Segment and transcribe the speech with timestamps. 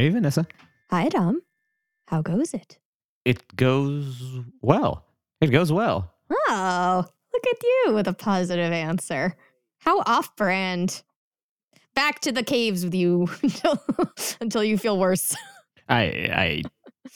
[0.00, 0.46] Hey, Vanessa.
[0.88, 1.42] Hi, Dom.
[2.06, 2.78] How goes it?
[3.26, 5.04] It goes well.
[5.42, 6.14] It goes well.
[6.48, 7.04] Oh,
[7.34, 9.36] look at you with a positive answer.
[9.80, 11.02] How off brand.
[11.94, 13.82] Back to the caves with you until,
[14.40, 15.34] until you feel worse.
[15.88, 16.62] I I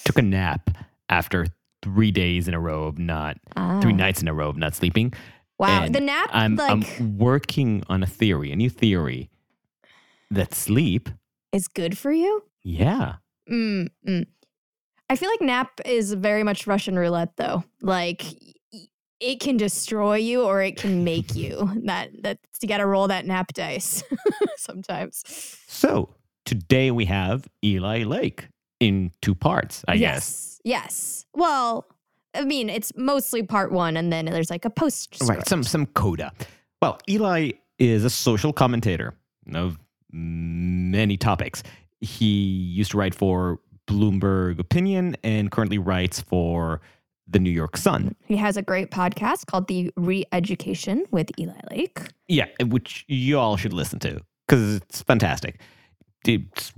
[0.04, 0.70] took a nap
[1.08, 1.46] after
[1.82, 3.80] three days in a row of not Ah.
[3.80, 5.12] three nights in a row of not sleeping.
[5.58, 5.84] Wow.
[5.84, 9.30] and The nap, I'm like, I'm working on a theory, a new theory
[10.30, 11.08] that sleep,
[11.52, 12.42] is good for you?
[12.64, 13.16] yeah.
[13.48, 14.26] Mm, mm.
[15.10, 17.62] I feel like nap is very much Russian roulette, though.
[17.82, 18.24] Like,
[19.20, 21.70] it can destroy you or it can make you.
[21.84, 24.02] That that's you got to roll that nap dice
[24.56, 25.22] sometimes.
[25.66, 28.48] So today we have Eli Lake
[28.80, 30.60] in two parts, I guess.
[30.64, 31.26] yes, yes.
[31.34, 31.86] Well,
[32.34, 35.16] I mean, it's mostly part one, and then there's like a post.
[35.22, 36.32] Right, some some coda.
[36.80, 39.14] Well, Eli is a social commentator
[39.54, 39.78] of
[40.10, 41.62] many topics.
[42.00, 46.80] He used to write for Bloomberg Opinion and currently writes for
[47.26, 48.14] the New York Sun.
[48.26, 52.00] He has a great podcast called The Re-Education with Eli Lake.
[52.28, 55.60] Yeah, which you all should listen to because it's fantastic.
[56.26, 56.72] It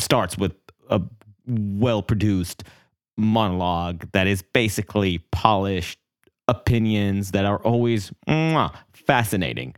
[0.00, 0.54] starts with
[0.90, 1.00] a
[1.46, 2.64] well produced
[3.16, 5.98] monologue that is basically polished
[6.46, 9.74] opinions that are always mwah, fascinating,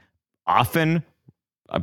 [0.46, 1.02] often
[1.70, 1.80] uh,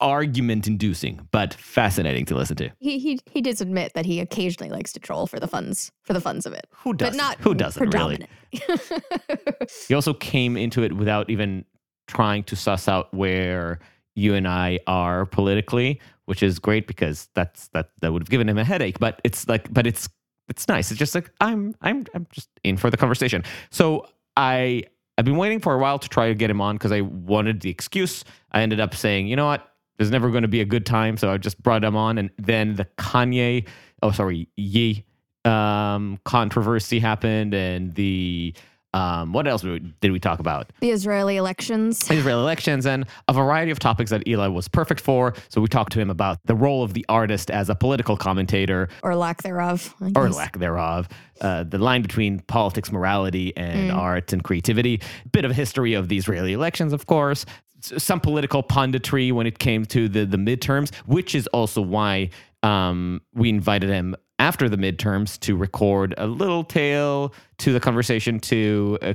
[0.00, 2.70] argument inducing, but fascinating to listen to.
[2.78, 6.12] He he he does admit that he occasionally likes to troll for the funds for
[6.12, 7.16] the funds of it, Who doesn't?
[7.16, 8.26] but not Who doesn't really?
[9.88, 11.64] He also came into it without even
[12.06, 13.80] trying to suss out where
[14.14, 18.48] you and I are politically, which is great because that's that that would have given
[18.48, 18.98] him a headache.
[18.98, 20.08] But it's like, but it's
[20.48, 20.90] it's nice.
[20.90, 23.44] It's just like I'm I'm I'm just in for the conversation.
[23.70, 24.84] So I
[25.18, 27.60] I've been waiting for a while to try to get him on because I wanted
[27.60, 28.24] the excuse.
[28.52, 31.16] I ended up saying, you know what, there's never going to be a good time,
[31.16, 33.66] so I just brought him on, and then the Kanye,
[34.02, 35.04] oh sorry, Ye
[35.44, 38.54] um, controversy happened, and the
[38.94, 40.72] um, what else did we- talk about?
[40.80, 42.10] the Israeli elections.
[42.10, 45.34] Israeli elections and a variety of topics that Eli was perfect for.
[45.48, 48.88] So we talked to him about the role of the artist as a political commentator
[49.02, 49.94] or lack thereof.
[50.16, 51.08] Or lack thereof,
[51.40, 53.96] uh, the line between politics, morality, and Mm.
[53.96, 55.00] art and creativity.
[55.32, 57.44] Bit of history of the Israeli elections, of course.
[57.80, 62.30] Some political punditry when it came to the the midterms, which is also why
[62.64, 68.38] um, we invited him after the midterms to record a little tale to the conversation
[68.40, 69.14] to uh,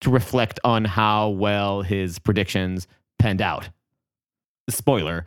[0.00, 2.86] to reflect on how well his predictions
[3.18, 3.68] panned out.
[4.70, 5.24] Spoiler: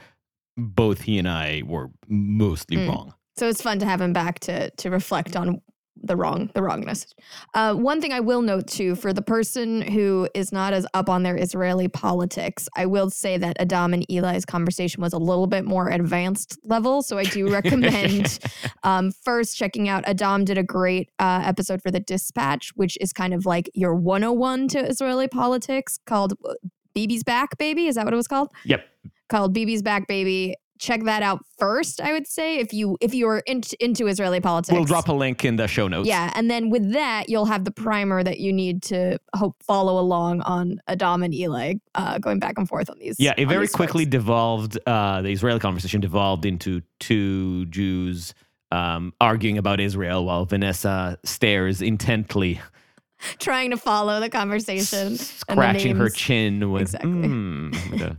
[0.57, 2.87] both he and I were mostly Mm.
[2.89, 3.13] wrong.
[3.37, 5.61] So it's fun to have him back to to reflect on
[6.05, 7.13] the wrong the wrongness.
[7.53, 11.09] Uh, one thing I will note too for the person who is not as up
[11.09, 15.47] on their Israeli politics, I will say that Adam and Eli's conversation was a little
[15.47, 17.01] bit more advanced level.
[17.01, 18.39] So I do recommend
[18.83, 20.03] um, first checking out.
[20.07, 23.95] Adam did a great uh, episode for the Dispatch, which is kind of like your
[23.95, 26.53] 101 to Israeli politics called uh,
[26.93, 28.51] "Bibi's Back Baby." Is that what it was called?
[28.65, 28.85] Yep.
[29.29, 30.55] called Bibi's Back Baby.
[30.77, 34.73] Check that out first, I would say, if you if you are into, Israeli politics.
[34.75, 36.07] We'll drop a link in the show notes.
[36.07, 39.97] yeah, and then with that, you'll have the primer that you need to hope follow
[39.99, 43.15] along on Adam and Eli uh, going back and forth on these.
[43.19, 44.11] Yeah, it very these quickly folks.
[44.11, 44.77] devolved.
[44.85, 48.33] Uh, the Israeli conversation devolved into two Jews
[48.71, 52.59] um, arguing about Israel while Vanessa stares intently,
[53.39, 57.09] trying to follow the conversation, and the scratching her chin with, Exactly.
[57.11, 58.17] mm, with a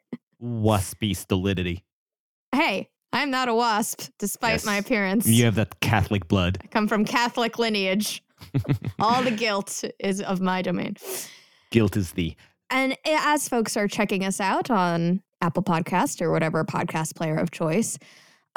[0.42, 1.84] waspy stolidity.
[2.58, 4.66] Hey, I'm not a wasp, despite Yes.
[4.66, 5.28] my appearance.
[5.28, 6.58] You have that Catholic blood.
[6.60, 8.20] I come from Catholic lineage.
[8.98, 10.96] All the guilt is of my domain.
[11.70, 12.34] Guilt is the.
[12.68, 17.52] And as folks are checking us out on Apple Podcast or whatever podcast player of
[17.52, 17.96] choice,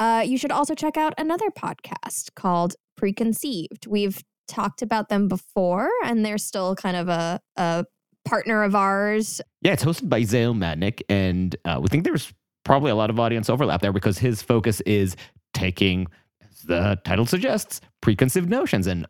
[0.00, 3.86] uh, you should also check out another podcast called Preconceived.
[3.86, 7.84] We've talked about them before, and they're still kind of a, a
[8.24, 9.40] partner of ours.
[9.60, 12.32] Yeah, it's hosted by Zale Mednick, and uh, we think there's
[12.64, 15.16] probably a lot of audience overlap there because his focus is
[15.54, 16.06] taking,
[16.42, 19.06] as the title suggests, preconceived notions and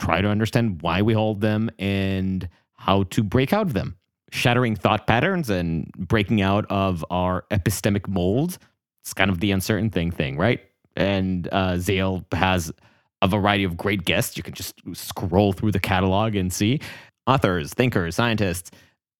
[0.00, 3.96] try to understand why we hold them and how to break out of them,
[4.30, 8.58] shattering thought patterns and breaking out of our epistemic molds.
[9.02, 10.60] It's kind of the uncertain thing thing, right?
[10.96, 12.72] And uh, Zale has
[13.20, 14.36] a variety of great guests.
[14.36, 16.80] You can just scroll through the catalog and see
[17.26, 18.70] authors, thinkers, scientists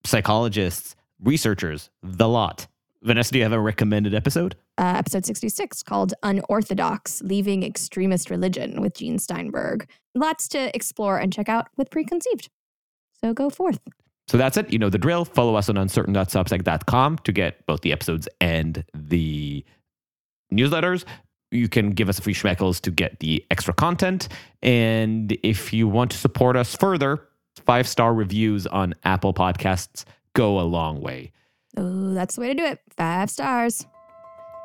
[0.04, 2.66] psychologists, researchers, the lot.
[3.02, 4.54] Vanessa, do you have a recommended episode?
[4.78, 9.88] Uh, episode 66 called Unorthodox Leaving Extremist Religion with Gene Steinberg.
[10.14, 12.48] Lots to explore and check out with Preconceived.
[13.20, 13.80] So go forth.
[14.28, 14.72] So that's it.
[14.72, 15.24] You know the drill.
[15.24, 19.64] Follow us on uncertain.substack.com to get both the episodes and the
[20.52, 21.04] newsletters.
[21.50, 24.28] You can give us a free schmeckles to get the extra content.
[24.62, 27.28] And if you want to support us further,
[27.66, 30.04] five star reviews on Apple Podcasts
[30.34, 31.32] go a long way.
[31.76, 32.80] Oh, that's the way to do it.
[32.96, 33.86] Five stars.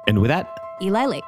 [0.07, 1.23] And with that, Eli Lake.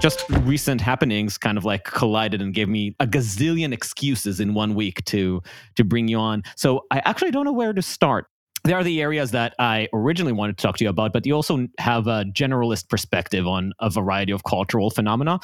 [0.00, 4.74] just recent happenings kind of like collided and gave me a gazillion excuses in one
[4.74, 5.40] week to
[5.76, 6.42] to bring you on.
[6.56, 8.26] So I actually don't know where to start.
[8.64, 11.34] There are the areas that I originally wanted to talk to you about, but you
[11.34, 15.40] also have a generalist perspective on a variety of cultural phenomena.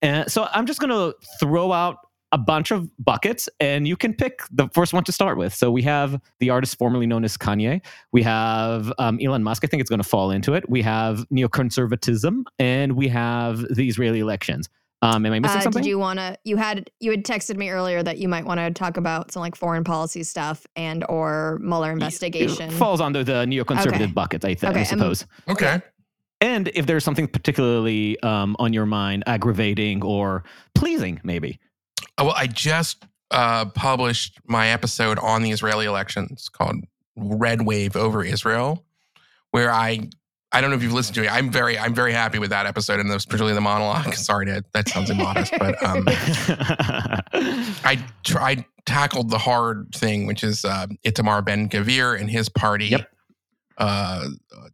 [0.00, 1.96] And so I'm just going to throw out
[2.32, 5.54] a bunch of buckets and you can pick the first one to start with.
[5.54, 7.82] So we have the artist formerly known as Kanye.
[8.10, 9.62] We have um, Elon Musk.
[9.64, 10.68] I think it's going to fall into it.
[10.68, 14.68] We have neoconservatism and we have the Israeli elections.
[15.02, 15.82] Um, am I missing Uh, something?
[15.82, 16.36] did you want to?
[16.44, 19.40] You had you had texted me earlier that you might want to talk about some
[19.40, 22.70] like foreign policy stuff and or Mueller investigation.
[22.70, 24.06] It falls under the neoconservative Okay.
[24.06, 25.26] bucket, I, th- Okay, I um, suppose.
[25.48, 25.80] Okay.
[26.40, 30.44] and if there's something particularly um, on your mind, aggravating or
[30.76, 31.58] pleasing, maybe.
[32.18, 36.76] Uh, Well, I just uh, published my episode on the Israeli elections called
[37.16, 38.84] "Red Wave Over Israel,"
[39.50, 40.08] where I
[40.54, 41.32] I don't know if you've listened to it.
[41.32, 44.12] I'm very I'm very happy with that episode and those particularly the monologue.
[44.28, 46.04] Sorry, to, that sounds immodest, but um,
[47.84, 52.86] I tried tackled the hard thing, which is uh, Itamar Ben Gvir and his party,
[52.86, 53.08] Yep.
[53.78, 54.26] uh,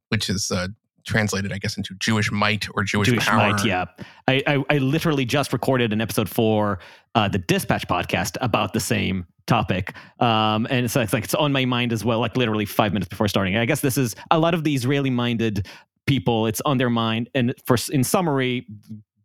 [0.09, 0.69] which is uh,
[1.09, 3.53] translated, I guess, into Jewish might or Jewish, Jewish power.
[3.53, 3.87] might, yeah.
[4.29, 6.79] I, I, I literally just recorded an episode for
[7.15, 11.53] uh, the Dispatch podcast about the same topic, um, and it's, it's like it's on
[11.53, 12.21] my mind as well.
[12.21, 13.57] Like literally five minutes before starting.
[13.57, 15.67] I guess this is a lot of the Israeli-minded
[16.07, 16.47] people.
[16.47, 18.67] It's on their mind, and for in summary,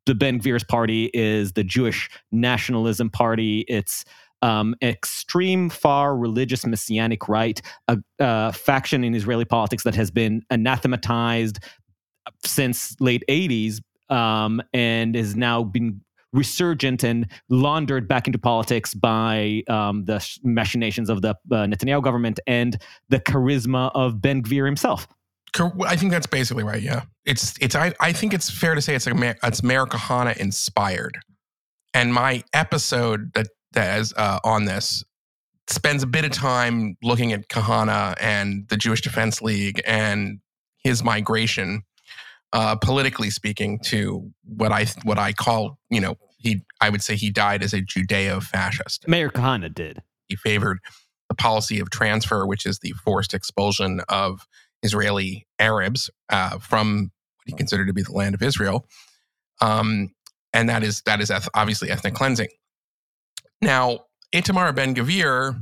[0.06, 3.66] the Ben Gvir's party is the Jewish nationalism party.
[3.68, 4.06] It's
[4.44, 10.44] um, extreme far religious messianic right, a, a faction in Israeli politics that has been
[10.52, 11.60] anathematized
[12.46, 13.80] since late 80s
[14.10, 16.02] um, and has now been
[16.34, 22.40] resurgent and laundered back into politics by um, the machinations of the uh, Netanyahu government
[22.46, 22.78] and
[23.10, 25.08] the charisma of Ben Gvir himself.
[25.86, 26.82] I think that's basically right.
[26.82, 27.76] Yeah, it's it's.
[27.76, 31.20] I, I think it's fair to say it's Amer- it's Kahana inspired,
[31.94, 35.04] and my episode that that is uh, on this
[35.68, 40.40] spends a bit of time looking at Kahana and the Jewish Defense League and
[40.84, 41.84] his migration,
[42.52, 47.16] uh, politically speaking, to what I what I call you know he I would say
[47.16, 50.02] he died as a Judeo-fascist Meir Kahana did.
[50.28, 50.80] he favored
[51.30, 54.46] the policy of transfer, which is the forced expulsion of
[54.82, 58.86] Israeli Arabs uh, from what he considered to be the land of Israel,
[59.62, 60.14] um,
[60.52, 62.50] and that is that is obviously ethnic cleansing.
[63.64, 65.62] Now, Itamar Ben Gvir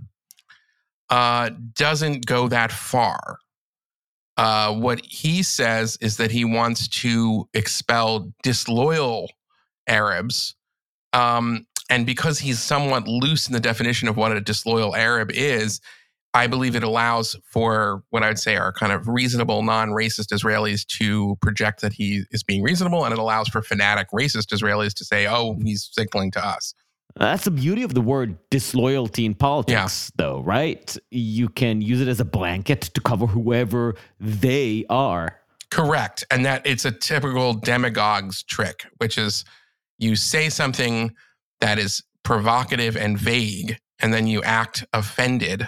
[1.10, 3.38] uh, doesn't go that far.
[4.38, 9.30] Uh, what he says is that he wants to expel disloyal
[9.88, 10.56] Arabs
[11.14, 15.82] um, and because he's somewhat loose in the definition of what a disloyal Arab is,
[16.34, 20.28] I believe it allows for what I would say are kind of reasonable, non racist
[20.34, 23.04] Israelis to project that he is being reasonable.
[23.04, 26.74] And it allows for fanatic racist Israelis to say, oh, he's signaling to us.
[27.16, 30.96] That's the beauty of the word disloyalty in politics, though, right?
[31.10, 35.38] You can use it as a blanket to cover whoever they are.
[35.70, 36.24] Correct.
[36.32, 39.46] And that it's a typical demagogue's trick, which is
[39.98, 41.14] you say something
[41.60, 45.68] that is provocative and vague, and then you act offended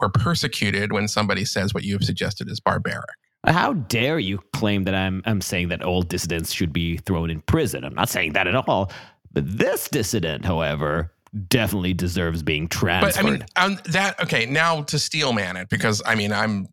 [0.00, 3.04] or persecuted when somebody says what you have suggested is barbaric.
[3.46, 7.40] How dare you claim that I'm I'm saying that all dissidents should be thrown in
[7.42, 7.84] prison?
[7.84, 8.92] I'm not saying that at all.
[9.32, 11.12] But this dissident, however,
[11.48, 13.14] definitely deserves being transferred.
[13.14, 14.46] But I mean, on um, that okay.
[14.46, 16.68] Now to steelman it because I mean I'm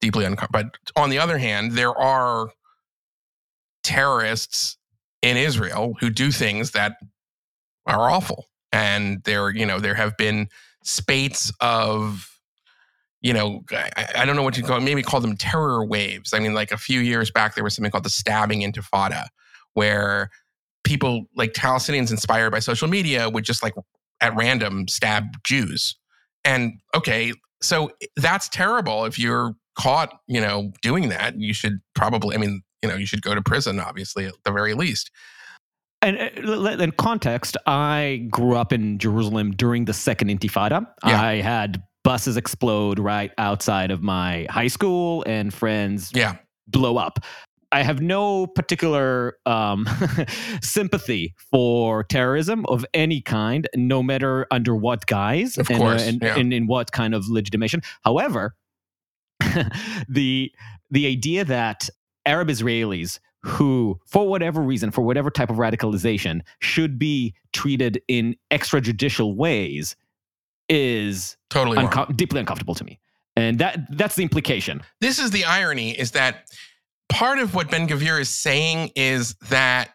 [0.00, 0.70] deeply uncomfortable.
[0.70, 2.50] But on the other hand, there are
[3.82, 4.76] terrorists
[5.22, 6.96] in Israel who do things that
[7.86, 10.48] are awful, and there you know there have been
[10.82, 12.38] spates of
[13.20, 16.34] you know I, I don't know what you call maybe call them terror waves.
[16.34, 19.26] I mean, like a few years back there was something called the stabbing intifada,
[19.74, 20.30] where
[20.84, 23.74] people like Palestinians inspired by social media would just like
[24.20, 25.96] at random stab Jews.
[26.44, 27.32] And okay,
[27.62, 29.04] so eh, that's terrible.
[29.04, 33.06] If you're caught, you know, doing that, you should probably, I mean, you know, you
[33.06, 35.10] should go to prison, obviously, at the very least.
[36.02, 40.86] And eh, in context, I grew up in Jerusalem during the Second Intifada.
[41.06, 41.20] Yeah.
[41.22, 46.36] I had buses explode right outside of my high school and friends Yeah.
[46.68, 47.18] blow up.
[47.72, 49.86] I have no particular um,
[50.62, 56.20] sympathy for terrorism of any kind, no matter under what guise Of and, course, and,
[56.20, 56.36] yeah.
[56.36, 57.82] and in what kind of legitimation.
[58.02, 58.54] However,
[60.08, 60.52] the
[60.90, 61.88] the idea that
[62.26, 68.36] Arab Israelis who, for whatever reason, for whatever type of radicalization, should be treated in
[68.50, 69.96] extrajudicial ways
[70.68, 73.00] is Totally unco- deeply uncomfortable to me.
[73.36, 74.82] And that that's the implication.
[75.00, 76.50] this is the irony is that
[77.10, 79.90] part of what Ben Gvir is saying is that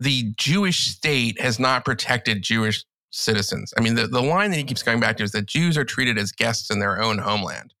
[0.00, 3.72] the Jewish state has not protected Jewish citizens.
[3.76, 5.84] I mean, the, the line that he keeps going back to is that Jews are
[5.84, 7.74] treated as guests in their own homeland.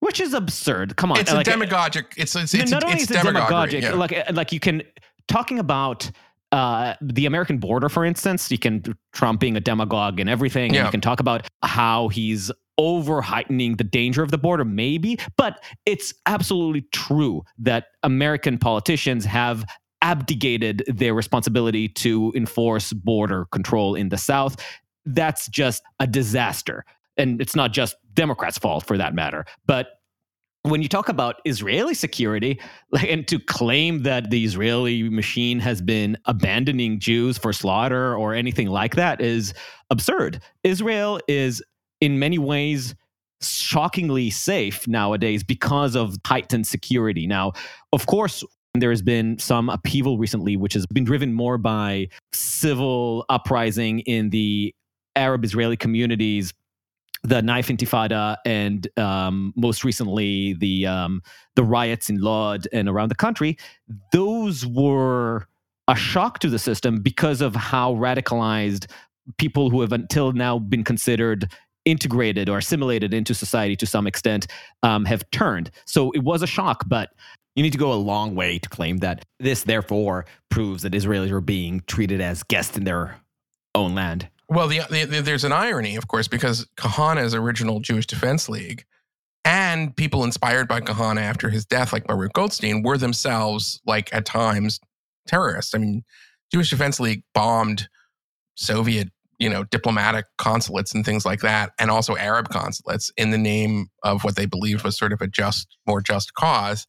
[0.00, 0.96] Which is absurd.
[0.96, 1.18] Come on.
[1.18, 2.14] It's a like, demagogic.
[2.16, 3.94] It's it's it's, not only it's is it demagogic, yeah.
[3.94, 4.82] like uh, like you can
[5.26, 6.08] talking about
[6.52, 8.50] uh, the American border, for instance.
[8.50, 10.66] You can Trump being a demagogue and everything.
[10.66, 10.84] And Yeah.
[10.84, 15.18] you can talk about how he's over heightening the danger of the border, maybe.
[15.36, 19.64] But it's absolutely true that American politicians have
[20.00, 24.56] abdicated their responsibility to enforce border control in the South.
[25.04, 26.84] That's just a disaster.
[27.16, 29.44] And it's not just Democrats' fault for that matter.
[29.66, 29.88] But
[30.62, 32.60] when you talk about Israeli security,
[32.92, 38.34] like, and to claim that the Israeli machine has been abandoning Jews for slaughter or
[38.34, 39.54] anything like that is
[39.90, 40.40] absurd.
[40.62, 41.62] Israel is,
[42.00, 42.94] in many ways,
[43.40, 47.26] shockingly safe nowadays because of heightened security.
[47.26, 47.52] Now,
[47.92, 53.24] of course, there has been some upheaval recently, which has been driven more by civil
[53.28, 54.74] uprising in the
[55.16, 56.52] Arab Israeli communities
[57.24, 61.22] the knife intifada and um, most recently the um,
[61.56, 63.58] the riots in Lod and around the country,
[64.12, 65.48] those were
[65.88, 68.86] a shock to the system because of how radicalized
[69.36, 71.52] people who have until now been considered
[71.90, 74.46] integrated or assimilated into society to some extent
[74.82, 75.70] um, have turned.
[75.86, 77.10] So it was a shock, but
[77.56, 81.32] You need to go a long way to claim that this, therefore, proves that Israelis
[81.32, 83.16] are being treated as guests in their
[83.74, 84.28] own land.
[84.48, 88.84] Well, the, the, the- there's an irony, of course, because Kahana's original Jewish Defense League
[89.44, 94.24] and people inspired by Kahana after his death, like Baruch Goldstein, were themselves, like at
[94.24, 94.78] times,
[95.26, 95.74] terrorists.
[95.74, 96.04] I mean,
[96.52, 97.88] Jewish Defense League bombed
[98.56, 103.38] Soviet, you know, diplomatic consulates and things like that, and also Arab consulates in the
[103.38, 106.86] name of what they believed was sort of a just, more just cause.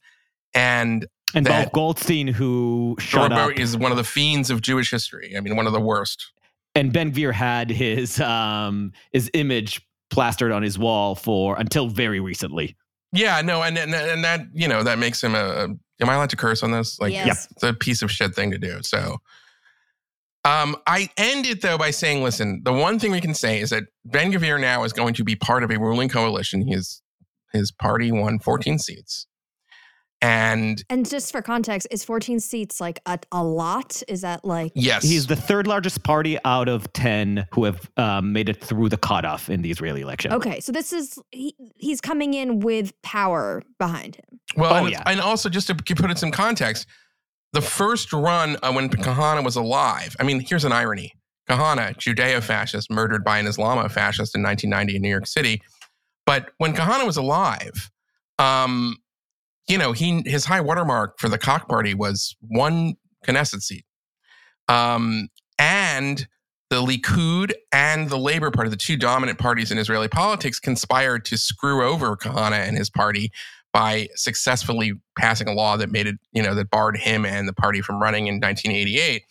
[0.54, 4.90] And and That- Baruch Goldstein who shut up is one of the fiends of Jewish
[4.90, 5.34] history.
[5.36, 6.32] I mean, one of the worst.
[6.74, 9.80] and Ben Gvir had his um, his image
[10.10, 12.76] plastered on his wall for until very recently.
[13.12, 15.68] Yeah, no, and and, and that you know that makes him a.
[16.02, 16.98] Am I allowed to curse on this?
[16.98, 17.46] Like, Yes.
[17.50, 18.78] it's a piece of shit thing to do.
[18.82, 19.18] So,
[20.44, 23.70] um, I end it though by saying, listen, the one thing we can say is
[23.70, 26.66] that Ben Gvir now is going to be part of a ruling coalition.
[26.66, 27.02] His
[27.52, 29.26] his party won 14 seats,
[30.22, 34.02] and And just for context, is 14 seats like a, a lot?
[34.06, 38.32] Is that like yes, He's the third largest party out of ten who have um,
[38.32, 40.32] made it through the cutoff in the Israeli election.
[40.32, 40.60] okay?
[40.60, 44.40] So this is he, he's coming in with power behind him.
[44.56, 45.02] Well, Oh, and, yeah.
[45.06, 46.86] and also just to put it in some context,
[47.52, 50.16] the first run uh, when Kahana was alive.
[50.20, 51.12] I mean, here's an irony:
[51.48, 55.62] Kahana, Judeo-fascist, murdered by an Islamo-fascist in 1990 in New York City.
[56.26, 57.90] But when Kahana was alive,
[58.38, 58.96] um,
[59.68, 62.94] you know, he his high watermark for the Kach party was one
[63.26, 63.84] Knesset seat,
[64.68, 65.28] um,
[65.58, 66.26] and
[66.70, 71.36] the Likud and the Labor Party, the two dominant parties in Israeli politics, conspired to
[71.36, 73.32] screw over Kahana and his party
[73.72, 77.52] by successfully passing a law that made it, you know, that barred him and the
[77.52, 79.22] party from running in 1988.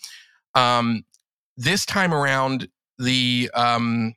[0.56, 1.04] Um,
[1.58, 2.68] this time around,
[2.98, 4.14] the um,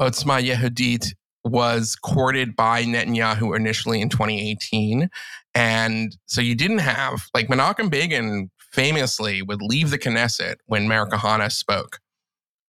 [0.00, 5.08] Otzma Yehudit was courted by Netanyahu initially in 2018.
[5.54, 11.06] And so you didn't have, like, Menachem Begin famously would leave the Knesset when Meir
[11.06, 12.00] Kahana spoke.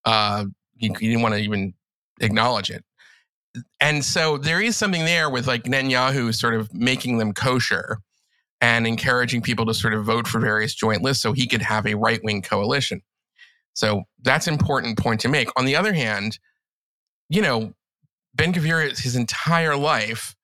[0.06, 0.46] Uh,
[0.78, 1.74] he, he didn't want to even
[2.22, 2.84] acknowledge it
[3.80, 8.00] and so there is something there with like Netanyahu sort of making them kosher
[8.62, 11.86] and encouraging people to sort of vote for various joint lists so he could have
[11.86, 13.02] a right wing coalition.
[13.74, 15.50] So that's an important point to make.
[15.58, 16.40] On the other hand,
[17.30, 17.74] you know,
[18.34, 20.36] Ben Gvir, his entire life,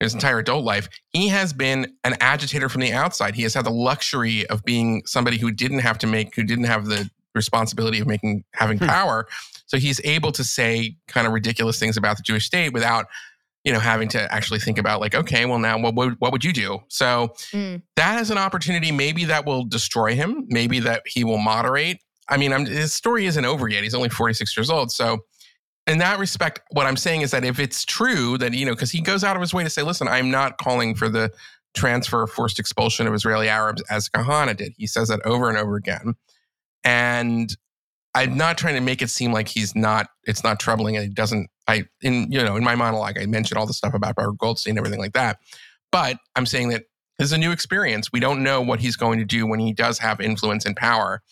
[0.00, 3.34] his entire adult life, he has been an agitator from the outside.
[3.34, 6.64] He has had the luxury of being somebody who didn't have to make, who didn't
[6.64, 8.86] have the responsibility of making, having Hmm.
[8.86, 9.28] power.
[9.72, 13.06] So he's able to say kind of ridiculous things about the Jewish state without,
[13.64, 16.44] you know, having to actually think about like, okay, well now what would what would
[16.44, 16.80] you do?
[16.88, 17.80] So Mm.
[17.96, 18.92] that is an opportunity.
[18.92, 20.44] Maybe that will destroy him.
[20.48, 22.00] Maybe that he will moderate.
[22.28, 23.82] I mean, I'm, his story isn't over yet.
[23.82, 24.92] He's only 46 years old.
[24.92, 25.20] So
[25.86, 28.90] in that respect, what I'm saying is that if it's true that, you know, because
[28.90, 31.32] he goes out of his way to say, listen, I'm not calling for the
[31.72, 34.74] transfer, of forced expulsion of Israeli Arabs as Kahana did.
[34.76, 36.14] He says that over and over again.
[36.84, 37.56] And
[38.14, 41.10] I'm not trying to make it seem like he's not, it's not troubling and he
[41.10, 44.38] doesn't, I, in, you know, in my monologue, I mentioned all the stuff about Baruch
[44.38, 45.38] Goldstein and everything like that.
[45.90, 46.84] But I'm saying that
[47.18, 48.10] this is a new experience.
[48.12, 51.22] We don't know what he's going to do when he does have influence and power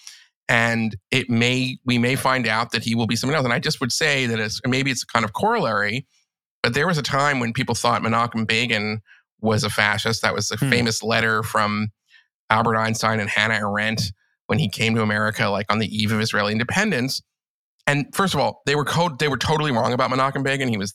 [0.50, 3.44] and it may we may find out that he will be someone else.
[3.44, 6.06] And I just would say that it's maybe it's a kind of corollary,
[6.62, 9.00] but there was a time when people thought Menachem Begin
[9.40, 10.22] was a fascist.
[10.22, 10.68] That was a hmm.
[10.68, 11.92] famous letter from
[12.50, 14.12] Albert Einstein and Hannah Arendt
[14.50, 17.22] when he came to America, like on the eve of Israeli independence.
[17.86, 20.68] And first of all, they were co- they were totally wrong about Menachem Begin.
[20.68, 20.92] He was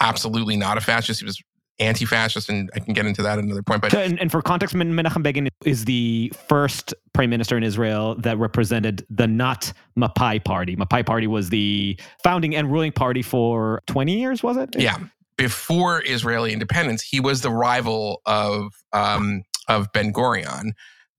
[0.00, 1.18] absolutely not a fascist.
[1.18, 1.42] He was
[1.80, 3.82] anti-fascist, and I can get into that at another point.
[3.82, 8.38] But and, and for context, Menachem Begin is the first prime minister in Israel that
[8.38, 10.76] represented the not Mapai party.
[10.76, 14.76] Mapai party was the founding and ruling party for 20 years, was it?
[14.78, 14.96] Yeah.
[15.36, 20.70] Before Israeli independence, he was the rival of um, of Ben Gurion,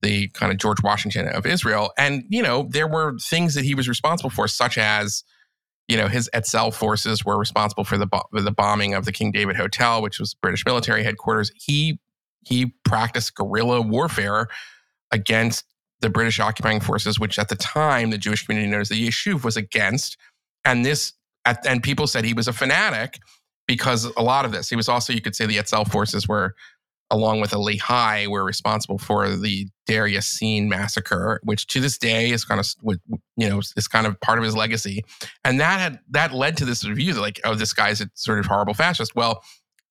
[0.02, 1.92] the kind of George Washington of Israel.
[1.98, 5.24] And you know, there were things that he was responsible for, such as
[5.88, 9.32] you know, his Etzel forces were responsible for the bo- the bombing of the King
[9.32, 11.50] David Hotel, which was British military headquarters.
[11.56, 11.98] He
[12.46, 14.48] he practiced guerrilla warfare
[15.10, 15.64] against
[16.00, 19.44] the British occupying forces, which at the time the Jewish community known as the Yishuv
[19.44, 20.16] was against.
[20.64, 21.14] And this
[21.44, 23.18] and people said he was a fanatic
[23.66, 24.68] because a lot of this.
[24.68, 26.54] He was also, you could say, the Etzel forces were
[27.10, 32.44] along with a Lehi, were responsible for the Yassin massacre, which to this day is
[32.44, 32.66] kind of,
[33.36, 35.04] you know, is kind of part of his legacy.
[35.44, 38.38] And that had that led to this view that like, oh, this guy's a sort
[38.38, 39.14] of horrible fascist.
[39.14, 39.42] Well,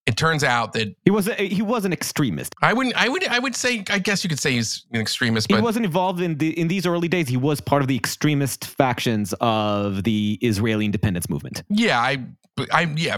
[0.06, 2.56] it turns out that he was a, he was an extremist.
[2.62, 2.96] I wouldn't.
[2.96, 3.28] I would.
[3.28, 3.84] I would say.
[3.90, 5.50] I guess you could say he's an extremist.
[5.50, 7.28] But he wasn't involved in the in these early days.
[7.28, 11.64] He was part of the extremist factions of the Israeli independence movement.
[11.70, 12.26] Yeah, I.
[12.72, 13.18] I yeah,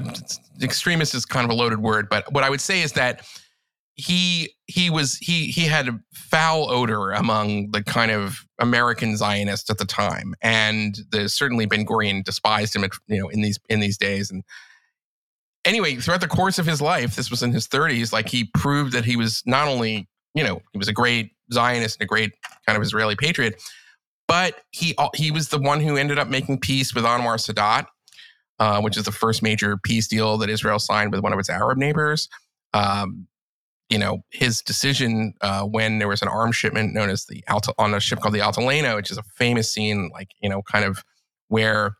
[0.62, 3.26] extremist is kind of a loaded word, but what I would say is that
[4.00, 9.70] he he was he he had a foul odor among the kind of American Zionists
[9.70, 13.60] at the time, and there's certainly Ben Gurion despised him, at, you know, in these
[13.70, 14.32] in these days.
[14.32, 14.44] And
[15.66, 18.94] anyway, throughout the course of his life, this was in his 30s, like he proved
[18.94, 22.32] that he was not only you know he was a great Zionist and a great
[22.66, 23.62] kind of Israeli patriot,
[24.30, 27.86] but he he was the one who ended up making peace with Anwar Sadat,
[28.60, 31.50] uh, which is the first major peace deal that Israel signed with one of its
[31.50, 32.30] Arab neighbors.
[32.74, 33.28] Um,
[33.90, 37.74] you know, his decision uh, when there was an arms shipment known as the Alta
[37.78, 40.86] on a ship called the Altalena, which is a famous scene, like, you know, kind
[40.86, 41.04] of
[41.48, 41.96] where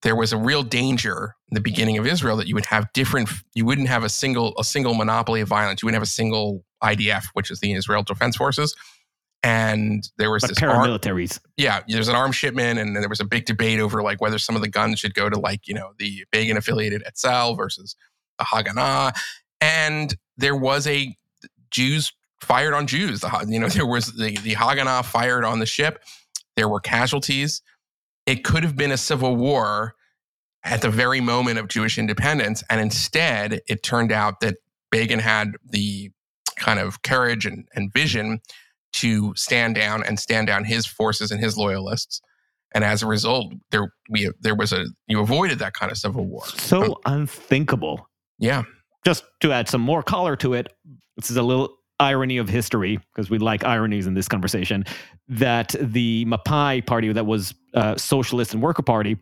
[0.00, 3.28] there was a real danger in the beginning of Israel that you would have different,
[3.54, 5.82] you wouldn't have a single, a single monopoly of violence.
[5.82, 8.74] You wouldn't have a single IDF, which is the Israel Defense Forces.
[9.44, 11.32] And there was but this paramilitaries.
[11.32, 14.38] Arm, yeah, there's an arms shipment, and there was a big debate over like whether
[14.38, 17.96] some of the guns should go to like you know the Begin affiliated Etzel versus
[18.38, 19.12] the Haganah.
[19.62, 21.16] And there was a
[21.70, 23.20] Jews fired on Jews.
[23.20, 26.02] The, you know, there was the, the Haganah fired on the ship.
[26.56, 27.62] There were casualties.
[28.26, 29.94] It could have been a civil war
[30.64, 32.62] at the very moment of Jewish independence.
[32.68, 34.56] And instead, it turned out that
[34.90, 36.10] Begin had the
[36.56, 38.40] kind of courage and, and vision
[38.94, 42.20] to stand down and stand down his forces and his loyalists.
[42.74, 46.26] And as a result, there we there was a you avoided that kind of civil
[46.26, 46.44] war.
[46.44, 48.06] So um, unthinkable.
[48.38, 48.64] Yeah
[49.04, 50.72] just to add some more color to it,
[51.16, 54.84] this is a little irony of history because we like ironies in this conversation
[55.28, 59.16] that the Mapai party that was a socialist and worker party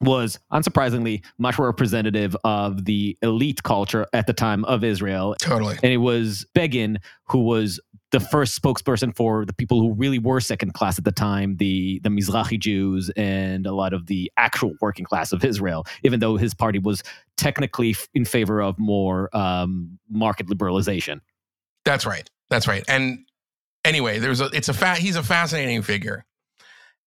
[0.00, 5.34] was unsurprisingly much more representative of the elite culture at the time of Israel.
[5.40, 5.76] Totally.
[5.82, 10.40] And it was Begin who was the first spokesperson for the people who really were
[10.40, 14.72] second class at the time, the the Mizrahi Jews and a lot of the actual
[14.80, 17.02] working class of Israel, even though his party was
[17.36, 21.20] technically in favor of more um, market liberalization.
[21.84, 22.28] That's right.
[22.48, 22.84] That's right.
[22.88, 23.20] And
[23.84, 26.24] anyway, there's a it's a fa- he's a fascinating figure.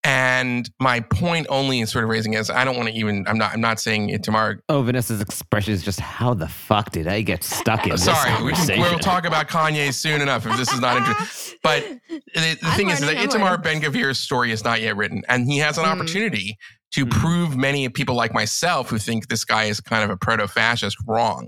[0.06, 3.38] And my point only in sort of raising is I don't want to even I'm
[3.38, 4.58] not I'm not saying it to tomorrow.
[4.68, 7.98] Oh, Vanessa's expression is just how the fuck did I get stuck in?
[7.98, 11.60] Sorry, we will talk about Kanye soon enough if this is not interesting.
[11.63, 15.48] But the, the thing is that Itamar Ben Gvir's story is not yet written, and
[15.48, 15.88] he has an mm.
[15.88, 16.58] opportunity
[16.92, 17.12] to mm.
[17.12, 21.48] prove many people like myself who think this guy is kind of a proto-fascist wrong.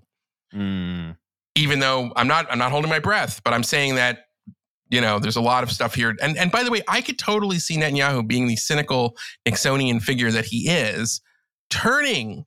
[0.54, 1.18] Mm.
[1.56, 4.20] Even though I'm not I'm not holding my breath, but I'm saying that
[4.89, 6.15] you know, there's a lot of stuff here.
[6.21, 10.32] And and by the way, I could totally see Netanyahu being the cynical Nixonian figure
[10.32, 11.21] that he is,
[11.69, 12.45] turning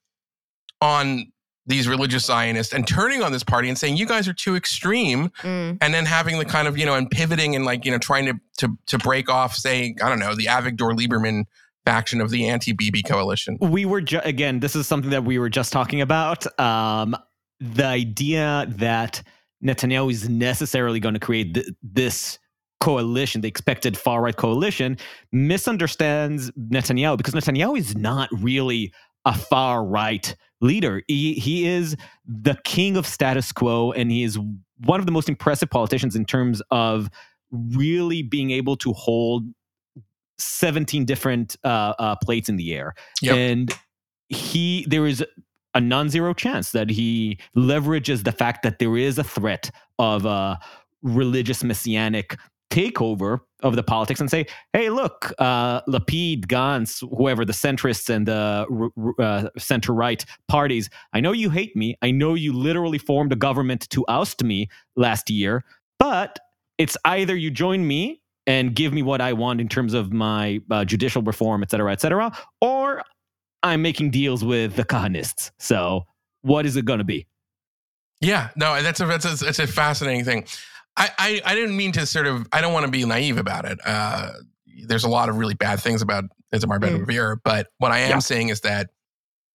[0.81, 1.33] on
[1.67, 5.29] these religious Zionists and turning on this party and saying, you guys are too extreme.
[5.43, 5.77] Mm.
[5.83, 8.25] And then having the kind of, you know, and pivoting and like, you know, trying
[8.27, 11.45] to to to break off, say, I don't know, the Avigdor Lieberman
[11.85, 13.59] faction of the anti-Bibi coalition.
[13.61, 14.61] We were ju- again.
[14.61, 16.47] This is something that we were just talking about.
[16.61, 17.17] Um,
[17.61, 19.23] the idea that
[19.65, 22.39] Netanyahu is necessarily going to create th- this
[22.81, 24.97] coalition, the expected far right coalition,
[25.33, 28.93] misunderstands Netanyahu because Netanyahu is not really
[29.25, 31.03] a far right leader.
[31.09, 34.39] He, he is the king of status quo, and he is
[34.85, 37.11] one of the most impressive politicians in terms of
[37.51, 39.45] really being able to hold
[40.39, 42.95] 17 different uh, uh, plates in the air.
[43.23, 43.37] Yep.
[43.37, 43.75] And
[44.29, 45.25] he, there is
[45.75, 50.59] a non-zero chance that he leverages the fact that there is a threat of a
[51.03, 52.37] religious messianic
[52.71, 58.29] takeover of the politics and say, "Hey, look, uh, Lapid, Gantz, whoever the centrists and
[58.29, 58.67] the
[59.19, 60.91] uh, center-right parties.
[61.13, 61.97] I know you hate me.
[62.03, 65.65] I know you literally formed a government to oust me last year,
[65.99, 66.39] but
[66.77, 70.61] it's either you join me." And give me what I want in terms of my
[70.71, 73.03] uh, judicial reform, et cetera, et cetera, or
[73.63, 75.51] I'm making deals with the Kahanists.
[75.59, 76.05] So,
[76.43, 77.27] what is it going to be?
[78.21, 80.45] Yeah, no, that's a that's a, that's a fascinating thing.
[80.97, 83.65] I, I, I didn't mean to sort of I don't want to be naive about
[83.65, 83.79] it.
[83.85, 84.33] Uh,
[84.87, 87.41] there's a lot of really bad things about Itamar Ben Gvir, mm.
[87.45, 88.19] but what I am yeah.
[88.19, 88.91] saying is that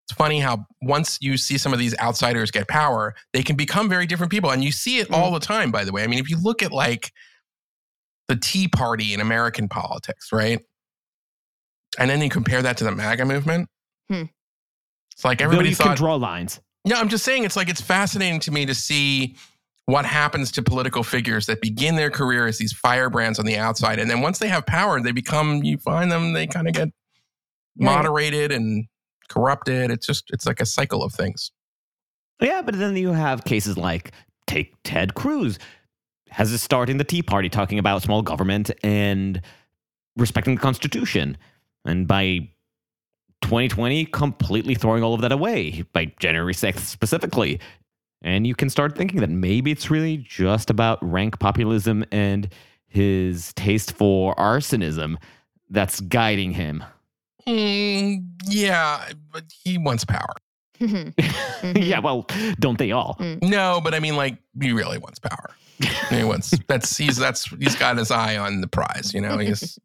[0.06, 3.90] it's funny how once you see some of these outsiders get power, they can become
[3.90, 5.18] very different people, and you see it mm.
[5.18, 5.72] all the time.
[5.72, 7.12] By the way, I mean if you look at like
[8.30, 10.60] the Tea Party in American politics, right?
[12.00, 13.70] And then you compare that to the MAGA movement.
[14.10, 14.24] Hmm.
[15.12, 16.60] It's like everybody Though thought, can draw lines.
[16.86, 19.36] Yeah, I'm just saying it's like it's fascinating to me to see
[19.86, 24.00] what happens to political figures that begin their career as these firebrands on the outside,
[24.00, 26.90] and then once they have power, they become you find them they kind of get
[27.78, 28.86] moderated and
[29.30, 29.92] corrupted.
[29.92, 31.52] It's just it's like a cycle of things.
[32.42, 34.12] Yeah, but then you have cases like
[34.48, 35.60] take Ted Cruz
[36.30, 39.40] has a start in the Tea Party talking about small government and
[40.18, 41.38] respecting the Constitution.
[41.86, 42.50] And by
[43.44, 47.60] 2020, completely throwing all of that away by January 6th specifically.
[48.24, 52.50] And you can start thinking that maybe it's really just about rank populism and
[52.88, 55.18] his taste for arsonism
[55.70, 56.84] that's guiding him.
[57.48, 60.34] Mm, yeah, but he wants power.
[60.80, 62.26] yeah, well,
[62.60, 63.18] don't they all?
[63.20, 63.44] Mm.
[63.44, 65.56] No, but I mean, like, he really wants power.
[66.10, 69.14] he wants that's he's that's he's got his eye on the prize.
[69.14, 69.78] You know, he's.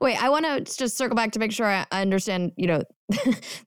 [0.00, 2.52] Wait, I want to just circle back to make sure I understand.
[2.56, 2.82] You know,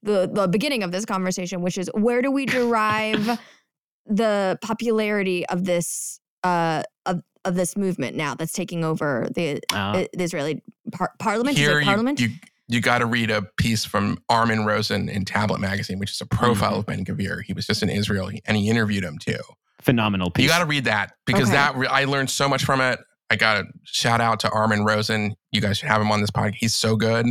[0.04, 3.40] the the beginning of this conversation, which is where do we derive
[4.06, 10.06] the popularity of this uh of of this movement now that's taking over the uh,
[10.14, 10.62] the Israeli
[10.92, 11.58] par- parliament?
[11.58, 12.20] Here, parliament?
[12.20, 12.36] You, you,
[12.68, 16.26] you got to read a piece from Armin Rosen in Tablet Magazine, which is a
[16.26, 16.80] profile mm-hmm.
[16.80, 17.42] of Ben Gvir.
[17.44, 19.40] He was just in Israel and he interviewed him too
[19.82, 20.44] phenomenal piece.
[20.44, 21.54] You got to read that because okay.
[21.54, 23.00] that I learned so much from it.
[23.30, 25.36] I got a shout out to Armin Rosen.
[25.52, 26.56] You guys should have him on this podcast.
[26.56, 27.28] He's so good.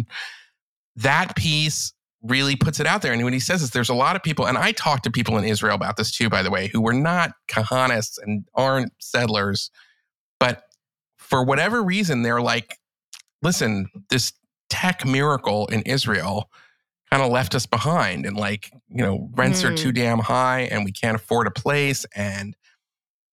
[0.96, 3.12] That piece really puts it out there.
[3.12, 5.38] And what he says is there's a lot of people, and I talked to people
[5.38, 9.70] in Israel about this too, by the way, who were not Kahanists and aren't settlers,
[10.40, 10.62] but
[11.16, 12.76] for whatever reason, they're like,
[13.42, 14.32] listen, this
[14.70, 16.50] tech miracle in Israel
[17.10, 19.70] kind of left us behind and like you know rents mm.
[19.70, 19.94] are too mm.
[19.94, 22.54] damn high and we can't afford a place and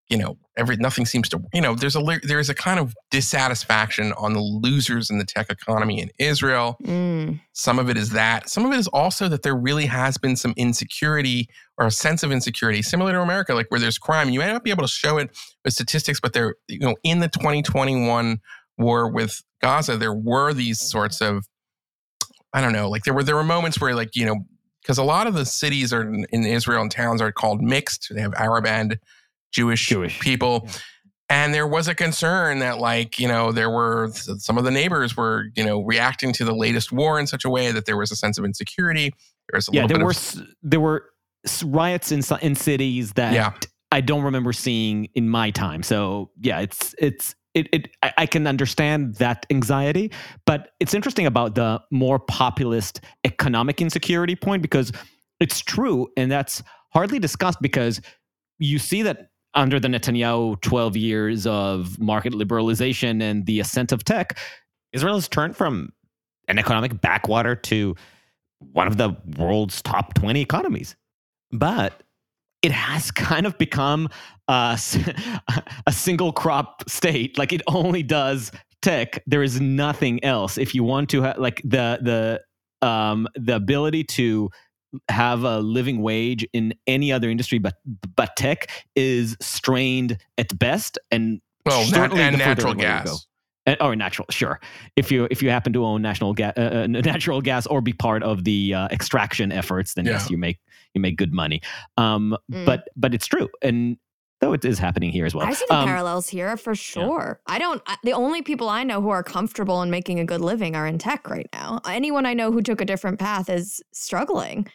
[0.09, 4.13] you know every nothing seems to you know there's a there's a kind of dissatisfaction
[4.13, 7.39] on the losers in the tech economy in Israel mm.
[7.53, 10.35] some of it is that some of it is also that there really has been
[10.35, 14.39] some insecurity or a sense of insecurity similar to America like where there's crime you
[14.39, 17.29] may not be able to show it with statistics but there you know in the
[17.29, 18.39] 2021
[18.77, 21.45] war with Gaza there were these sorts of
[22.55, 24.45] I don't know, like there were there were moments where like you know
[24.81, 28.07] because a lot of the cities are in, in, Israel and towns are called mixed.
[28.13, 28.97] They have Arab and
[29.51, 30.19] Jewish, Jewish.
[30.19, 30.63] people.
[30.65, 30.71] Yeah.
[31.27, 35.17] And there was a concern that, like, you know, there were some of the neighbors
[35.17, 38.11] were, you know, reacting to the latest war in such a way that there was
[38.11, 39.11] a sense of insecurity.
[39.49, 41.05] There was a yeah, there were of, there were
[41.63, 43.53] riots in in cities that yeah.
[43.91, 45.81] I don't remember seeing in my time.
[45.81, 50.11] So yeah, it's it's it, it I can understand that anxiety,
[50.45, 54.91] but it's interesting about the more populist economic insecurity point because
[55.39, 56.61] it's true, and that's
[56.93, 57.99] hardly discussed because
[58.59, 64.03] you see that under the Netanyahu 12 years of market liberalization and the ascent of
[64.03, 64.37] tech,
[64.93, 65.91] Israel has turned from
[66.47, 67.95] an economic backwater to
[68.59, 70.95] one of the world's top 20 economies.
[71.51, 72.03] But
[72.61, 74.09] it has kind of become
[74.47, 74.79] a,
[75.87, 77.37] a single crop state.
[77.37, 79.23] Like it only does tech.
[79.25, 80.57] There is nothing else.
[80.57, 82.41] If you want to have like the the
[82.87, 84.49] um, the ability to
[85.09, 87.75] have a living wage in any other industry but
[88.15, 93.27] but tech is strained at best and well nat- and natural gas
[93.67, 94.59] Uh, or natural, sure.
[94.95, 97.93] If you if you happen to own national gas, uh, uh natural gas, or be
[97.93, 100.11] part of the uh, extraction efforts, then yeah.
[100.11, 100.59] yes, you make
[100.93, 101.61] you make good money.
[101.97, 102.63] Um, mm.
[102.63, 103.97] But but it's true, and
[104.39, 105.47] though it is happening here as well.
[105.47, 107.39] I see the um, parallels here for sure.
[107.47, 107.55] Yeah.
[107.55, 107.81] I don't.
[107.87, 110.85] I, the only people I know who are comfortable in making a good living are
[110.85, 111.81] in tech right now.
[111.87, 114.67] Anyone I know who took a different path is struggling.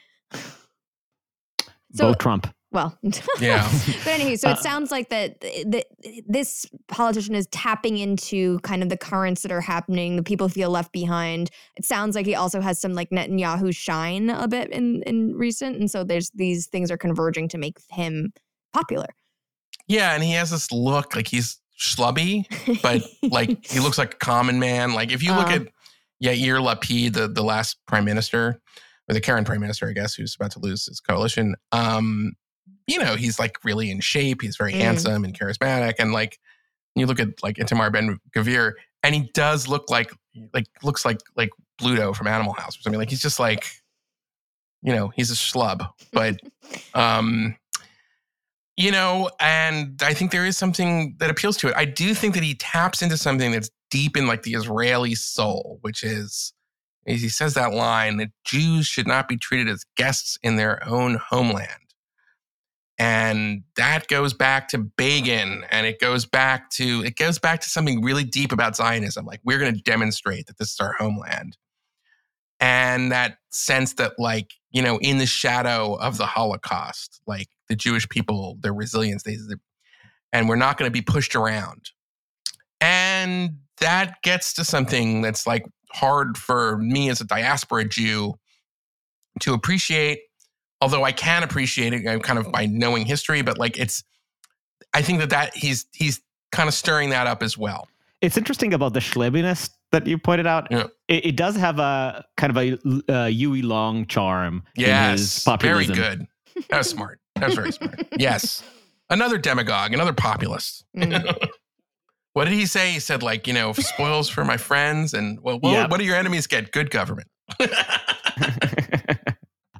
[1.93, 2.55] So, Vote Trump.
[2.73, 2.97] Well,
[3.41, 3.69] yeah.
[4.05, 5.87] but anyway, so it uh, sounds like that, that
[6.29, 10.15] this politician is tapping into kind of the currents that are happening.
[10.15, 11.51] The people feel left behind.
[11.77, 15.79] It sounds like he also has some like Netanyahu shine a bit in in recent,
[15.79, 18.33] and so there's these things are converging to make him
[18.73, 19.09] popular.
[19.89, 22.45] Yeah, and he has this look like he's schlubby,
[22.83, 24.95] but like he looks like a common man.
[24.95, 25.63] Like if you look uh, at
[26.23, 28.61] Yair Lapid, the the last prime minister,
[29.11, 31.57] or the current prime minister, I guess, who's about to lose his coalition.
[31.73, 32.35] Um,
[32.87, 34.41] you know, he's like really in shape.
[34.41, 34.79] He's very mm.
[34.79, 35.95] handsome and charismatic.
[35.99, 36.39] And like,
[36.95, 40.13] you look at like Itamar Ben Gvir, and he does look like
[40.55, 43.01] like looks like like Bluto from Animal House or something.
[43.01, 43.67] Like he's just like,
[44.83, 45.89] you know, he's a schlub.
[46.13, 46.39] But
[46.95, 47.57] um,
[48.77, 51.75] you know, and I think there is something that appeals to it.
[51.77, 55.79] I do think that he taps into something that's deep in like the Israeli soul,
[55.81, 56.53] which is
[57.19, 61.17] he says that line that Jews should not be treated as guests in their own
[61.17, 61.69] homeland.
[62.99, 67.71] And that goes back to Begin and it goes back to it goes back to
[67.71, 69.25] something really deep about Zionism.
[69.25, 71.57] Like we're going to demonstrate that this is our homeland.
[72.61, 77.77] And that sense that like, you know, in the shadow of the Holocaust, like the
[77.77, 79.39] Jewish people, their resilience, they,
[80.35, 81.91] and we're not going to be pushed around.
[82.83, 88.35] And that gets to something that's like hard for me as a diaspora Jew
[89.41, 90.21] to appreciate
[90.81, 94.03] although I can appreciate it kind of by knowing history, but like it's,
[94.95, 96.21] I think that that he's he's
[96.53, 97.89] kind of stirring that up as well.
[98.21, 100.69] It's interesting about the schlebiness that you pointed out.
[100.71, 100.87] Yeah.
[101.09, 104.63] It, it, does have a kind of a uh, Huey Long charm.
[104.77, 106.27] Yes, very good.
[106.69, 107.21] That was smart.
[107.37, 108.07] That was very smart.
[108.19, 108.63] Yes,
[109.09, 110.85] another demagogue, another populist.
[110.97, 111.49] Mm.
[112.41, 112.93] What did he say?
[112.93, 116.17] He said like you know spoils for my friends, and well, well what do your
[116.17, 116.73] enemies get?
[116.73, 117.29] Good government.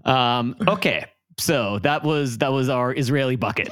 [0.03, 1.05] Um, okay,
[1.39, 3.71] so that was that was our Israeli bucket.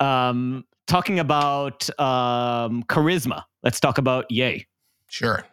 [0.00, 4.64] um, talking about um, charisma, let's talk about yay.
[5.08, 5.44] Sure.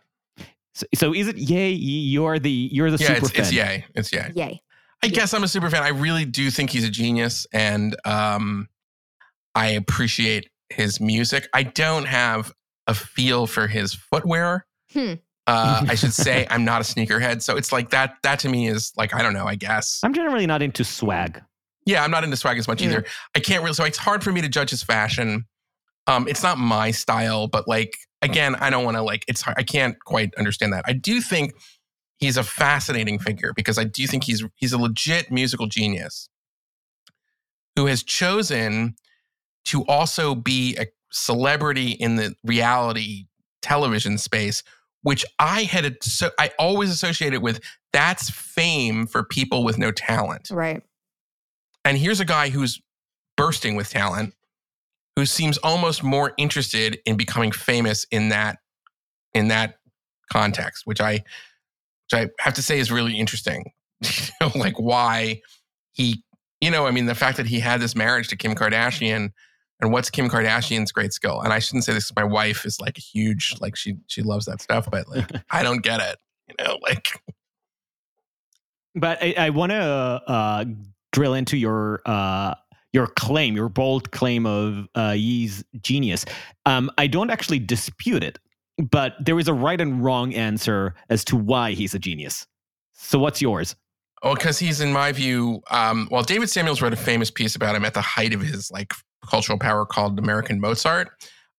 [0.76, 1.72] So, so, is it yay?
[1.72, 3.42] You're the you're the yeah, super it's, fan.
[3.42, 3.86] It's yay.
[3.96, 4.22] It's Ye.
[4.36, 4.62] Ye.
[5.04, 5.82] I guess I'm a super fan.
[5.82, 8.70] I really do think he's a genius, and um,
[9.56, 11.48] I appreciate his music.
[11.54, 12.54] I don't have
[12.88, 14.66] a feel for his footwear.
[14.92, 15.14] Hmm.
[15.48, 18.16] Uh, I should say I'm not a sneakerhead, so it's like that.
[18.24, 19.46] That to me is like I don't know.
[19.46, 21.42] I guess I'm generally not into swag.
[21.86, 22.90] Yeah, I'm not into swag as much yeah.
[22.90, 23.06] either.
[23.36, 23.74] I can't really.
[23.74, 25.46] So it's hard for me to judge his fashion.
[26.08, 29.26] Um, it's not my style, but like again, I don't want to like.
[29.28, 29.58] It's hard.
[29.58, 30.86] I can't quite understand that.
[30.88, 31.54] I do think
[32.18, 36.30] he's a fascinating figure because I do think he's he's a legit musical genius
[37.76, 38.96] who has chosen
[39.66, 43.26] to also be a celebrity in the reality
[43.62, 44.64] television space
[45.04, 47.60] which I had so I always associated with
[47.92, 50.50] that's fame for people with no talent.
[50.52, 50.82] Right.
[51.84, 52.82] And here's a guy who's
[53.36, 54.34] bursting with talent
[55.16, 58.60] who seems almost more interested in becoming famous in that
[59.34, 59.76] in that
[60.32, 61.14] context, which I
[62.12, 63.72] which I have to say is really interesting.
[64.56, 65.42] like why
[65.94, 66.24] he,
[66.60, 69.32] you know, I mean the fact that he had this marriage to Kim Kardashian
[69.82, 71.42] and what's Kim Kardashian's great skill?
[71.42, 72.16] And I shouldn't say this.
[72.16, 75.64] My wife is like a huge, like she she loves that stuff, but like I
[75.64, 76.18] don't get it.
[76.48, 77.08] You know, like.
[78.94, 80.66] But I, I want to uh,
[81.14, 82.56] drill into your uh,
[82.92, 86.26] your claim, your bold claim of uh, Ye's genius.
[86.66, 88.38] Um, I don't actually dispute it,
[88.78, 92.48] but there is a right and wrong answer as to why he's a genius.
[92.92, 93.78] So, what's yours?
[94.24, 97.76] Oh, because he's, in my view, um, well, David Samuels wrote a famous piece about
[97.76, 98.94] him at the height of his like
[99.28, 101.10] cultural power called American Mozart.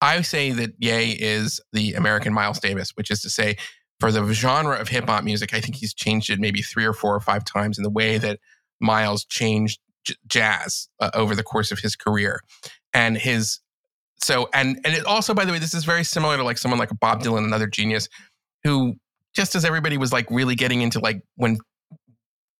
[0.01, 3.57] I say that Ye is the American Miles Davis, which is to say,
[4.01, 6.93] for the genre of hip hop music, I think he's changed it maybe three or
[6.93, 8.41] four or five times in the way that
[8.81, 12.41] Miles changed j- jazz uh, over the course of his career.
[12.93, 13.61] And his
[14.21, 16.81] so and and it also, by the way, this is very similar to like someone
[16.81, 18.09] like Bob Dylan, another genius,
[18.65, 18.95] who
[19.35, 21.59] just as everybody was like really getting into like when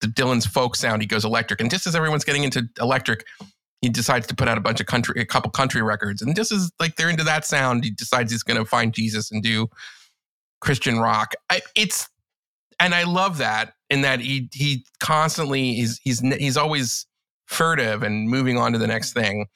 [0.01, 3.25] the Dylan's folk sound, he goes electric, and just as everyone's getting into electric,
[3.83, 6.23] he decides to put out a bunch of country, a couple country records.
[6.23, 9.31] And just as like they're into that sound, he decides he's going to find Jesus
[9.31, 9.69] and do
[10.61, 11.35] Christian rock.
[11.51, 12.09] I, it's,
[12.79, 17.07] and I love that in that he he constantly he's he's he's always
[17.47, 19.47] furtive and moving on to the next thing.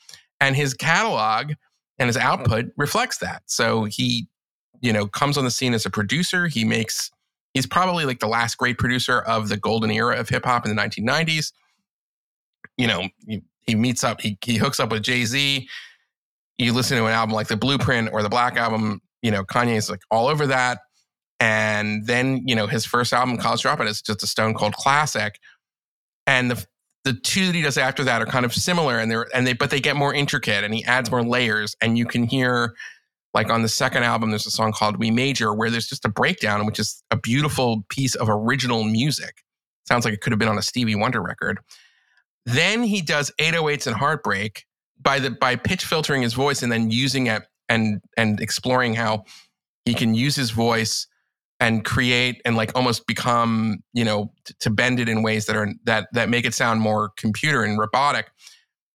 [0.40, 1.52] And his catalog
[1.98, 3.42] and his output reflects that.
[3.46, 4.28] So he,
[4.80, 6.46] you know, comes on the scene as a producer.
[6.48, 7.10] He makes
[7.54, 10.74] he's probably like the last great producer of the golden era of hip hop in
[10.74, 11.52] the 1990s.
[12.76, 13.08] You know,
[13.66, 15.68] he meets up, he he hooks up with Jay Z.
[16.58, 19.00] You listen to an album like the Blueprint or the Black Album.
[19.22, 20.80] You know, Kanye is like all over that.
[21.38, 25.38] And then you know his first album, College Dropout, is just a stone cold classic.
[26.26, 26.66] And the
[27.06, 29.52] the two that he does after that are kind of similar and they're and they
[29.52, 32.74] but they get more intricate and he adds more layers and you can hear
[33.32, 36.08] like on the second album there's a song called we major where there's just a
[36.08, 39.44] breakdown which is a beautiful piece of original music
[39.86, 41.60] sounds like it could have been on a stevie wonder record
[42.46, 44.64] then he does 808s and heartbreak
[45.00, 49.24] by the by pitch filtering his voice and then using it and and exploring how
[49.84, 51.06] he can use his voice
[51.60, 55.56] and create and like almost become you know t- to bend it in ways that
[55.56, 58.30] are that that make it sound more computer and robotic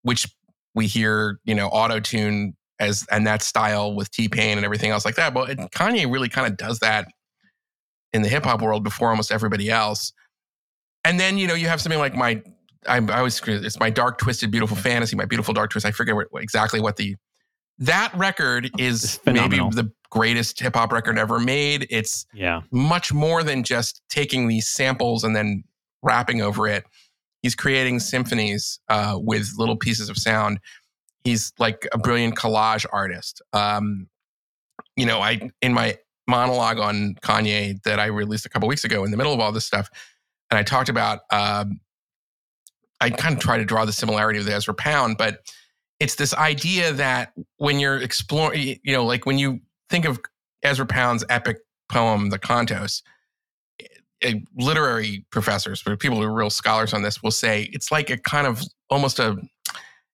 [0.02, 0.28] which
[0.74, 5.06] we hear you know auto tune as and that style with t-pain and everything else
[5.06, 5.34] like that.
[5.34, 7.08] But kanye really kind of does that
[8.12, 10.12] in the hip hop world before almost everybody else.
[11.06, 12.42] And then you know you have something like my
[12.88, 16.16] I, I always it's my dark twisted beautiful fantasy my beautiful dark twist i forget
[16.16, 17.16] what, exactly what the
[17.82, 21.88] that record is maybe the greatest hip hop record ever made.
[21.90, 22.62] It's yeah.
[22.72, 25.64] much more than just taking these samples and then
[26.04, 26.86] rapping over it.
[27.42, 30.60] He's creating symphonies uh, with little pieces of sound.
[31.24, 33.42] He's like a brilliant collage artist.
[33.52, 34.08] Um,
[34.96, 39.04] you know, I in my monologue on Kanye that I released a couple weeks ago
[39.04, 39.90] in the middle of all this stuff,
[40.52, 41.22] and I talked about.
[41.32, 41.80] Um,
[43.02, 45.40] I kind of try to draw the similarity with Ezra Pound, but
[46.00, 49.60] it's this idea that when you're exploring, you know, like when you
[49.90, 50.20] think of
[50.64, 51.58] Ezra Pound's epic
[51.90, 53.02] poem, The Cantos,
[54.24, 58.10] a literary professors, but people who are real scholars on this will say it's like
[58.10, 59.36] a kind of almost a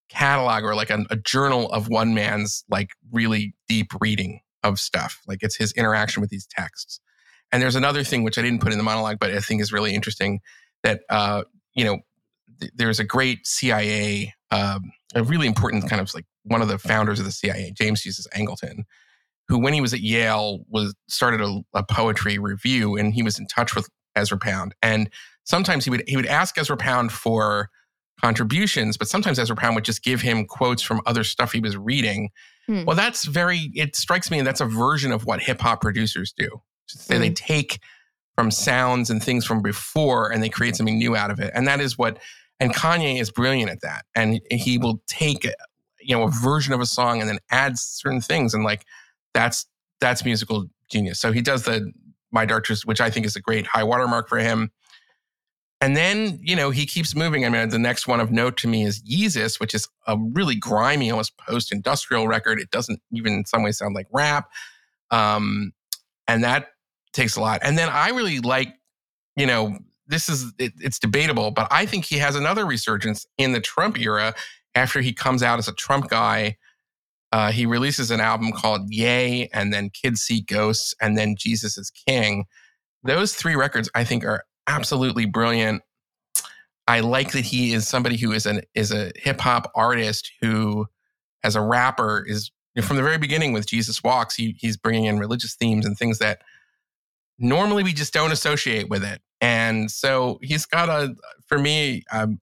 [0.10, 5.22] catalog or like a, a journal of one man's like really deep reading of stuff.
[5.28, 7.00] Like it's his interaction with these texts.
[7.52, 9.72] And there's another thing which I didn't put in the monologue, but I think is
[9.72, 10.40] really interesting
[10.84, 12.00] that uh, you know
[12.76, 17.20] there's a great CIA, um, a really important kind of like one of the founders
[17.20, 18.84] of the CIA, James Jesus Angleton,
[19.48, 23.40] who when he was at Yale was started a, a, poetry review and he was
[23.40, 24.76] in touch with Ezra Pound.
[24.82, 25.10] And
[25.46, 27.70] sometimes he would he would ask Ezra Pound for
[28.22, 31.78] contributions, but sometimes Ezra Pound would just give him quotes from other stuff he was
[31.78, 32.30] reading.
[32.66, 32.84] Hmm.
[32.86, 36.62] Well, that's very it strikes me that's a version of what hip hop producers do.
[37.10, 37.20] Hmm.
[37.20, 37.80] They take
[38.36, 41.52] from sounds and things from before and they create something new out of it.
[41.56, 42.20] And that is what
[42.60, 44.06] and Kanye is brilliant at that.
[44.16, 45.46] And he will take
[46.00, 48.86] you know a version of a song and then add certain things and like
[49.34, 49.66] that's
[50.00, 51.20] that's musical genius.
[51.20, 51.92] So he does the
[52.32, 54.72] My Dark Twist, which I think is a great high watermark for him.
[55.80, 57.46] And then, you know, he keeps moving.
[57.46, 60.56] I mean, the next one of note to me is Yeezus, which is a really
[60.56, 62.60] grimy, almost post industrial record.
[62.60, 64.50] It doesn't even in some ways sound like rap.
[65.12, 65.74] Um,
[66.28, 66.70] and that
[67.14, 67.62] takes a lot.
[67.64, 68.74] And then I really like,
[69.36, 73.52] you know, this is, it, it's debatable, but I think he has another resurgence in
[73.52, 74.34] the Trump era
[74.76, 76.58] after he comes out as a Trump guy
[77.32, 81.78] uh, he releases an album called Ye, and then Kids See Ghosts, and then Jesus
[81.78, 82.46] is King.
[83.04, 85.82] Those three records, I think, are absolutely brilliant.
[86.88, 90.88] I like that he is somebody who is an is a hip hop artist who,
[91.44, 92.50] as a rapper, is
[92.82, 94.36] from the very beginning with Jesus Walks.
[94.36, 96.42] He, he's bringing in religious themes and things that
[97.38, 99.22] normally we just don't associate with it.
[99.42, 101.16] And so he's got a,
[101.48, 102.40] for me, um,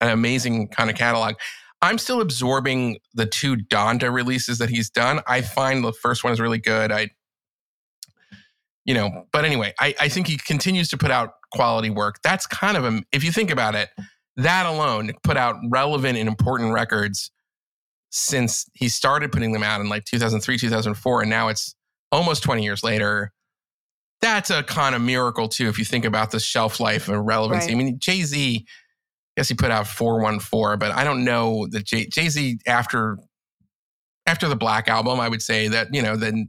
[0.00, 1.34] an amazing kind of catalog.
[1.82, 5.20] I'm still absorbing the two Donda releases that he's done.
[5.26, 6.90] I find the first one is really good.
[6.90, 7.10] I,
[8.84, 12.20] you know, but anyway, I, I think he continues to put out quality work.
[12.22, 13.90] That's kind of a, if you think about it,
[14.36, 17.30] that alone put out relevant and important records
[18.10, 21.74] since he started putting them out in like 2003, 2004, and now it's
[22.12, 23.32] almost 20 years later.
[24.22, 27.68] That's a kind of miracle too, if you think about the shelf life and relevancy.
[27.68, 27.80] Right.
[27.80, 28.66] I mean, Jay Z
[29.36, 33.18] guess he put out 4:44, but I don't know that Jay Z after
[34.26, 36.48] after the Black album, I would say that you know then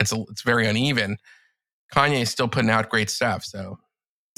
[0.00, 1.16] it's a, it's very uneven.
[1.94, 3.44] Kanye is still putting out great stuff.
[3.44, 3.78] So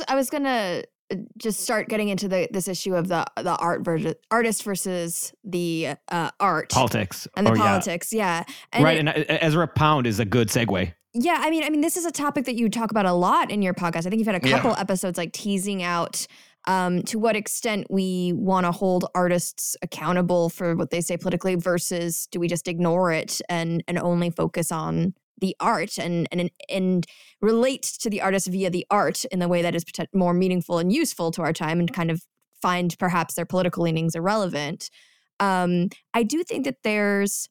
[0.09, 3.83] I was gonna uh, just start getting into the this issue of the the art
[3.83, 8.55] version artist versus the uh, art politics and the or, politics yeah, yeah.
[8.73, 11.71] And right it, and uh, Ezra Pound is a good segue yeah I mean I
[11.71, 14.11] mean this is a topic that you talk about a lot in your podcast I
[14.11, 14.81] think you've had a couple yeah.
[14.81, 16.27] episodes like teasing out
[16.67, 21.55] um, to what extent we want to hold artists accountable for what they say politically
[21.57, 26.51] versus do we just ignore it and and only focus on the art and and
[26.69, 27.07] and
[27.41, 29.85] relate to the artist via the art in the way that is
[30.15, 32.23] more meaningful and useful to our time and kind of
[32.63, 34.91] find perhaps their political leanings irrelevant.
[35.39, 37.49] Um, I do think that there's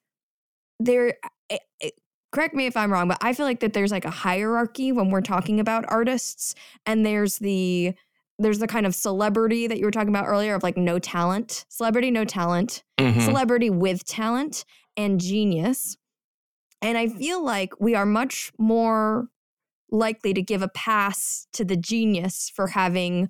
[0.80, 1.14] there
[2.34, 5.10] correct me if i'm wrong but i feel like that there's like a hierarchy when
[5.10, 6.56] we're talking about artists
[6.86, 7.94] and there's the
[8.40, 11.66] there's the kind of celebrity that you were talking about earlier of like no talent
[11.70, 13.22] celebrity no talent Mhm.
[13.24, 14.66] celebrity with talent
[14.98, 15.96] and genius
[16.82, 19.28] and i feel like we are much more
[19.92, 23.30] likely to give a pass to the genius for having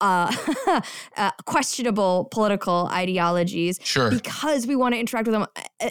[0.00, 0.34] uh,
[1.16, 4.10] uh questionable political ideologies Sure.
[4.10, 5.46] because we want to interact with them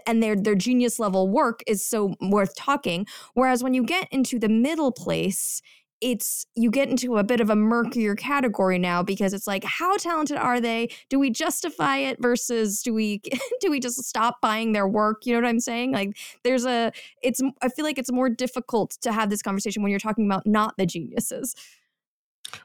[0.05, 3.05] and their their genius level work is so worth talking.
[3.33, 5.61] Whereas when you get into the middle place
[6.01, 9.97] it's you get into a bit of a murkier category now because it's like how
[9.97, 10.89] talented are they?
[11.09, 13.21] Do we justify it versus do we
[13.61, 15.25] do we just stop buying their work?
[15.25, 15.93] You know what i'm saying?
[15.93, 16.91] Like there's a
[17.23, 20.45] it's i feel like it's more difficult to have this conversation when you're talking about
[20.45, 21.55] not the geniuses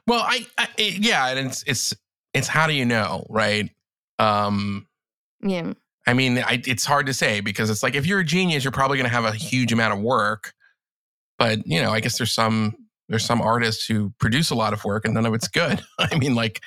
[0.07, 1.93] Well, I, I it- yeah, and it's it's
[2.33, 3.69] it's how do you know, right?
[4.19, 4.87] Um,
[5.41, 5.73] yeah
[6.05, 8.71] I mean, I, it's hard to say because it's like if you're a genius, you're
[8.71, 10.53] probably going to have a huge amount of work.
[11.39, 12.75] But you know, I guess there's some
[13.09, 15.81] there's some artists who produce a lot of work and none of it's good.
[15.99, 16.61] I mean, like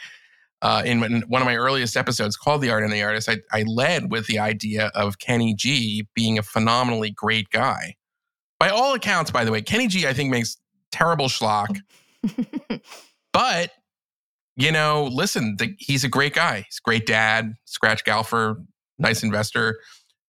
[0.63, 3.39] uh, in in one of my earliest episodes called "The Art and the Artist," I,
[3.53, 7.95] I led with the idea of Kenny G being a phenomenally great guy.
[8.59, 10.57] By all accounts, by the way, Kenny G I think makes
[10.93, 11.79] terrible schlock.
[13.33, 13.73] But
[14.57, 16.63] you know, listen, the, he's a great guy.
[16.63, 18.63] He's a great dad, scratch golfer,
[18.99, 19.79] nice investor,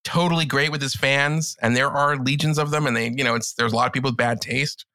[0.03, 2.85] totally great with his fans, and there are legions of them.
[2.85, 4.85] And they, you know, it's there's a lot of people with bad taste.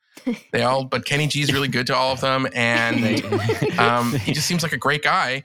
[0.53, 3.25] They all, but Kenny G is really good to all of them, and
[3.79, 5.45] um, he just seems like a great guy.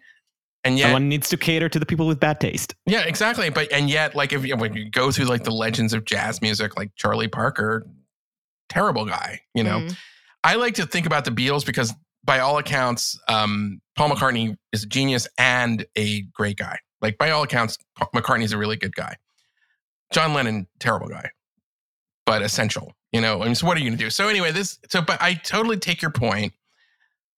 [0.66, 2.76] And yet, Someone needs to cater to the people with bad taste.
[2.86, 3.50] yeah, exactly.
[3.50, 6.42] But and yet, like if you when you go through like the legends of jazz
[6.42, 7.88] music, like Charlie Parker,
[8.68, 9.40] terrible guy.
[9.54, 9.98] You know, Mm.
[10.48, 11.94] I like to think about the Beatles because,
[12.24, 16.80] by all accounts, um, Paul McCartney is a genius and a great guy.
[17.02, 17.78] Like by all accounts,
[18.16, 19.18] McCartney's a really good guy.
[20.14, 21.32] John Lennon, terrible guy,
[22.26, 22.94] but essential.
[23.12, 24.10] You know, I mean, so what are you going to do?
[24.10, 24.80] So anyway, this.
[24.90, 26.54] So, but I totally take your point,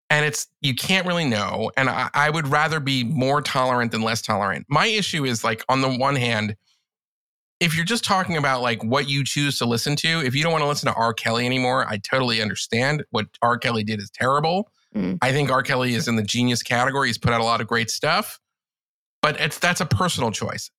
[0.08, 1.72] and it's you can't really know.
[1.76, 4.66] And I, I would rather be more tolerant than less tolerant.
[4.68, 6.54] My issue is like on the one hand,
[7.60, 10.52] if you're just talking about like what you choose to listen to, if you don't
[10.52, 11.12] want to listen to R.
[11.12, 13.04] Kelly anymore, I totally understand.
[13.10, 13.58] What R.
[13.58, 14.72] Kelly did is terrible.
[14.94, 15.18] Mm.
[15.22, 15.62] I think R.
[15.62, 17.08] Kelly is in the genius category.
[17.08, 18.40] He's put out a lot of great stuff,
[19.22, 20.70] but it's that's a personal choice.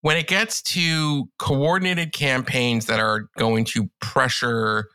[0.00, 4.88] When it gets to coordinated campaigns that are going to pressure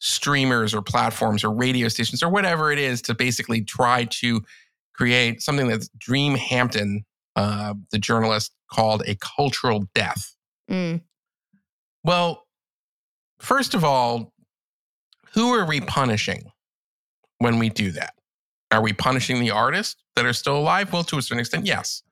[0.00, 4.42] streamers or platforms or radio stations or whatever it is to basically try to
[4.94, 7.04] create something that Dream Hampton,
[7.36, 10.34] uh, the journalist, called a cultural death.
[10.70, 11.02] Mm.
[12.04, 12.46] Well,
[13.40, 14.32] first of all,
[15.34, 16.50] who are we punishing
[17.38, 18.14] when we do that?
[18.70, 20.92] Are we punishing the artists that are still alive?
[20.92, 22.02] Well, to a certain extent, yes.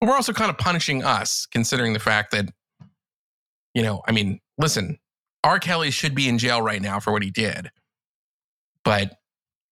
[0.00, 2.48] But we're also kind of punishing us, considering the fact that,
[3.74, 4.98] you know, I mean, listen,
[5.44, 5.58] R.
[5.58, 7.70] Kelly should be in jail right now for what he did.
[8.84, 9.14] But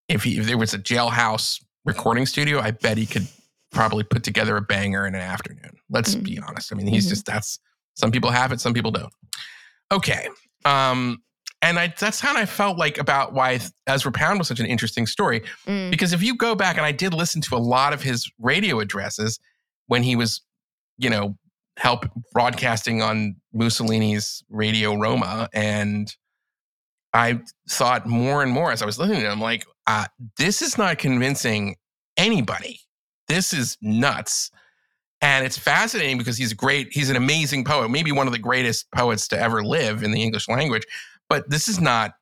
[0.08, 3.26] if, he, if there was a jailhouse recording studio, I bet he could
[3.72, 5.78] probably put together a banger in an afternoon.
[5.88, 6.22] Let's Mm.
[6.24, 6.72] be honest.
[6.72, 7.10] I mean, he's Mhm.
[7.10, 7.58] just, that's,
[8.00, 9.12] some people have it, some people don't.
[9.92, 10.28] Okay.
[10.64, 11.22] Um,
[11.62, 15.06] and I, that's how I felt like about why Ezra Pound was such an interesting
[15.06, 15.42] story.
[15.66, 15.90] Mm.
[15.90, 18.80] Because if you go back, and I did listen to a lot of his radio
[18.80, 19.38] addresses
[19.86, 20.40] when he was,
[20.96, 21.36] you know,
[21.76, 25.48] help broadcasting on Mussolini's Radio Roma.
[25.52, 26.14] And
[27.12, 30.06] I thought more and more as I was listening to him, like, uh,
[30.38, 31.76] this is not convincing
[32.16, 32.80] anybody.
[33.28, 34.50] This is nuts.
[35.22, 38.90] And it's fascinating because he's great, he's an amazing poet, maybe one of the greatest
[38.90, 40.84] poets to ever live in the English language.
[41.28, 42.12] But this is not,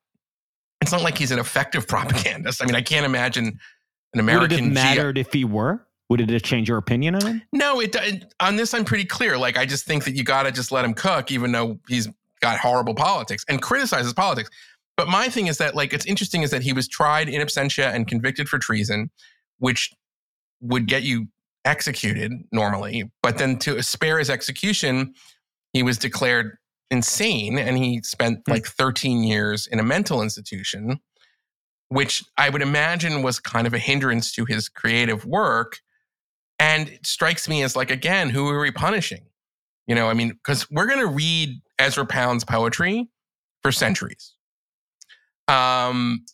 [0.80, 2.62] it's not like he's an effective propagandist.
[2.62, 3.59] I mean, I can't imagine
[4.14, 4.49] an American.
[4.51, 5.84] Would it have mattered if he were?
[6.09, 7.42] Would it have changed your opinion on him?
[7.53, 9.36] no, it uh, it- on this I'm pretty clear.
[9.36, 12.09] Like I just think that you got to just let him cook, even though he's
[12.40, 14.49] got horrible politics and criticizes politics.
[14.96, 17.92] But my thing is that like it's interesting is that he was tried in absentia
[17.94, 19.11] and convicted for treason,
[19.59, 19.92] which
[20.62, 21.28] would get you
[21.65, 23.11] executed normally.
[23.23, 25.15] But then to spare his execution,
[25.73, 26.57] he was declared
[26.91, 28.53] insane and he spent Hmm.
[28.53, 31.01] like 13 years in a mental institution,
[31.89, 35.81] which I would imagine was kind of a hindrance to his creative work.
[36.59, 39.27] And it strikes me as like, again, who are we punishing?
[39.87, 43.09] You know, I mean, because we're going to read Ezra Pound's poetry
[43.63, 44.35] for centuries.
[45.47, 46.25] Um,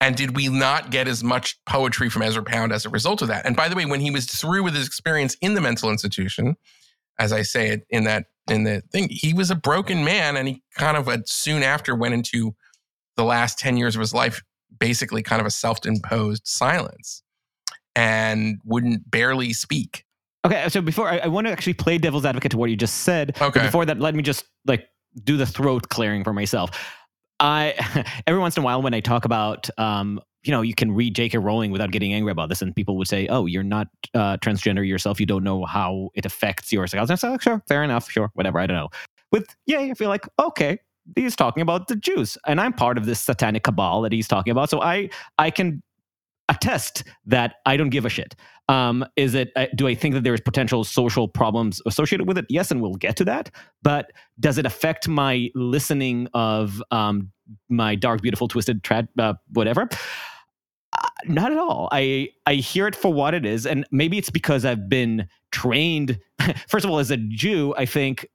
[0.00, 3.28] and did we not get as much poetry from Ezra Pound as a result of
[3.28, 3.46] that?
[3.46, 6.56] And by the way, when he was through with his experience in the mental institution,
[7.18, 10.48] as I say it in that in the thing, he was a broken man, and
[10.48, 12.54] he kind of soon after went into
[13.16, 14.42] the last ten years of his life,
[14.78, 17.22] basically kind of a self-imposed silence,
[17.94, 20.04] and wouldn't barely speak.
[20.44, 22.98] Okay, so before I, I want to actually play devil's advocate to what you just
[22.98, 23.36] said.
[23.40, 23.62] Okay.
[23.62, 24.86] before that, let me just like
[25.24, 26.70] do the throat clearing for myself.
[27.40, 27.74] I
[28.26, 31.14] every once in a while when I talk about um, you know, you can read
[31.14, 31.38] J.K.
[31.38, 34.86] Rowling without getting angry about this, and people would say, "Oh, you're not uh, transgender
[34.86, 35.18] yourself.
[35.18, 38.30] You don't know how it affects your sexuality." I say, oh, "Sure, fair enough, sure,
[38.34, 38.60] whatever.
[38.60, 38.88] I don't know."
[39.32, 40.78] With yeah, I feel like okay,
[41.16, 44.52] he's talking about the Jews, and I'm part of this satanic cabal that he's talking
[44.52, 45.82] about, so I I can
[46.48, 48.34] attest that I don't give a shit.
[48.68, 49.52] Um, is it?
[49.54, 52.46] Uh, do I think that there's potential social problems associated with it?
[52.48, 53.50] Yes, and we'll get to that.
[53.82, 57.30] But does it affect my listening of um,
[57.68, 59.88] my dark, beautiful, twisted, trad, uh, whatever?
[60.92, 61.88] Uh, not at all.
[61.92, 66.18] I I hear it for what it is, and maybe it's because I've been trained.
[66.68, 68.26] First of all, as a Jew, I think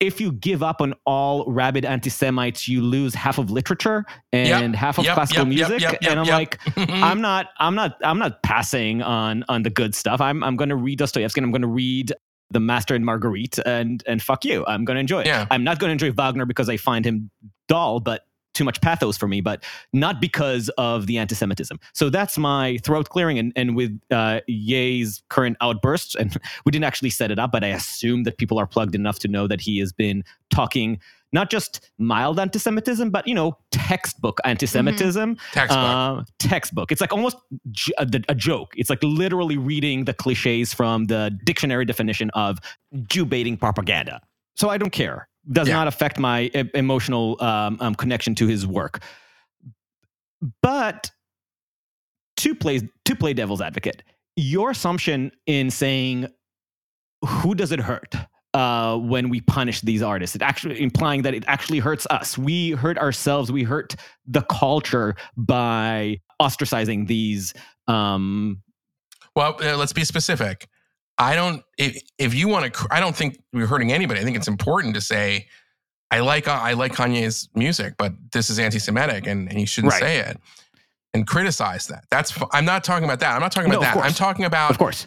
[0.00, 4.74] if you give up on all rabid anti-Semites, you lose half of literature and Yep,
[4.78, 5.98] half of yep, classical yep, music.
[6.08, 10.20] and I'm like, I'm not, I'm not, I'm not passing on on the good stuff.
[10.20, 12.12] I'm I'm going to read Dostoevsky and I'm going to read
[12.50, 14.64] The Master and Marguerite and and fuck you.
[14.66, 15.26] I'm going to enjoy it.
[15.26, 15.46] Yeah.
[15.50, 17.30] I'm not going to enjoy Wagner because I find him
[17.66, 18.22] dull, but
[18.58, 21.78] too much pathos for me, but not because of the anti-Semitism.
[21.94, 23.38] So that's my throat clearing.
[23.38, 26.36] And and with uh, Ye's current outbursts, and
[26.66, 29.28] we didn't actually set it up, but I assume that people are plugged enough to
[29.28, 31.00] know that he has been talking
[31.30, 35.78] not just mild anti-Semitism, but you know textbook anti-Semitism Textbook.
[35.78, 36.90] uh, textbook.
[36.90, 37.36] It's like almost
[37.70, 38.72] j- a, a joke.
[38.76, 42.58] It's like literally reading the cliches from the dictionary definition of
[43.06, 44.20] Jew baiting propaganda.
[44.56, 45.28] So I don't care.
[45.50, 45.74] Does Yeah.
[45.74, 49.02] not affect my emotional um, um, connection to his work.
[50.62, 51.10] But
[52.38, 54.02] to play to play devil's advocate,
[54.36, 56.28] your assumption in saying
[57.26, 58.14] who does it hurt
[58.54, 60.36] uh, when we punish these artists?
[60.36, 62.38] It actually implying that it actually hurts us.
[62.38, 63.50] We hurt ourselves.
[63.50, 63.96] We hurt
[64.26, 67.54] the culture by ostracizing these.
[67.88, 68.62] Um,
[69.34, 70.68] Well, uh, let's be specific.
[71.18, 71.62] I don't.
[71.76, 74.20] If, if you want to, I don't think we're hurting anybody.
[74.20, 75.48] I think it's important to say,
[76.10, 79.92] I like uh, I like Kanye's music, but this is anti-Semitic, and, and you shouldn't
[79.92, 80.00] Right.
[80.00, 80.38] say it
[81.14, 82.04] and criticize that.
[82.10, 82.32] That's.
[82.52, 83.34] I'm not talking about that.
[83.34, 84.04] I'm not talking about of that.
[84.04, 85.06] I'm talking about of course,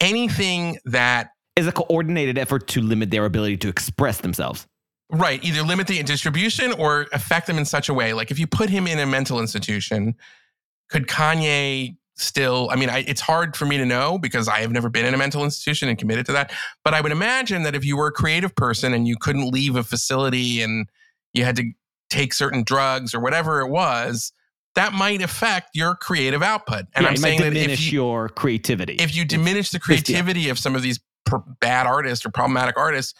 [0.00, 4.66] anything that is a coordinated effort to limit their ability to express themselves.
[5.10, 5.42] Right.
[5.44, 8.12] Either limit the distribution or affect them in such a way.
[8.12, 10.14] Like if you put him in a mental institution,
[10.88, 12.68] could Kanye still?
[12.70, 15.14] I mean, I, it's hard for me to know because I have never been in
[15.14, 16.52] a mental institution and committed to that.
[16.84, 19.76] But I would imagine that if you were a creative person and you couldn't leave
[19.76, 20.88] a facility and
[21.32, 21.72] you had to
[22.10, 24.32] take certain drugs or whatever it was,
[24.74, 26.86] that might affect your creative output.
[26.94, 28.94] And Yeah, I'm saying that if you, your creativity.
[28.94, 29.84] if you diminish the yeah.
[29.84, 33.14] creativity of some of these per- bad artists or problematic artists,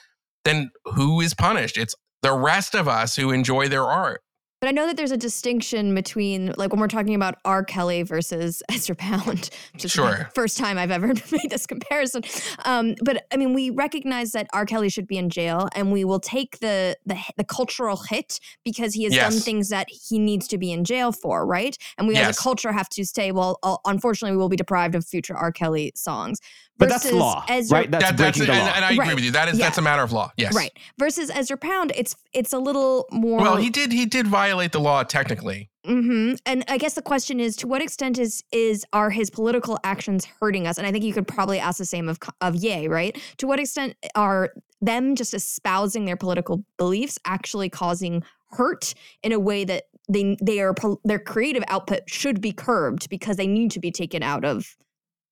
[0.44, 1.76] then who is punished?
[1.76, 4.22] It's the rest of us who enjoy their art.
[4.60, 7.62] But I know that there's a distinction between, like, when we're talking about R.
[7.62, 10.10] Kelly versus Ezra Pound, which is Sure.
[10.18, 12.22] the first time I've ever made this comparison.
[12.64, 14.66] Um, but I mean, we recognize that R.
[14.66, 18.94] Kelly should be in jail, and we will take the the, the cultural hit because
[18.94, 21.76] he has done things that he needs to be in jail for, right?
[21.96, 24.94] And we as a culture have to say, well, uh, unfortunately, we will be deprived
[24.96, 25.52] of future R.
[25.52, 26.40] Kelly songs.
[26.78, 27.90] but that's Versus law, Ezra- right?
[27.90, 28.72] That's That- that's breaking the and, law.
[28.74, 29.14] and I agree Right.
[29.14, 29.30] with you.
[29.32, 29.66] That is Yeah.
[29.66, 30.30] that's a matter of law.
[30.36, 30.54] Yes.
[30.54, 30.70] Right.
[30.98, 33.40] Versus Ezra Pound, it's it's a little more.
[33.40, 35.70] Well, he did he did violate the law technically.
[35.84, 39.78] hmm And I guess the question is, to what extent is is are his political
[39.84, 40.78] actions hurting us?
[40.78, 43.18] And I think you could probably ask the same of of Ye, right?
[43.38, 49.38] To what extent are them just espousing their political beliefs actually causing hurt in a
[49.38, 50.74] way that they they are
[51.04, 54.76] their creative output should be curbed because they need to be taken out of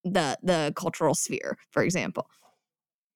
[0.05, 2.29] the the cultural sphere, for example.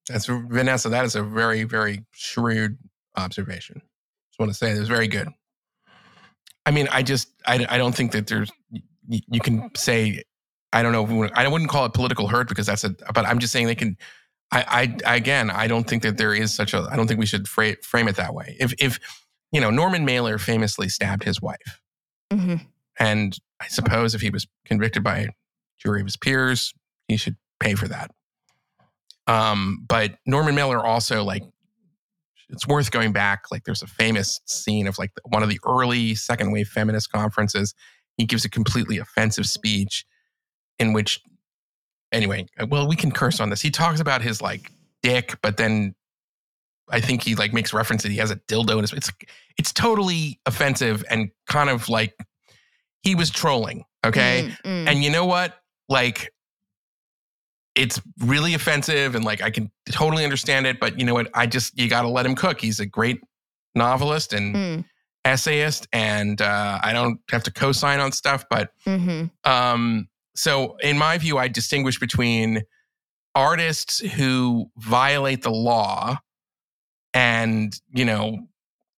[0.09, 0.89] That's Vanessa.
[0.89, 2.79] That is a very very shrewd
[3.17, 3.83] observation.
[4.31, 5.29] Just want to say it was very good.
[6.71, 8.49] I mean, I just I, I don't think that there's
[9.09, 10.23] you, you can say
[10.73, 12.91] I don't know if we wanna- I wouldn't call it political hurt because that's a
[13.13, 13.97] but I'm just saying they can.
[14.53, 17.27] I, I again I don't think that there is such a I don't think we
[17.27, 18.57] should fra- frame it that way.
[18.61, 19.01] If if
[19.51, 21.81] you know Norman Mailer famously stabbed his wife.
[22.33, 22.57] hmm
[23.01, 25.29] And I suppose if he was convicted by a
[25.81, 26.73] jury of his peers,
[27.09, 28.13] he should pay for that.
[29.27, 31.43] Um, but Norman Mailer also like
[32.53, 33.45] it's worth going back.
[33.51, 37.75] Like there's a famous scene of like one of the early second wave feminist conferences.
[38.17, 40.05] He gives a completely offensive speech
[40.79, 41.21] in which
[42.13, 43.61] anyway, well, we can curse on this.
[43.61, 44.71] He talks about his like
[45.03, 45.95] dick, but then
[46.89, 49.11] I think he like makes reference that he has a dildo in his it's
[49.59, 52.15] it's totally offensive and kind of like
[53.03, 53.85] he was trolling.
[54.05, 54.51] Okay.
[54.65, 54.89] Mm, mm.
[54.89, 55.55] And you know what?
[55.89, 56.33] Like,
[57.81, 61.31] it's really offensive and like I can totally understand it, but you know what?
[61.33, 62.61] I just, you got to let him cook.
[62.61, 63.23] He's a great
[63.75, 64.85] novelist and Mm,
[65.25, 68.45] essayist, and uh, I don't have to co sign on stuff.
[68.51, 69.31] But mhm.
[69.45, 72.63] um, so, in my view, I distinguish between
[73.35, 76.19] artists who violate the law
[77.15, 78.47] and, you know,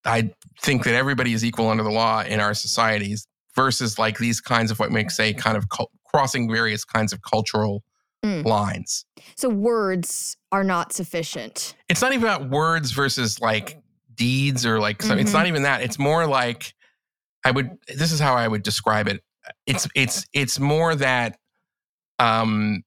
[0.05, 4.41] I think that everybody is equal under the law in our societies versus like these
[4.41, 7.85] kinds of what makes a kind of cul- crossing various kinds of cultural
[8.25, 8.45] Mm.
[8.45, 9.05] lines.
[9.37, 11.75] So words are not sufficient.
[11.89, 13.83] It's not even about words versus like
[14.15, 15.83] deeds or like so it's not even that.
[15.83, 16.73] It's more like
[17.45, 19.25] I would this is how I would describe it.
[19.67, 21.37] It's it's it's more that
[22.21, 22.85] um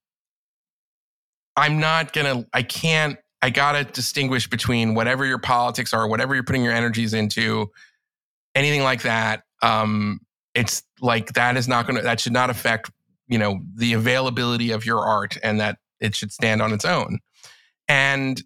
[1.54, 6.44] I'm not gonna I can't I gotta distinguish between whatever your politics are, whatever you're
[6.44, 7.70] putting your energies into,
[8.54, 9.42] anything like that.
[9.60, 10.20] Um
[10.54, 12.90] it's like that is not gonna that should not affect,
[13.28, 17.18] you know, the availability of your art and that it should stand on its own.
[17.88, 18.42] And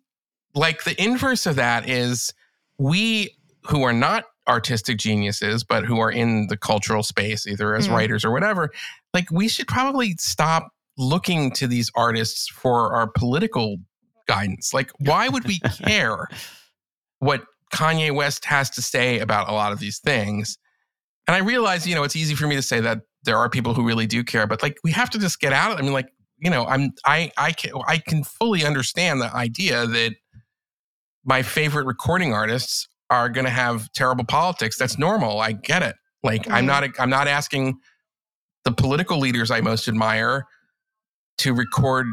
[0.54, 2.32] like the inverse of that is
[2.78, 3.36] we
[3.68, 7.92] who are not artistic geniuses, but who are in the cultural space, either as Mm.
[7.92, 8.70] writers or whatever,
[9.14, 13.76] like we should probably stop looking to these artists for our political
[14.26, 14.74] guidance.
[14.74, 16.26] Like, why would we care
[17.20, 20.58] what Kanye West has to say about a lot of these things?
[21.26, 23.74] And I realize, you know, it's easy for me to say that there are people
[23.74, 25.80] who really do care, but like we have to just get out of it.
[25.80, 26.08] I mean, like,
[26.38, 30.14] you know, I'm I I can I can fully understand the idea that
[31.24, 34.78] my favorite recording artists are going to have terrible politics.
[34.78, 35.40] That's normal.
[35.40, 35.96] I get it.
[36.22, 36.68] Like I'm Mhm.
[36.68, 37.78] not I'm not asking
[38.64, 40.46] the political leaders I most admire
[41.38, 42.06] to record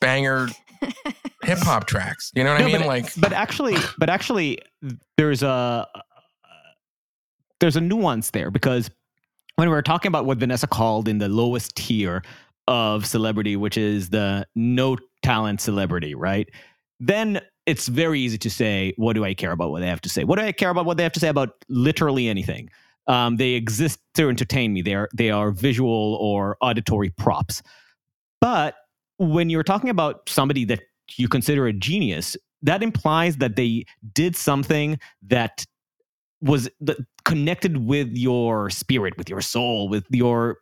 [0.00, 0.48] banger
[1.42, 2.30] hip hop tracks.
[2.34, 2.78] You know what I No, mean?
[2.80, 4.58] but- like but actually but actually
[5.16, 5.86] there's a
[7.60, 8.90] there's a nuance there because
[9.58, 12.22] when we were talking about what vanessa called in the lowest tier
[12.68, 16.48] of celebrity which is the no talent celebrity right?
[17.00, 20.08] Then it's very easy to say what do i care about what they have to
[20.08, 20.22] say?
[20.24, 22.70] What do i care about what they have to say about literally anything?
[23.08, 24.82] Um, they exist to entertain me.
[24.82, 27.62] They are they are visual or auditory props.
[28.40, 28.76] But
[29.16, 30.80] when you're talking about somebody that
[31.16, 35.64] you consider a genius that implies that they did something that
[36.40, 36.98] was that
[37.28, 40.58] connected with your spirit, with your soul, with your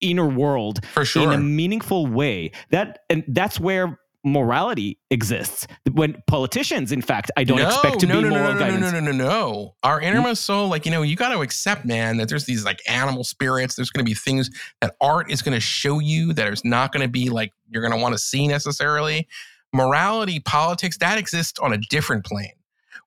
[0.00, 1.22] inner world for sure.
[1.22, 2.50] in a meaningful way.
[2.70, 5.66] That and that's where morality exists.
[5.92, 8.58] When politicians, in fact, I don't no, expect to no, be no, moral no, no,
[8.58, 8.80] guidance.
[8.80, 9.74] No, no, no, no, no.
[9.82, 10.04] Our mm.
[10.04, 13.24] innermost soul, like, you know, you got to accept, man, that there's these like animal
[13.24, 13.76] spirits.
[13.76, 14.50] There's going to be things
[14.80, 17.82] that art is going to show you that is not going to be like you're
[17.82, 19.28] going to want to see necessarily.
[19.72, 22.52] Morality, politics, that exists on a different plane.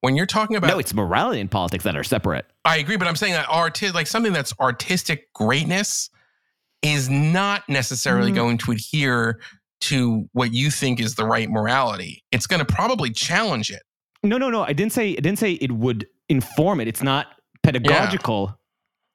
[0.02, 2.46] When you're talking about, No, it's morality and politics that are separate.
[2.64, 6.10] I agree, but I'm saying that art, like something that's artistic greatness,
[6.82, 8.36] is not necessarily Mhm.
[8.36, 9.40] going to adhere
[9.82, 12.24] to what you think is the right morality.
[12.32, 13.82] It's going to probably challenge it.
[14.24, 14.64] No, no, no.
[14.64, 16.88] I didn't say I didn't say it would inform it.
[16.88, 17.28] It's not
[17.64, 18.58] pedagogical,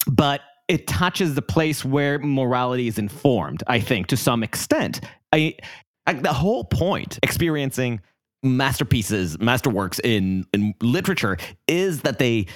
[0.08, 5.00] but it touches the place where morality is informed, I think, to some extent.
[5.32, 5.56] I,
[6.06, 8.00] I the whole point experiencing
[8.42, 11.36] masterpieces, masterworks in in literature
[11.68, 12.46] is that they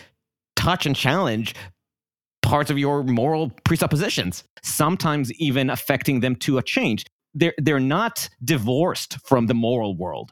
[0.57, 1.55] touch and challenge
[2.43, 7.05] parts of your moral presuppositions, sometimes even affecting them to a change.
[7.35, 10.31] They're they're not divorced from the moral world.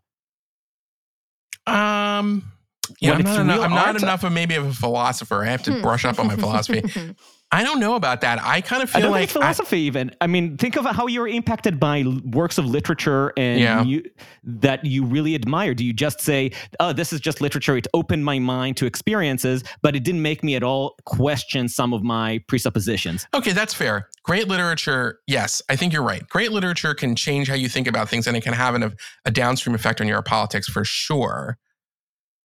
[1.67, 2.53] Um,
[3.01, 5.43] yeah, When I'm not, enough, I'm not enough of maybe of a philosopher.
[5.45, 5.83] I have to Hmm.
[5.83, 6.83] brush up on my philosophy.
[7.55, 8.43] I don't know about that.
[8.43, 10.11] I kind of I feel don't like think it's philosophy even.
[10.22, 13.83] I mean, think of how you're impacted by works of literature and Yeah.
[13.85, 14.03] you,
[14.43, 15.74] that you really admire.
[15.74, 17.76] Do you just say, "Oh, this is just literature.
[17.76, 21.93] It opened my mind to experiences, but it didn't make me at all question some
[21.93, 24.09] of my presuppositions." Okay, that's fair.
[24.22, 26.26] Great literature, yes, I think you're right.
[26.28, 28.95] Great literature can change how you think about things, and it can have an,
[29.26, 31.59] a downstream effect on your politics for sure.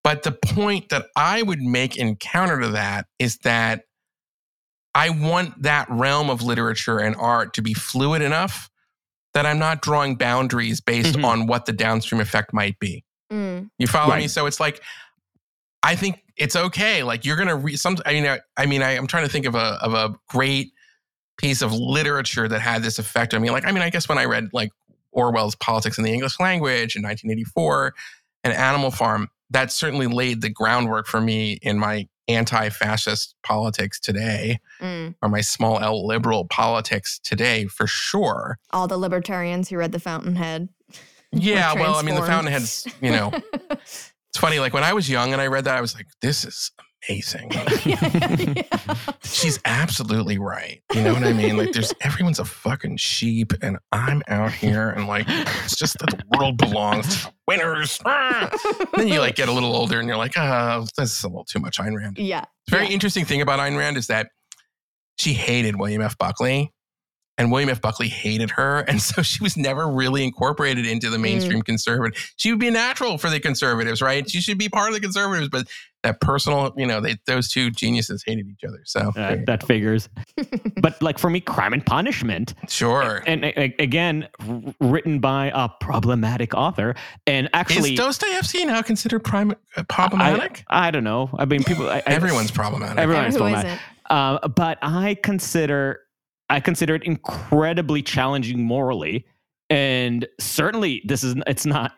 [0.04, 3.84] But the point that I would make in counter to that is that
[4.96, 8.70] I want that realm of literature and art to be fluid enough
[9.34, 11.26] that I'm not drawing boundaries based Mhm.
[11.26, 13.04] on what the downstream effect might be.
[13.32, 13.70] Mm.
[13.78, 14.28] You follow me?
[14.28, 14.82] So it's like,
[15.84, 17.04] I think it's okay.
[17.04, 17.98] Like you're gonna read some.
[18.06, 20.72] I mean, I, I mean, I, I'm trying to think of a of a great
[21.38, 23.52] piece of literature that had this effect on me.
[23.52, 24.72] Like, I mean, I guess when I read like
[25.12, 27.94] Orwell's Politics in the English Language in 1984
[28.44, 34.60] and Animal Farm, that certainly laid the groundwork for me in my anti-fascist politics today,
[34.82, 35.16] Mm.
[35.22, 38.60] or my small L liberal politics today, for sure.
[38.72, 40.70] All the libertarians who read The Fountainhead.
[41.32, 42.22] Yeah, well, I mean, the.
[42.22, 43.32] Fountainhead's, you know,
[43.72, 44.60] it's funny.
[44.60, 46.72] Like when I was young and I read that, I was like, this is
[47.10, 47.52] amazing.
[47.86, 48.64] yeah.
[49.24, 50.82] She's absolutely right.
[50.94, 51.58] You know what I mean?
[51.58, 56.10] Like there's everyone's a fucking sheep and I'm out here and like it's just that
[56.10, 58.00] the world belongs to the winners.
[58.06, 58.50] Ah.
[58.96, 61.46] Then you like get a little older and you're like, oh, this is a little
[61.46, 62.18] too much Ayn Rand.
[62.18, 62.44] yeah.
[62.68, 62.92] The very Yeah.
[62.94, 64.30] interesting thing about Ayn Rand is that
[65.18, 66.18] she hated William F.
[66.18, 66.74] Buckley.
[67.38, 67.82] And William F.
[67.82, 68.86] Buckley hated her.
[68.98, 71.66] And so she was never really incorporated into the mainstream mm.
[71.66, 72.34] conservative.
[72.38, 74.30] She would be natural for the conservatives, right?
[74.30, 75.68] She should be part of the conservatives, but
[76.04, 78.82] that personal, you know, they, those two geniuses hated each other.
[78.86, 80.08] So uh, that figures.
[80.82, 82.54] but like for me, Crime and Punishment.
[82.70, 83.22] Sure.
[83.28, 84.30] And, and, again,
[84.80, 86.96] written by a problematic author.
[87.26, 87.94] And actually.
[87.94, 90.64] Is Dostoevsky now considered prim- uh, problematic?
[90.70, 91.30] I, I, don't know.
[91.38, 91.90] I mean, people.
[91.90, 92.98] I, everyone's problematic.
[92.98, 93.80] Everyone's problematic.
[94.10, 96.00] Uh, but I consider
[96.50, 99.26] I consider it incredibly challenging morally.
[99.70, 101.92] And certainly, this is it's not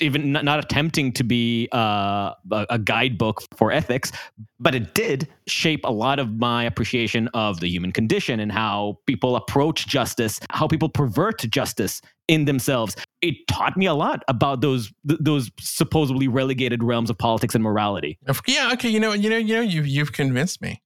[0.00, 4.10] even not, attempting to be uh, a, guidebook for ethics,
[4.58, 8.98] but it did shape a lot of my appreciation of the human condition and how
[9.06, 12.96] people approach justice, how people pervert justice in themselves.
[13.22, 17.62] It taught me a lot about those th- those supposedly relegated realms of politics and
[17.62, 18.18] morality.
[18.48, 20.80] Yeah, okay, you know, you know, you know, you've you've convinced me.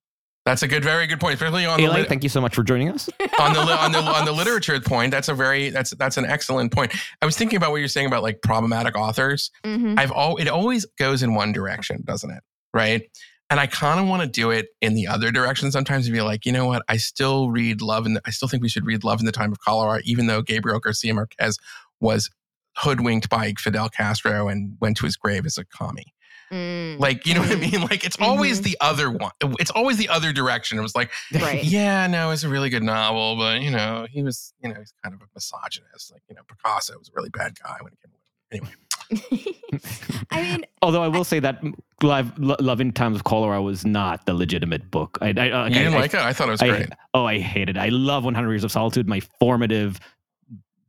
[0.48, 2.08] That's a good, very good point, especially on Eli, the.
[2.08, 3.10] thank you so much for joining us.
[3.38, 6.72] on the on the on the literature point, that's a very that's that's an excellent
[6.72, 6.94] point.
[7.20, 9.50] I was thinking about what you're saying about like problematic authors.
[9.62, 9.98] Mm-hmm.
[9.98, 12.42] I've all it always goes in one direction, doesn't it?
[12.72, 13.02] Right.
[13.50, 16.22] And I kind of want to do it in the other direction sometimes and be
[16.22, 16.82] like, you know what?
[16.88, 19.52] I still read Love and I still think we should read Love in the Time
[19.52, 21.58] of Cholera, even though Gabriel Garcia Marquez
[22.00, 22.30] was
[22.78, 26.14] hoodwinked by Fidel Castro and went to his grave as a commie.
[26.52, 26.98] Mm.
[26.98, 27.72] Like, you know what I mm-hmm.
[27.72, 27.82] mean?
[27.82, 28.70] Like, it's always mm-hmm.
[28.70, 29.32] the other one.
[29.58, 30.78] It's always the other direction.
[30.78, 31.62] It was like, right.
[31.62, 34.92] yeah, no, it's a really good novel, but, you know, he was, you know, he's
[35.02, 36.12] kind of a misogynist.
[36.12, 38.12] Like, you know, Picasso was a really bad guy when he came
[38.50, 38.70] Anyway.
[40.30, 41.62] I mean, although I will I, say that
[42.02, 45.18] Love, Love in Times of Cholera was not the legitimate book.
[45.20, 46.20] I, I, you didn't like it?
[46.20, 46.88] I thought it was great.
[47.14, 47.80] oh, I hated it.
[47.80, 49.98] I love 100 Years of Solitude, my formative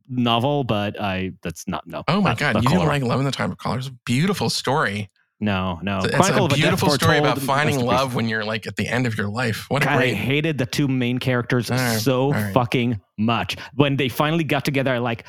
[0.08, 2.02] novel, but I that's not no.
[2.08, 3.78] Oh my god, you didn't like Love in the Time of Cholera?
[3.78, 5.08] It's a beautiful story.
[5.40, 6.00] No, no.
[6.00, 9.16] It's Chronicle a beautiful story about finding love when you're like at the end of
[9.16, 9.66] your life.
[9.70, 10.12] What God, great.
[10.12, 12.52] I hated the two main characters right, so right.
[12.52, 13.56] fucking much.
[13.74, 15.24] When they finally got together, I like,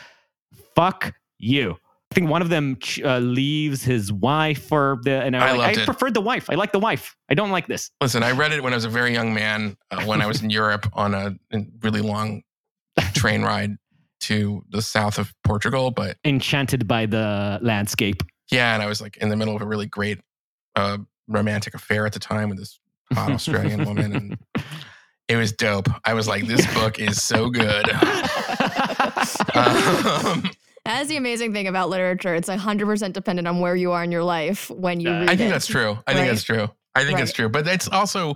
[0.75, 1.77] fuck you.
[2.11, 5.77] I think one of them uh, leaves his wife for the, and I, I, like,
[5.77, 6.49] I preferred the wife.
[6.49, 7.15] I like the wife.
[7.29, 7.89] I don't like this.
[8.01, 10.43] Listen, I read it when I was a very young man, uh, when I was
[10.43, 11.35] in Europe on a
[11.81, 12.41] really long
[13.13, 13.77] train ride
[14.21, 18.23] to the south of Portugal, but enchanted by the landscape.
[18.51, 20.19] Yeah, and I was like in the middle of a really great
[20.75, 22.79] uh, romantic affair at the time with this
[23.13, 24.37] hot Australian woman, and
[25.27, 25.87] it was dope.
[26.05, 27.89] I was like, this book is so good.
[29.55, 30.43] um,
[30.83, 32.35] that's the amazing thing about literature.
[32.35, 35.29] It's 100% dependent on where you are in your life when you read it.
[35.29, 35.53] I think it.
[35.53, 35.91] that's true.
[35.91, 36.15] I right?
[36.15, 36.69] think that's true.
[36.95, 37.23] I think right.
[37.23, 37.47] it's true.
[37.47, 38.35] But it's also,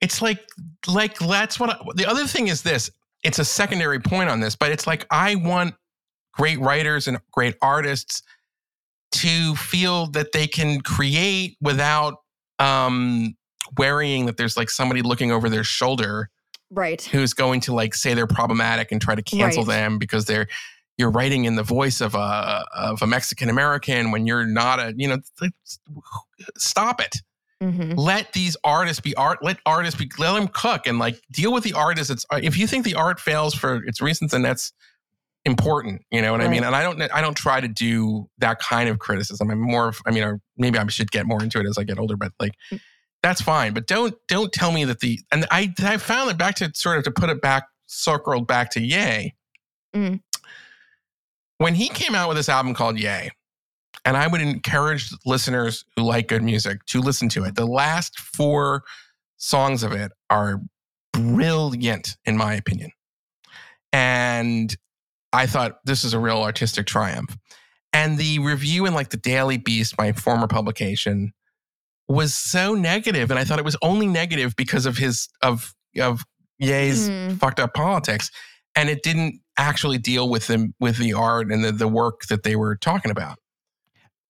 [0.00, 0.46] it's like,
[0.86, 2.90] like that's what I, the other thing is this.
[3.24, 5.74] It's a secondary point on this, but it's like I want
[6.32, 8.22] great writers and great artists
[9.10, 12.16] to feel that they can create without
[12.58, 13.34] um,
[13.76, 16.30] worrying that there's like somebody looking over their shoulder
[16.70, 19.74] right who's going to like say they're problematic and try to cancel right.
[19.74, 20.46] them because they're
[20.98, 24.92] you're writing in the voice of a of a Mexican American when you're not a
[24.96, 25.18] you know
[26.58, 27.16] stop it
[27.62, 27.92] mm-hmm.
[27.92, 31.64] let these artists be art let artists be let them cook and like deal with
[31.64, 34.72] the artists it's if you think the art fails for its reasons then that's
[35.44, 36.48] important you know what right.
[36.48, 39.60] i mean and i don't i don't try to do that kind of criticism i'm
[39.60, 41.98] more of i mean or maybe i should get more into it as i get
[41.98, 42.80] older but like mm.
[43.22, 46.54] that's fine but don't don't tell me that the and i i found it back
[46.56, 49.34] to sort of to put it back circled back to Ye
[49.94, 50.20] mm.
[51.58, 53.30] when he came out with this album called Ye
[54.04, 58.18] and i would encourage listeners who like good music to listen to it the last
[58.18, 58.82] four
[59.38, 60.60] songs of it are
[61.12, 62.90] brilliant in my opinion
[63.92, 64.76] and
[65.32, 67.36] I thought this is a real artistic triumph.
[67.92, 71.32] And the review in like the Daily Beast, my former publication,
[72.08, 76.24] was so negative, and I thought it was only negative because of his of of
[76.58, 77.38] Ye's mm.
[77.38, 78.30] fucked up politics,
[78.74, 82.42] and it didn't actually deal with them with the art and the, the work that
[82.42, 83.38] they were talking about.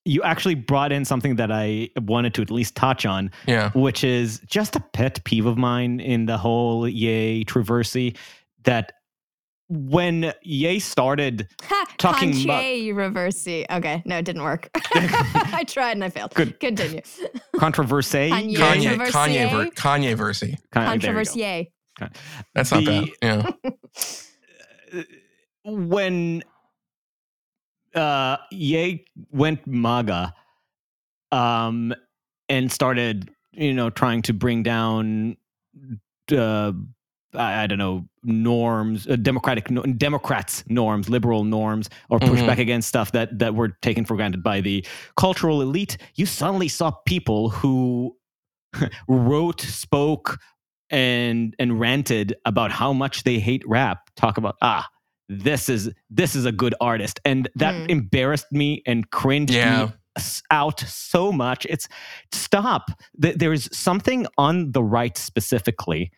[0.05, 4.05] You actually brought in something that I wanted to at least touch on, yeah, which
[4.05, 8.17] is just a pet peeve of mine in the whole Ye Traversy
[8.65, 8.93] that
[9.69, 11.49] when Ye started
[11.99, 13.67] talking Conche about reversi.
[13.71, 14.71] Okay, no, it didn't work.
[14.95, 16.35] I tried and I failed.
[16.35, 16.59] Good.
[16.59, 17.03] Continue.
[17.57, 18.31] Controversy.
[18.31, 18.57] Kanye.
[18.57, 18.97] Kanye.
[19.09, 19.51] Kanye.
[19.51, 20.59] Ver- Kanye versy.
[20.73, 21.73] Controversy.
[22.55, 23.53] That's not the, bad.
[24.93, 25.03] Yeah.
[25.65, 26.43] when
[27.95, 30.35] uh Ye went MAGA,
[31.33, 31.95] um,
[32.49, 35.37] and started, you know, trying to bring down
[36.33, 36.73] uh
[37.35, 42.47] I, I don't know norms, uh, democratic no, Democrats norms, liberal norms, or push mm-hmm.
[42.47, 44.85] back against stuff that that were taken for granted by the
[45.17, 45.99] cultural elite.
[46.15, 48.17] You suddenly saw people who
[49.09, 50.39] wrote, spoke,
[50.91, 54.89] and and ranted about how much they hate rap talk about ah
[55.29, 57.91] this is this is a good artist and that Mm.
[57.91, 59.87] embarrassed me and cringed Yeah.
[59.87, 59.93] me
[60.51, 61.89] out so much it's
[62.33, 66.11] stop there's something on the right specifically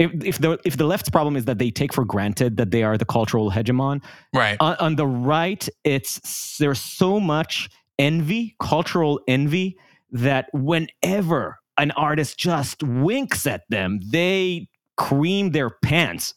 [0.00, 2.82] if, if the if the left's problem is that they take for granted that they
[2.82, 4.02] are the cultural hegemon
[4.34, 4.56] Right.
[4.58, 9.76] on, on the right it's there's so much envy cultural envy
[10.10, 16.34] that whenever an artist just winks at them they cream their pants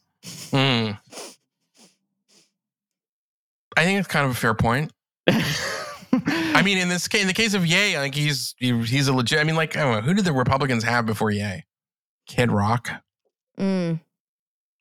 [0.52, 0.98] Mm.
[3.76, 4.94] I think it's kind of a fair point.
[5.28, 9.14] I mean, in this case, in the case of Ye, like he's he, he's a
[9.14, 9.40] legit.
[9.40, 11.66] I mean, like I don't know who did the Republicans have before Ye?
[12.28, 12.90] Kid Rock,
[13.60, 14.00] Mm.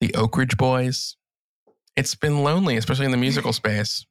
[0.01, 1.17] the Oak Ridge Boys.
[1.97, 4.07] It's been lonely, especially in the musical space.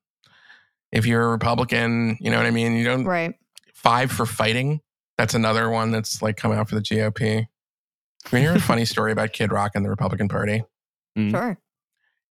[0.91, 2.74] If you're a Republican, you know what I mean.
[2.76, 3.34] You don't Right.
[3.74, 4.82] five for fighting.
[5.18, 7.47] That's another one that's like come out for the GOP.
[8.26, 10.64] Can you hear a funny story about Kid Rock and the Republican Party?
[11.18, 11.32] Mm.
[11.32, 11.57] Sure.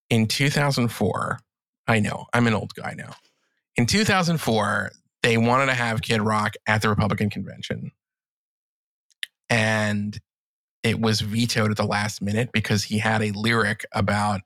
[0.09, 1.39] in 2004,
[1.87, 3.15] I know, I'm an old guy now.
[3.77, 4.91] In 2004,
[5.23, 7.93] they wanted to have Kid Rock at the Republican convention.
[9.49, 10.19] And
[10.83, 14.41] it was vetoed at the last minute because he had a lyric about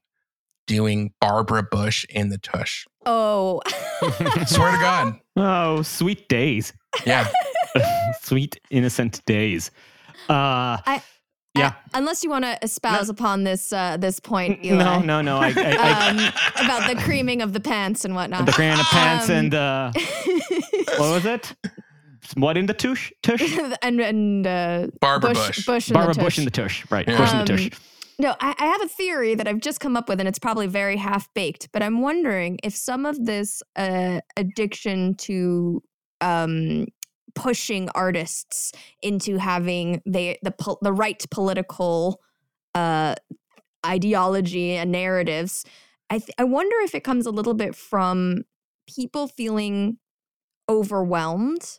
[0.66, 2.86] doing Barbara Bush in the tush.
[3.06, 3.60] Oh.
[4.46, 5.20] Swear to God.
[5.36, 6.72] oh sweet days
[7.04, 7.28] Yeah.
[8.22, 9.70] sweet innocent days
[10.28, 10.78] uh
[11.56, 11.68] yeah.
[11.68, 14.76] Uh, unless you want to espouse upon this uh, this point, Eli.
[14.82, 18.46] no no no i, I, I Um, about the creaming of the pants and whatnot.
[18.46, 19.92] the creaming of pants Um, and uh
[20.96, 21.54] what was it
[22.36, 23.42] what in the tush tush
[23.82, 25.66] and and uh, Barbara Bush, Bush.
[25.66, 26.38] Bush, in barbara the bush tush.
[26.38, 27.18] in the tush right Yeah.
[27.18, 27.70] bush in the tush Um,
[28.18, 30.68] No, I, I have a theory that I've just come up with, and it's probably
[30.68, 31.68] very half baked.
[31.72, 35.82] But I'm wondering if some of this uh, addiction to
[36.20, 36.86] um,
[37.34, 38.70] pushing artists
[39.02, 42.20] into having they the pol- the right political
[42.76, 43.16] uh,
[43.84, 45.64] ideology and narratives,
[46.08, 48.44] I th- I wonder if it comes a little bit from
[48.86, 49.98] people feeling
[50.68, 51.78] overwhelmed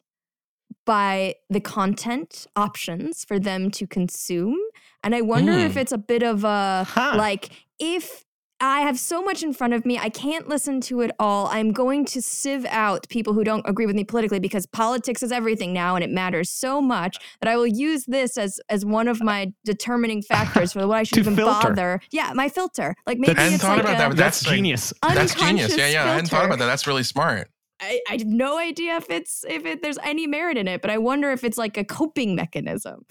[0.86, 4.58] by the content options for them to consume.
[5.04, 5.80] And I wonder if Hmm.
[5.80, 7.14] it's a bit of a Huh.
[7.18, 8.24] like, if
[8.62, 11.48] I have so much in front of me, I can't listen to it all.
[11.48, 15.32] I'm going to sieve out people who don't agree with me politically because politics is
[15.34, 19.10] everything now and it matters so much that I will use this as as one
[19.10, 21.68] of my determining factors for what I should even filter.
[21.70, 22.00] bother.
[22.12, 22.96] Yeah, my filter.
[23.06, 24.94] Like maybe I hadn't it's thought like about a, that, but that's, that's like- genius
[25.04, 25.38] That's genius.
[25.38, 25.48] Yeah,
[25.84, 26.04] unconscious yeah.
[26.06, 26.68] I hadn't thought about that.
[26.68, 27.50] That's really smart.
[27.86, 30.92] I, I have no idea if it's if it there's any merit in it, but
[30.92, 33.06] I wonder if it's like a coping mechanism.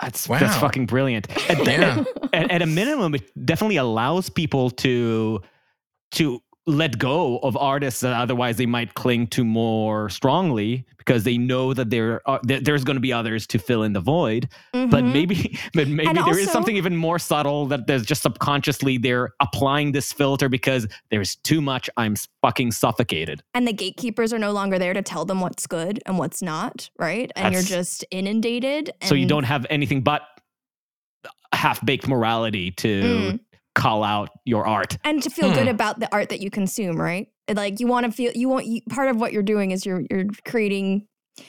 [0.00, 0.38] that's Wow.
[0.38, 2.04] that's fucking brilliant at, Yeah.
[2.32, 5.40] at, at a minimum it definitely allows people to
[6.12, 11.38] to let go of artists that otherwise they might cling to more strongly because they
[11.38, 14.48] know that there are that there's going to be others to fill in the void
[14.72, 15.12] but Mhm.
[15.14, 18.98] maybe but maybe And there is also- something even more subtle that there's just subconsciously
[18.98, 24.38] they're applying this filter because there's too much i'm fucking suffocated and the gatekeepers are
[24.38, 27.32] no longer there to tell them what's good and what's not, right?
[27.34, 28.90] And you're just inundated.
[29.02, 30.22] so you don't have anything but
[31.52, 33.40] half-baked morality to Mm.
[33.78, 35.68] Call out your art and to feel good Hmm.
[35.68, 37.28] about the art that you consume, right?
[37.52, 40.02] Like you want to feel you want you, part of what you're doing is you're
[40.10, 41.06] you're creating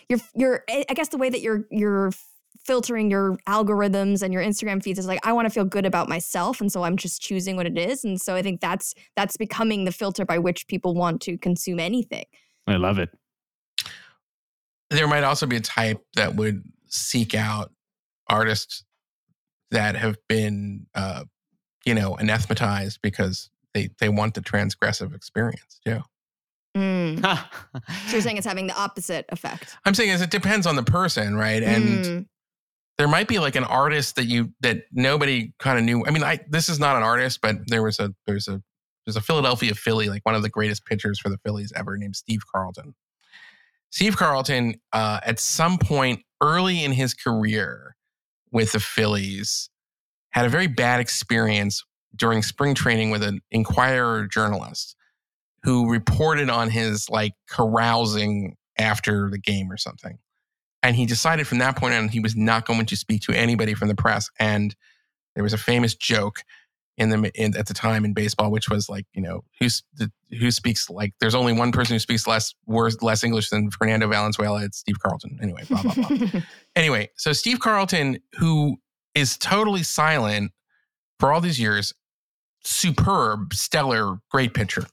[0.08, 2.12] you're you're I I guess the way that you're you're
[2.66, 6.08] filtering your algorithms and your Instagram feeds is like I want to feel good about
[6.08, 9.36] myself and so I'm just choosing what it is and so I think that's that's
[9.38, 12.26] becoming the filter by which people want to consume anything.
[12.68, 13.10] i love it
[14.92, 17.72] there might also be a type that would seek out
[18.28, 18.84] artists
[19.72, 21.24] that have been uh
[21.86, 26.00] you know anathematized because they they want the transgressive experience too
[26.78, 27.20] Mm.
[28.06, 29.76] So you're saying it's having the opposite effect.
[29.86, 32.26] i'm saying is it depends on the person right and Mm.
[33.00, 36.24] there might be like an artist that you that nobody kind of knew i mean
[36.24, 38.62] i this is not an artist but there was a there's a
[39.06, 42.16] there's a philadelphia philly like one of the greatest pitchers for the phillies ever named
[42.16, 42.94] steve carlton
[43.90, 47.96] steve carlton uh, at some point early in his career
[48.52, 49.70] with the phillies
[50.32, 51.84] had a very bad experience
[52.16, 54.96] during spring training with an inquirer journalist
[55.64, 60.18] who reported on his like carousing after the game or something
[60.84, 63.74] and he decided from that point on he was not going to speak to anybody
[63.74, 64.30] from the press.
[64.40, 64.76] And
[65.36, 66.44] there was a famous joke
[66.98, 70.12] in the in, at the time in baseball, which was like, you know, who's the,
[70.40, 74.08] who speaks like there's only one person who speaks less words less English than Fernando
[74.08, 74.64] Valenzuela.
[74.64, 75.40] It's Steve Carlton.
[75.42, 76.42] Anyway, blah blah blah.
[76.76, 78.78] anyway, so Steve Carlton, who
[79.16, 80.51] is totally silent
[81.20, 81.93] for all these years,
[82.64, 84.84] superb, stellar, great pitcher.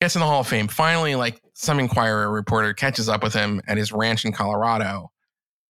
[0.00, 0.68] Gets in the Hall of Fame.
[0.68, 5.10] Finally, like some Inquirer reporter catches up with him at his ranch in Colorado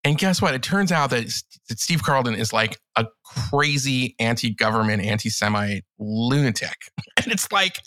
[0.04, 0.54] And guess what?
[0.54, 1.26] It turns out that,
[1.68, 6.76] that Steve Carlton is like a crazy anti-government, anti-Semite lunatic.
[7.24, 7.80] And it's like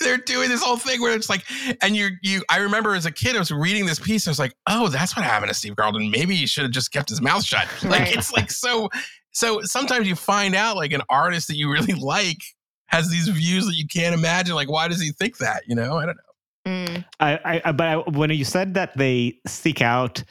[0.00, 1.42] they're doing this whole thing where it's like,
[1.82, 2.42] and you, you.
[2.50, 4.26] I remember as a kid, I was reading this piece.
[4.26, 6.10] And I was like, oh, that's what happened to Steve Carlton.
[6.10, 7.66] Maybe he should have just kept his mouth shut.
[7.82, 8.16] Like Right.
[8.16, 8.88] it's like so.
[9.32, 12.38] So sometimes you find out like an artist that you really like
[12.86, 14.54] has these views that you can't imagine.
[14.54, 15.62] Like, why does he think that?
[15.66, 16.72] You know, I don't know.
[16.72, 17.04] Mm.
[17.20, 20.22] I, I, I- but I, when you said that they seek out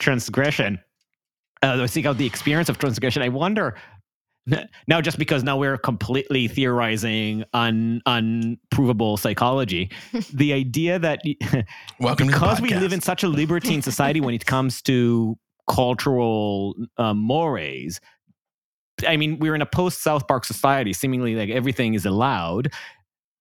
[0.00, 0.78] transgression,
[1.62, 3.76] uh, they seek out the experience of transgression, I wonder
[4.88, 9.90] now, just because now we're completely theorizing on unprovable psychology,
[10.32, 11.20] the idea that
[12.00, 15.38] Welcome because we live in such a libertine society when it comes to
[15.68, 18.00] cultural um, mores.
[19.06, 20.92] I mean, we're in a post South Park society.
[20.92, 22.72] Seemingly, like everything is allowed.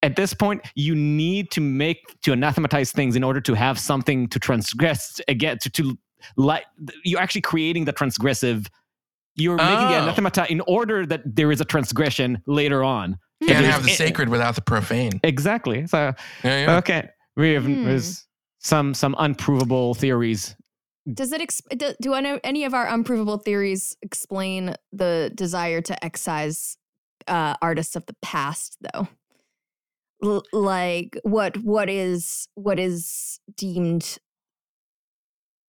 [0.01, 4.27] At this point, you need to make to anathematize things in order to have something
[4.29, 5.59] to transgress again.
[5.59, 5.97] To, to
[6.37, 6.65] like,
[7.03, 8.67] you're actually creating the transgressive.
[9.35, 10.01] You're making the Oh.
[10.03, 13.17] anathemata in order that there is a transgression later on.
[13.41, 15.19] You Can't have the sacred without the profane.
[15.23, 15.87] Exactly.
[15.87, 16.13] So
[16.43, 16.77] Yeah, yeah.
[16.77, 17.83] okay, we have Hmm.
[17.83, 18.25] there's
[18.59, 20.55] some some unprovable theories
[21.13, 26.05] Does it ex- do, do any, any of our unprovable theories explain the desire to
[26.05, 26.77] excise
[27.27, 29.07] uh, artists of the past, though?
[30.23, 34.17] L- like what what is what is deemed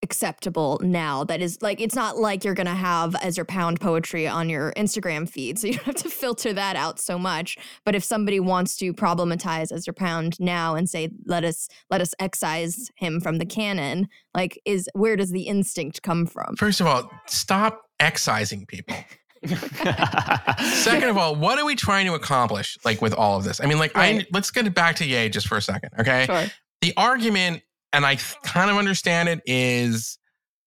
[0.04, 4.48] acceptable now that is like it's not like you're gonna have Ezra Pound poetry on
[4.48, 8.04] your Instagram feed so you don't have to filter that out so much but if
[8.04, 13.20] somebody wants to problematize Ezra Pound now and say let us let us excise him
[13.20, 17.82] from the canon like is where does the instinct come from First of all, stop
[18.00, 18.96] excising people.
[19.46, 23.60] Second of all, what are we trying to accomplish like with all of this?
[23.60, 26.26] I mean, like I let's get it back to Ye just for a second, okay?
[26.26, 26.46] sure
[26.80, 27.62] The argument,
[27.94, 30.18] and I kind of understand it, is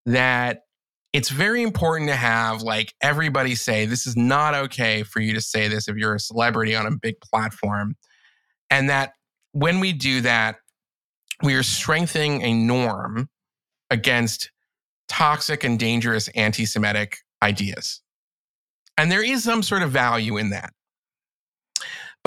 [0.06, 0.62] that
[1.14, 5.42] it's very important to have like everybody say this is not okay for you to
[5.42, 7.96] say this if you're a celebrity on a big platform,
[8.70, 9.14] and that
[9.52, 10.58] when we do that,
[11.44, 13.30] we are strengthening a norm
[13.92, 14.52] against
[15.08, 18.02] toxic and dangerous anti-Semitic ideas.
[18.98, 20.74] And there is some sort of value in that.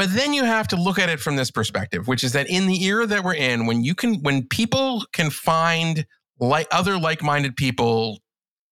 [0.01, 2.67] But then you have to look at it from this perspective, which is that in
[2.67, 6.07] the era that we're in, when you can, when people can find
[6.39, 8.21] like other like-minded people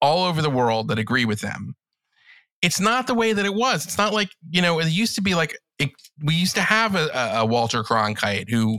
[0.00, 1.76] all over the world that agree with them,
[2.62, 3.84] it's not the way that it was.
[3.84, 5.90] It's not like you know it used to be like it,
[6.22, 8.78] we used to have a, a- Walter Cronkite who,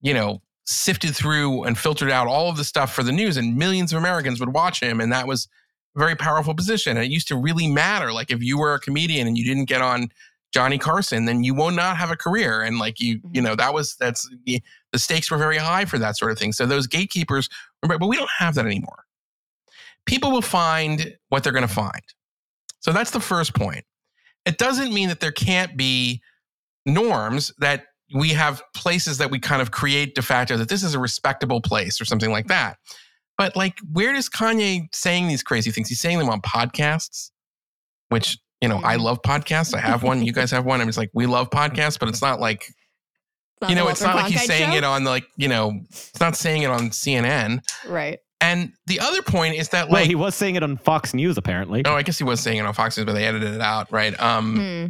[0.00, 3.56] you know, sifted through and filtered out all of the stuff for the news, and
[3.56, 5.48] millions of Americans would watch him, and that was
[5.96, 6.96] a very powerful position.
[6.96, 8.12] And it used to really matter.
[8.12, 10.10] Like if you were a comedian and you didn't get on
[10.54, 12.62] Johnny Carson, then you will not have a career.
[12.62, 13.44] And like you, you mm-hmm.
[13.44, 14.62] know, that was that's the
[14.94, 16.52] stakes were very high for that sort of thing.
[16.52, 17.48] So those gatekeepers,
[17.82, 19.04] but we don't have that anymore.
[20.06, 22.02] People will find what they're going to find.
[22.78, 23.84] So that's the first point.
[24.46, 26.22] It doesn't mean that there can't be
[26.86, 30.94] norms that we have places that we kind of create de facto that this is
[30.94, 32.76] a respectable place or something like that.
[33.36, 35.88] But like, where does Kanye saying these crazy things?
[35.88, 37.30] He's saying them on podcasts,
[38.10, 39.00] which you know I Mhm.
[39.02, 39.74] love podcasts.
[39.74, 40.24] I have one.
[40.24, 40.80] You guys have one.
[40.80, 44.00] I'm just like, we love podcasts, but it's not like It's you the know, it's
[44.00, 44.76] not like he's saying show?
[44.78, 47.60] it on like you know, it's not saying it on CNN.
[47.86, 51.12] right And the other point is that well, like, he was saying it on Fox
[51.14, 53.52] News apparently, oh, I guess he was saying it on Fox News, but they edited
[53.54, 54.18] it out, right?
[54.20, 54.86] Um, Hmm.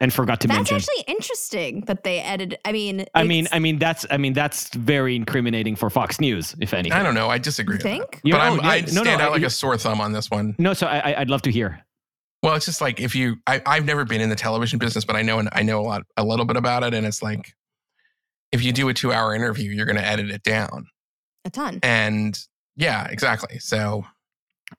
[0.00, 0.76] and forgot to that's mention.
[0.76, 4.32] That's actually interesting that they edited i mean I mean, I mean that's I mean
[4.32, 6.92] that's very incriminating for Fox News, if anything.
[6.98, 7.28] I don't know.
[7.30, 7.74] I disagree.
[7.76, 8.10] you with that.
[8.10, 9.76] think but know, I'm, yeah, I no, no, stand out I- like you- a sore
[9.78, 10.54] thumb on this one.
[10.58, 11.80] No, so I, I- I'd love to hear.
[12.44, 15.16] Well, it's just like if you, I, I've never been in the television business, but
[15.16, 17.54] I know, and I know a lot, a little bit about it, and it's like,
[18.52, 20.86] if you do a two-hour interview, you're going to edit it down,
[21.46, 22.38] a ton and
[22.76, 23.58] yeah, exactly.
[23.60, 24.04] So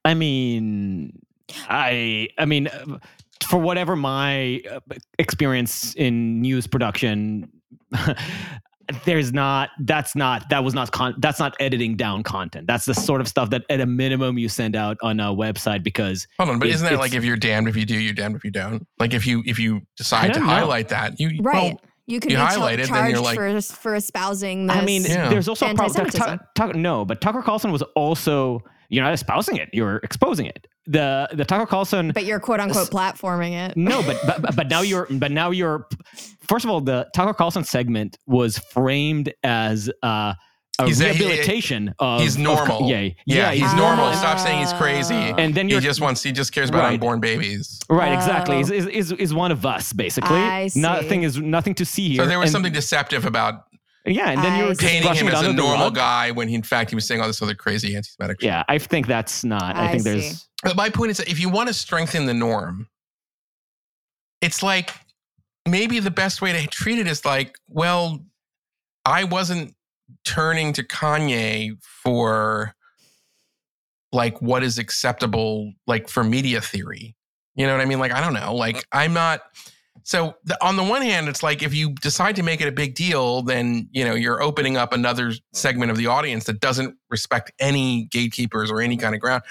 [0.06, 1.20] I mean,
[1.68, 3.00] I I mean, uh,
[3.44, 4.80] for whatever my uh,
[5.18, 7.52] experience in news production,
[9.06, 12.68] there's not that's not that was not con- that's not editing down content.
[12.68, 15.84] That's the sort of stuff that at a minimum you send out on a website
[15.84, 18.14] because hold on, but It's- isn't that like if you're damned if you do, you're
[18.14, 18.86] damned if you don't?
[19.00, 20.46] Like if you if you decide to know.
[20.46, 23.24] highlight that, you right well, you can you be ch- highlight it, then charged you're
[23.24, 25.30] like- for for espousing this I mean, Yeah.
[25.30, 26.02] there's also a problem.
[26.02, 26.40] Anti-Semitism.
[26.40, 30.68] Tuck- Tuck- no, but Tucker Carlson was also you're not espousing it; you're exposing it.
[30.88, 34.82] The the Tucker Carlson but you're quote unquote platforming it No, but, but but now
[34.82, 35.88] you're but now you're
[36.48, 40.34] first of all the Tucker Carlson segment was framed as uh,
[40.78, 42.90] a He's a- rehabilitation of he's of- normal.
[42.90, 43.76] yeah, yeah, he's Ah.
[43.76, 44.14] normal.
[44.14, 45.16] Stop saying he's crazy.
[45.16, 46.94] And then he you're just wants, he just cares about Right.
[46.96, 47.80] unborn babies.
[47.90, 48.60] right exactly Oh.
[48.60, 50.38] is, is is is one of us basically.
[50.38, 50.82] I see.
[50.82, 52.24] Nothing is nothing to see here.
[52.24, 53.64] So there was And- something deceptive about
[54.06, 54.82] Yeah, and then I you were see.
[54.82, 55.96] just painting him it as a normal rug.
[55.96, 58.48] guy when he, in fact he was saying all this other crazy anti-Semitic shit.
[58.48, 59.76] Yeah, I think that's not.
[59.76, 60.10] I, I think see.
[60.12, 60.48] there's.
[60.64, 62.88] But my point is that if you want to strengthen the norm,
[64.42, 64.92] it's like
[65.68, 68.24] maybe the best way to treat it is like, well,
[69.06, 69.76] I wasn't
[70.24, 72.76] turning to Kanye for
[74.12, 77.16] like what is acceptable, like for media theory.
[77.56, 78.00] You know what I mean?
[78.00, 78.54] Like, I don't know.
[78.54, 79.42] Like, I'm not.
[80.06, 82.72] So the, on the one hand, it's like if you decide to make it a
[82.72, 86.96] big deal, then you know you're opening up another segment of the audience that doesn't
[87.10, 89.42] respect any gatekeepers or any kind of ground.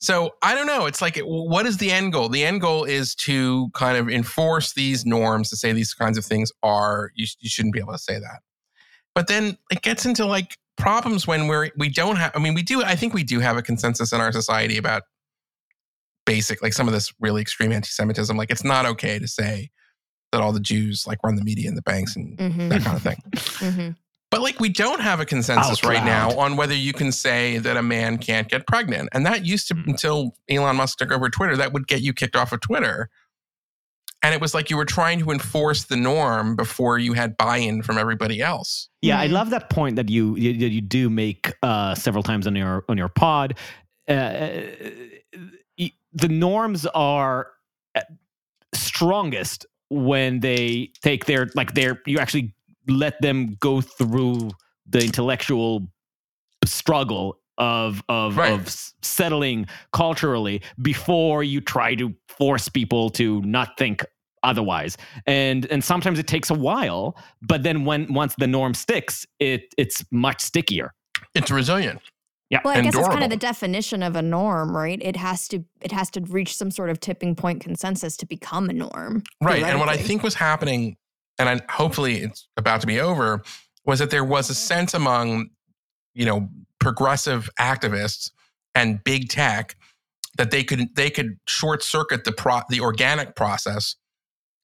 [0.00, 0.86] So I don't know.
[0.86, 2.28] It's like, what is the end goal?
[2.28, 6.24] The end goal is to kind of enforce these norms to say these kinds of
[6.24, 8.40] things are you, you shouldn't be able to say that.
[9.14, 12.32] But then it gets into like problems when we're we don't have.
[12.34, 12.82] I mean, we do.
[12.82, 15.02] I think we do have a consensus in our society about
[16.28, 18.36] basic, like some of this really extreme anti-Semitism.
[18.36, 19.70] Like it's not okay to say
[20.32, 22.96] that all the Jews like run the media and the banks and Mhm, that kind
[22.96, 23.22] of thing.
[23.32, 23.96] mhm.
[24.30, 27.78] But like we don't have a consensus right now on whether you can say that
[27.78, 29.08] a man can't get pregnant.
[29.12, 29.86] And that used to Mm.
[29.86, 33.08] until Elon Musk took over Twitter, that would get you kicked off of Twitter.
[34.22, 37.82] And it was like you were trying to enforce the norm before you had buy-in
[37.82, 38.88] from everybody else.
[39.00, 39.32] Yeah, I Mhm.
[39.32, 42.98] love that point that you you, you do make uh, several times on your on
[42.98, 43.56] your pod.
[44.08, 45.20] Uh, y-
[46.12, 47.48] the norms are
[47.94, 48.00] uh,
[48.74, 52.54] strongest when they take their like their you actually
[52.88, 54.50] let them go through
[54.86, 55.86] the intellectual
[56.64, 58.52] struggle of of Right.
[58.52, 58.68] of
[59.02, 64.04] settling culturally before you try to force people to not think
[64.44, 64.96] otherwise
[65.26, 69.74] and and sometimes it takes a while but then when once the norm sticks it
[69.76, 70.92] it's much stickier
[71.34, 72.00] It's resilient.
[72.50, 74.98] Well, I guess it's kind of the definition of a norm, right?
[75.02, 78.70] It has to it has to reach some sort of tipping point consensus to become
[78.70, 79.22] a norm.
[79.42, 79.62] Right.
[79.62, 80.96] And what I think was happening,
[81.38, 83.42] and I, hopefully it's about to be over,
[83.84, 85.50] was that there was a sense among,
[86.14, 86.48] you know,
[86.80, 88.30] progressive activists
[88.74, 89.76] and big tech
[90.38, 93.96] that they could they could short circuit the pro, the organic process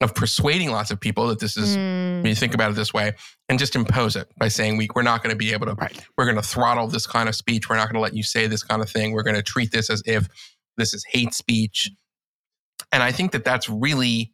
[0.01, 2.93] of persuading lots of people that this is Mm, when you think about it this
[2.93, 3.13] way
[3.49, 5.99] and just impose it by saying we, we're not going to be able to right.
[6.17, 7.69] we're going to throttle this kind of speech.
[7.69, 9.13] We're not going to let you say this kind of thing.
[9.13, 10.29] We're going to treat this as if
[10.77, 11.91] this is hate speech.
[12.93, 14.33] And i think that that's really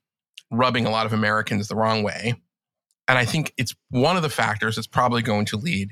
[0.51, 2.35] rubbing a lot of americans the wrong way.
[3.07, 5.91] And i think it's one of the factors that's probably going to lead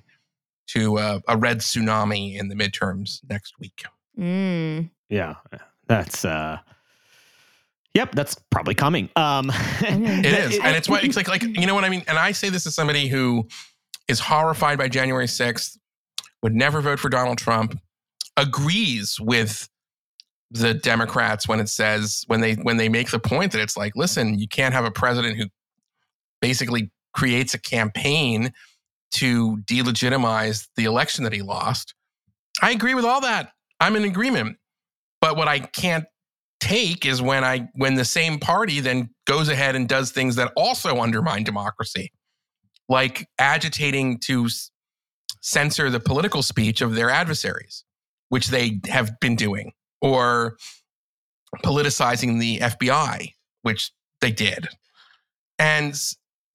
[0.68, 3.84] to a, a red tsunami in the midterms next week.
[4.18, 4.90] Mm.
[5.08, 5.34] yeah
[5.86, 6.58] that's uh
[7.95, 11.28] yep that's probably coming um It It is, and it's what it's like.
[11.28, 12.05] Like you know what I mean.
[12.07, 13.49] And I say this as somebody who
[14.09, 15.78] is horrified by January sixth,
[16.43, 17.78] would never vote for Donald Trump,
[18.36, 19.68] agrees with
[20.51, 23.95] the Democrats when it says when they when they make the point that it's like,
[23.97, 25.47] listen, you can't have a president who
[26.41, 28.53] basically creates a campaign
[29.11, 31.95] to delegitimize the election that he lost.
[32.62, 33.53] I agree with all that.
[33.80, 34.57] I'm in agreement.
[35.20, 36.05] But what I can't
[36.61, 40.52] take is when I when the same party then goes ahead and does things that
[40.56, 42.12] also undermine democracy,
[42.88, 44.48] like agitating to
[45.40, 47.84] censor the political speech of their adversaries,
[48.28, 50.56] which they have been doing, or
[51.64, 53.32] politicizing the FBI,
[53.62, 54.68] which they did.
[55.59, 55.94] And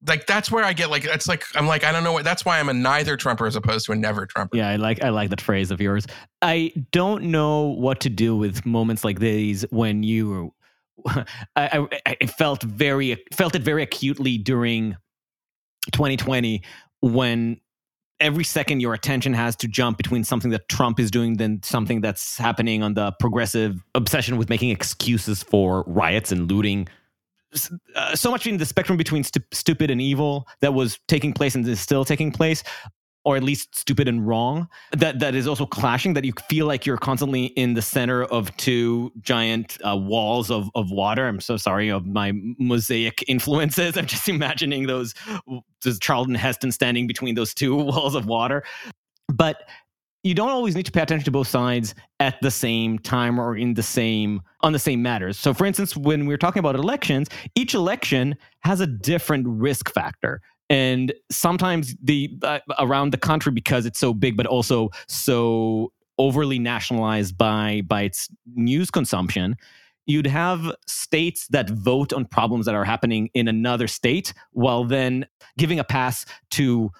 [0.06, 2.44] like that's where I get like that's like I'm like I don't know what that's
[2.44, 4.56] why I'm a neither Trumper as opposed to a never Trumper.
[4.56, 6.06] Yeah, I like I like that phrase of yours.
[6.42, 10.52] I don't know what to do with moments like these when you.
[11.06, 11.24] I,
[12.06, 14.96] I, I felt very felt it very acutely during
[15.92, 16.62] 2020
[17.00, 17.60] when
[18.20, 22.00] every second your attention has to jump between something that Trump is doing than something
[22.00, 26.88] that's happening on the progressive obsession with making excuses for riots and looting.
[27.94, 31.54] Uh, so much in the spectrum between stu- stupid and evil that was taking place
[31.54, 32.62] and is still taking place,
[33.24, 34.68] or at least stupid and wrong.
[34.92, 36.14] That that is also clashing.
[36.14, 40.70] That you feel like you're constantly in the center of two giant uh, walls of
[40.74, 41.26] of water.
[41.26, 43.96] I'm so sorry of my mosaic influences.
[43.96, 45.14] I'm just imagining those
[45.80, 48.64] does Charlton Heston standing between those two walls of water.
[49.32, 49.68] But
[50.24, 53.56] you don't always need to pay attention to both sides at the same time or
[53.56, 55.38] in the same on the same matters.
[55.38, 60.40] So for instance, when we're talking about elections, each election has a different risk factor.
[60.70, 66.58] And sometimes the uh, around the country because it's so big but also so overly
[66.58, 69.56] nationalized by by its news consumption,
[70.06, 75.26] you'd have states that vote on problems that are happening in another state while then
[75.58, 76.90] giving a pass to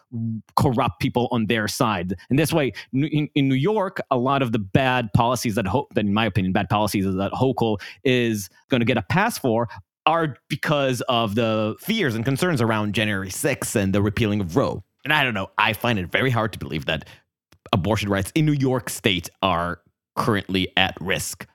[0.57, 2.15] corrupt people on their side.
[2.31, 6.01] And this way, in, in New York, a lot of the bad policies that, that
[6.05, 9.69] in my opinion, bad policies that Hochul is going to get a pass for
[10.07, 14.85] are because of the fears and concerns around January 6th and the repealing of Roe.
[15.05, 17.09] and I don't know, I find it very hard to believe that
[17.73, 19.81] abortion rights in New York State are
[20.17, 21.47] currently at risk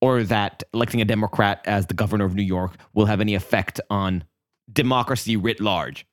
[0.00, 3.80] or that electing a Democrat as the governor of New York will have any effect
[3.90, 4.24] on
[4.72, 6.06] democracy writ large.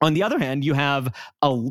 [0.00, 1.12] On the other hand, you have
[1.42, 1.70] a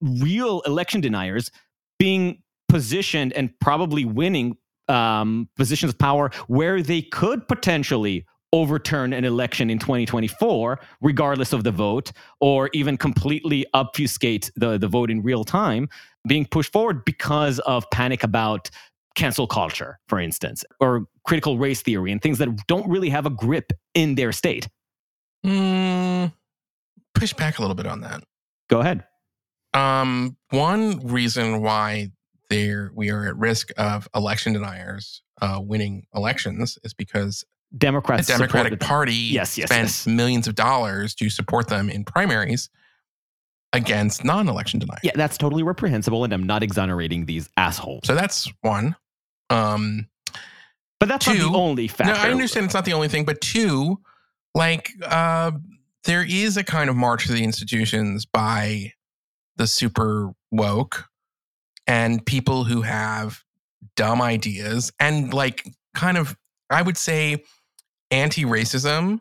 [0.00, 1.50] real election deniers
[1.98, 4.56] being positioned and probably winning
[4.88, 11.64] um, positions of power where they could potentially overturn an election in 2024, regardless of
[11.64, 15.88] the vote, or even completely obfuscate the, the vote in real time,
[16.28, 18.70] being pushed forward because of panic about
[19.14, 23.30] cancel culture, for instance, or critical race theory and things that don't really have a
[23.30, 24.68] grip in their state.
[25.44, 26.32] Mm,
[27.14, 28.22] push back a little bit on that.
[28.68, 29.04] Go ahead.
[29.74, 32.10] Um, one reason why
[32.50, 37.44] there we are at risk of election deniers uh, winning elections is because
[37.76, 40.06] Democrats the Democratic Party Yes, yes, spends yes.
[40.06, 42.70] millions of dollars to support them in primaries
[43.72, 45.00] against non-election deniers.
[45.02, 48.02] Yeah, that's totally reprehensible, and I'm not exonerating these assholes.
[48.04, 48.94] So that's one.
[49.50, 50.08] Um,
[51.00, 52.12] But that's not the only factor.
[52.12, 54.00] No, I understand it's not the only thing, but two,
[54.54, 55.52] like uh,
[56.04, 58.92] there is a kind of march to the institutions by
[59.56, 61.04] the super woke
[61.86, 63.42] and people who have
[63.96, 66.36] dumb ideas and like kind of
[66.70, 67.44] I would say
[68.10, 69.20] anti-racism,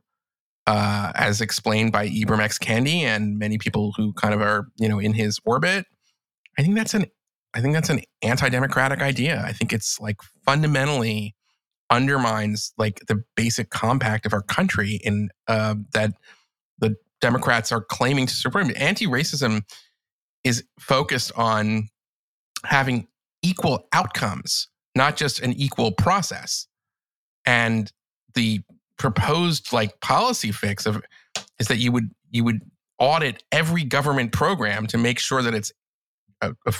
[0.67, 2.57] uh, as explained by Ibram X.
[2.57, 5.85] Kendi and many people who kind of are you know in his orbit.
[6.57, 7.05] I think that's an
[7.53, 9.43] I think that's an anti-democratic idea.
[9.45, 11.35] I think it's like fundamentally
[11.89, 16.13] undermines like the basic compact of our country in uh, that
[16.79, 18.75] the Democrats are claiming to support.
[18.75, 19.61] Anti-racism
[20.43, 21.89] is focused on
[22.65, 23.07] having
[23.43, 26.67] equal outcomes, not just an equal process.
[27.45, 27.91] And
[28.33, 28.61] the
[28.97, 31.01] proposed like policy fix of
[31.59, 32.61] is that you would you would
[32.99, 35.71] audit every government program to make sure that it's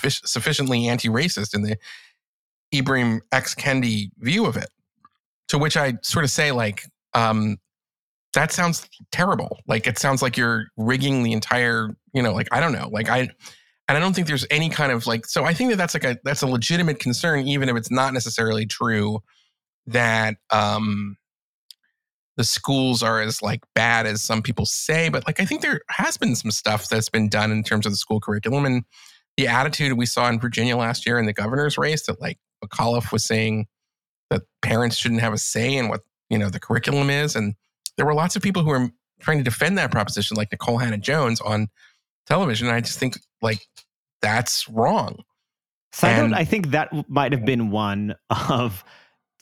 [0.10, 1.78] sufficiently anti-racist in the
[2.74, 4.70] Ibram X Kendi view of it.
[5.50, 6.84] To which I sort of say, like,
[7.14, 7.58] um,
[8.34, 9.60] that sounds terrible.
[9.68, 13.10] Like, it sounds like you're rigging the entire, you know, like I don't know, like
[13.10, 13.30] I,
[13.88, 15.26] and I don't think there's any kind of like.
[15.26, 18.14] So I think that that's like a that's a legitimate concern, even if it's not
[18.14, 19.20] necessarily true
[19.86, 21.18] that um,
[22.38, 25.10] the schools are as like bad as some people say.
[25.10, 27.92] But like, I think there has been some stuff that's been done in terms of
[27.92, 28.86] the school curriculum and
[29.38, 33.12] the attitude we saw in Virginia last year in the governor's race that like McAuliffe
[33.12, 33.68] was saying
[34.30, 37.56] that parents shouldn't have a say in what you know the curriculum is, and
[37.98, 38.90] there were lots of people who were
[39.20, 41.68] trying to defend that proposition, like Nikole Hannah-Jones on
[42.28, 42.68] television.
[42.68, 43.60] And I just think like
[44.22, 45.24] that's wrong.
[45.94, 48.16] Side And- note, I think that might have been one
[48.50, 48.84] of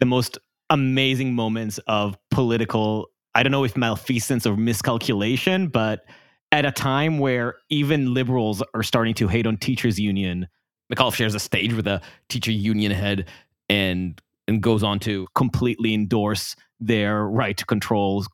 [0.00, 0.38] the most
[0.70, 6.04] amazing moments of political, I don't know if malfeasance or miscalculation, but
[6.52, 10.48] at a time where even liberals are starting to hate on teachers union,
[10.92, 13.26] McAuliffe shares a stage with a teacher union head
[13.68, 18.24] and and goes on to completely endorse their right to control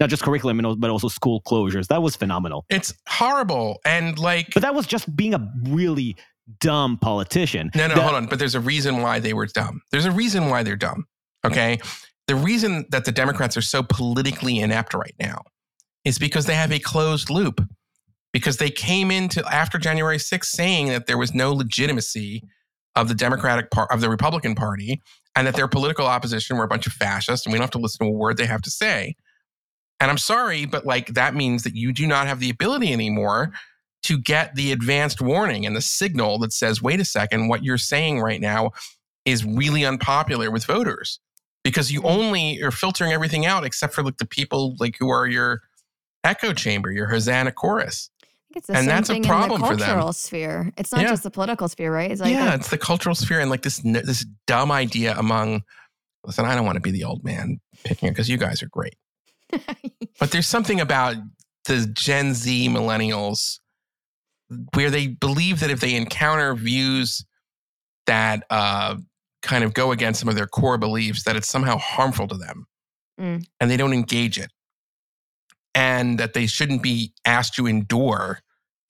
[0.00, 1.86] not just curriculum but also school closures.
[1.86, 2.66] That was phenomenal.
[2.68, 3.80] It's horrible.
[3.86, 6.16] And like, But that was just being a really
[6.60, 7.70] dumb politician.
[7.74, 8.26] no, no, The- hold on.
[8.26, 9.80] But there's a reason why they were dumb.
[9.92, 11.06] There's a reason why they're dumb.
[11.46, 11.80] Okay.
[12.26, 15.42] The reason that the Democrats are so politically inept right now
[16.04, 17.60] is because they have a closed loop.
[18.32, 22.42] Because they came into after January 6th saying that there was no legitimacy
[22.96, 25.02] of the Democratic part of the Republican Party
[25.36, 27.78] and that their political opposition were a bunch of fascists and we don't have to
[27.78, 29.14] listen to a word they have to say.
[30.00, 33.52] And I'm sorry, but like that means that you do not have the ability anymore
[34.04, 37.78] to get the advanced warning and the signal that says, wait a second, what you're
[37.78, 38.70] saying right now
[39.24, 41.20] is really unpopular with voters
[41.64, 42.20] because you mm-hmm.
[42.20, 45.60] only are filtering everything out except for like the people like who are your
[46.24, 48.10] echo chamber, your Hosanna chorus.
[48.22, 49.86] I think it's the And same that's a thing problem in for the them.
[49.94, 50.72] cultural sphere.
[50.76, 51.08] It's not Yeah.
[51.08, 52.10] just the political sphere, right?
[52.10, 55.62] It's like yeah, it's the cultural sphere and like this this dumb idea among.
[56.24, 58.68] Listen, I don't want to be the old man picking it because you guys are
[58.68, 58.94] great,
[60.20, 61.16] but there's something about
[61.66, 63.58] the Gen Z millennials
[64.74, 67.24] where they believe that if they encounter views
[68.06, 68.96] that uh,
[69.42, 72.66] kind of go against some of their core beliefs, that it's somehow harmful to them,
[73.20, 73.44] Mm.
[73.60, 74.50] and they don't engage it,
[75.74, 78.40] and that they shouldn't be asked to endure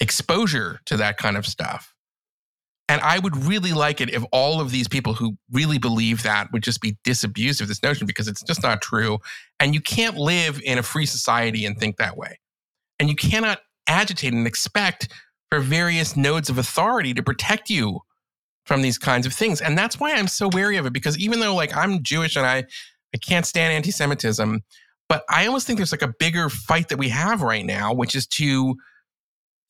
[0.01, 1.95] exposure to that kind of stuff.
[2.89, 6.53] And I would really like it if all of these people who really believe that
[6.53, 9.19] would just be disabused of this notion because it's just not true.
[9.61, 12.39] And you can't live in a free society and think that way.
[12.99, 15.09] And you cannot agitate and expect
[15.51, 18.01] for various nodes of authority to protect you
[18.67, 19.61] from these kinds of things.
[19.61, 22.47] And that's why I'm so wary of it because even though like I'm Jewish and
[22.47, 22.65] I
[23.15, 24.61] I can't stand anti-Semitism,
[25.13, 28.15] but I almost think there's like a bigger fight that we have right now, which
[28.15, 28.77] is to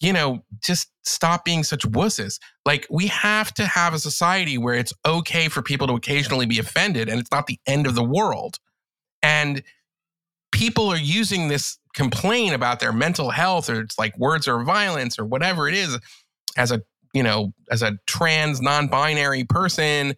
[0.01, 2.39] you know, just stop being such wusses.
[2.65, 6.61] Like, we have to have a society where it's okay for people to occasionally be
[6.61, 8.59] offended and it's not the end of the world.
[9.21, 9.65] And
[10.53, 15.19] people are using this complaint about their mental health or it's like words or violence
[15.19, 15.99] or whatever it is
[16.57, 16.83] as a,
[17.15, 20.15] you know, as a trans non binary person.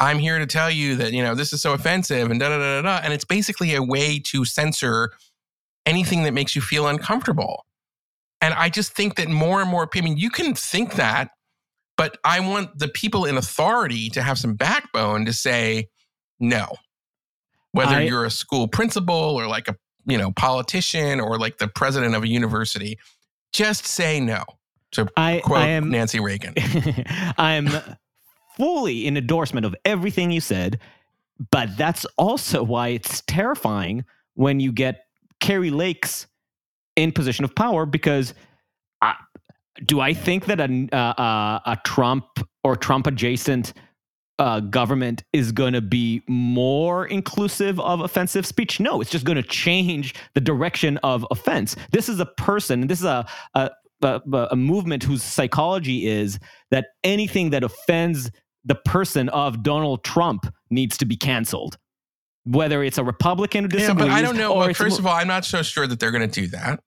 [0.00, 2.58] I'm here to tell you that, you know, this is so offensive and da da
[2.58, 3.00] da da.
[3.02, 5.10] And it's basically a way to censor
[5.86, 7.64] anything that makes you feel uncomfortable.
[8.40, 11.30] And I just think that more and more, people, I mean, you can think that,
[11.96, 15.88] but I want the people in authority to have some backbone to say
[16.38, 16.76] no.
[17.72, 19.76] Whether I, you're a school principal or like a,
[20.06, 22.98] you know, politician or like the president of a university,
[23.52, 24.44] just say no.
[24.92, 26.54] To I, quote I am, Nancy Reagan.
[27.36, 27.68] I'm
[28.58, 30.80] fully in endorsement of everything you said,
[31.50, 34.04] but that's also why it's terrifying
[34.34, 35.04] when you get
[35.40, 36.26] Kari Lake's
[36.96, 38.34] in position of power because
[39.00, 39.14] I,
[39.86, 42.26] do I think that a, a Trump
[42.64, 43.72] or Trump adjacent
[44.38, 48.80] uh, government is going to be more inclusive of offensive speech?
[48.80, 51.76] No, it's just going to change the direction of offense.
[51.92, 53.70] This is a person, this is a, a,
[54.02, 54.20] a,
[54.50, 56.38] a movement whose psychology is
[56.70, 58.30] that anything that offends
[58.68, 61.76] the person of Donald Trump needs to be canceled
[62.48, 64.06] whether it's a Republican who disagrees.
[64.06, 64.54] Yeah, but I don't know.
[64.54, 66.80] Well, first of all, I'm not so sure that they're going to do that.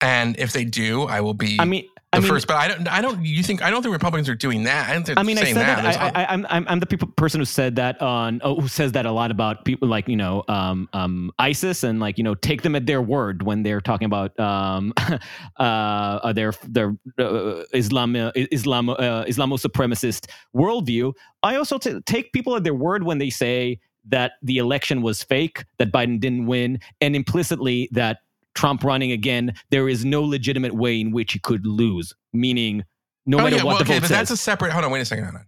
[0.00, 1.56] And if they do, I will be.
[1.58, 2.88] I mean, the I mean, first, but I don't.
[2.88, 3.22] I don't.
[3.22, 4.88] You think I don't think Republicans are doing that.
[4.88, 5.18] I don't think.
[5.18, 5.82] I mean, I said that.
[5.82, 6.16] that.
[6.16, 8.40] I, am I'm, I'm the people, person who said that on.
[8.42, 12.00] Oh, who says that a lot about people like you know, um, um, ISIS and
[12.00, 14.94] like you know, take them at their word when they're talking about um,
[15.58, 21.12] uh, their their uh, Islam uh, Islam uh, Islamo supremacist worldview.
[21.42, 25.22] I also t- take people at their word when they say that the election was
[25.22, 28.20] fake, that Biden didn't win, and implicitly that
[28.58, 32.12] Trump running again, there is no legitimate way in which he could lose.
[32.32, 32.84] Meaning,
[33.24, 34.16] no oh, matter yeah, what well, the okay, vote but says.
[34.16, 34.72] that's a separate.
[34.72, 35.24] Hold on, wait a second.
[35.26, 35.46] Hold on.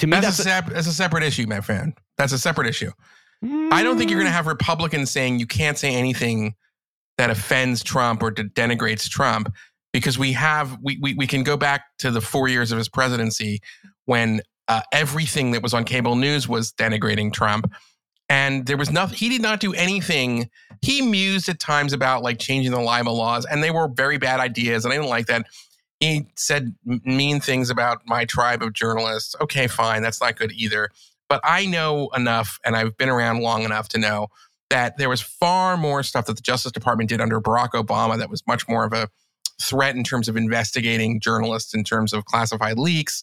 [0.00, 1.96] To me, that's, that's, a, sep- that's a separate issue, my friend.
[2.18, 2.90] That's a separate issue.
[3.44, 3.72] Mm.
[3.72, 6.54] I don't think you're going to have Republicans saying you can't say anything
[7.18, 9.54] that offends Trump or denigrates Trump
[9.92, 12.88] because we have we, we we can go back to the four years of his
[12.88, 13.60] presidency
[14.06, 17.72] when uh, everything that was on cable news was denigrating Trump
[18.30, 20.48] and there was nothing he did not do anything.
[20.80, 24.40] He mused at times about like changing the libel laws and they were very bad
[24.40, 25.46] ideas and i didn't like that.
[25.98, 29.34] He said mean things about my tribe of journalists.
[29.42, 30.88] Okay fine that's not good either.
[31.28, 34.28] But i know enough and i've been around long enough to know
[34.70, 38.30] that there was far more stuff that the justice department did under barack obama that
[38.30, 39.08] was much more of a
[39.60, 43.22] threat in terms of investigating journalists in terms of classified leaks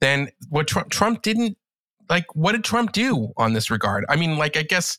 [0.00, 1.57] than what Trump, Trump didn't
[2.08, 4.04] like what did Trump do on this regard?
[4.08, 4.98] I mean, like I guess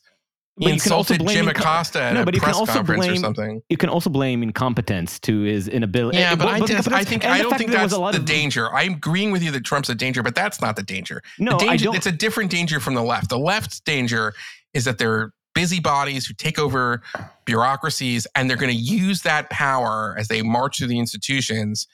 [0.58, 3.62] he insulted Jim Acosta at no, but a press conference blame, or something.
[3.70, 6.18] You can also blame incompetence to his inability.
[6.18, 8.70] Yeah, eh, but, but I, just, I think I don't think that's the of, danger.
[8.74, 11.22] I'm agreeing with you that Trump's a danger, but that's not the danger.
[11.38, 11.96] No, the danger, I don't.
[11.96, 13.30] It's a different danger from the left.
[13.30, 14.34] The left's danger
[14.74, 17.02] is that they're busybodies who take over
[17.46, 21.86] bureaucracies, and they're going to use that power as they march through the institutions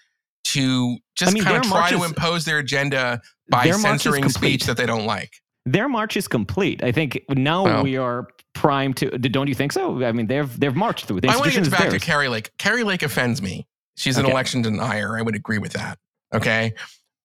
[0.44, 4.76] to just I mean, kind of try to impose their agenda by censoring speech that
[4.76, 5.40] they don't like.
[5.64, 6.82] Their march is complete.
[6.84, 9.10] I think now well, we are primed to.
[9.10, 10.04] Don't you think so?
[10.04, 11.22] I mean, they've they've marched through.
[11.22, 11.94] The I want to get back theirs.
[11.94, 12.52] to Kari Lake.
[12.58, 13.66] Kari Lake offends me.
[13.96, 14.32] She's an okay.
[14.32, 15.16] election denier.
[15.16, 15.98] I would agree with that.
[16.32, 16.74] Okay.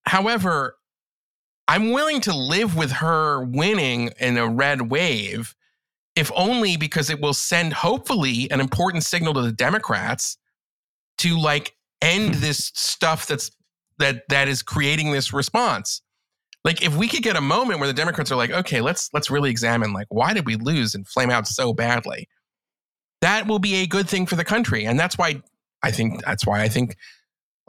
[0.03, 0.77] However,
[1.67, 5.55] I'm willing to live with her winning in a red wave,
[6.15, 10.37] if only because it will send hopefully an important signal to the Democrats
[11.19, 12.41] to like end hmm.
[12.41, 13.51] this stuff that's
[13.99, 16.01] that that is creating this response.
[16.63, 19.31] Like if we could get a moment where the Democrats are like, okay, let's let's
[19.31, 22.27] really examine like why did we lose and flame out so badly?
[23.21, 24.85] That will be a good thing for the country.
[24.85, 25.41] And that's why
[25.83, 26.95] I think that's why I think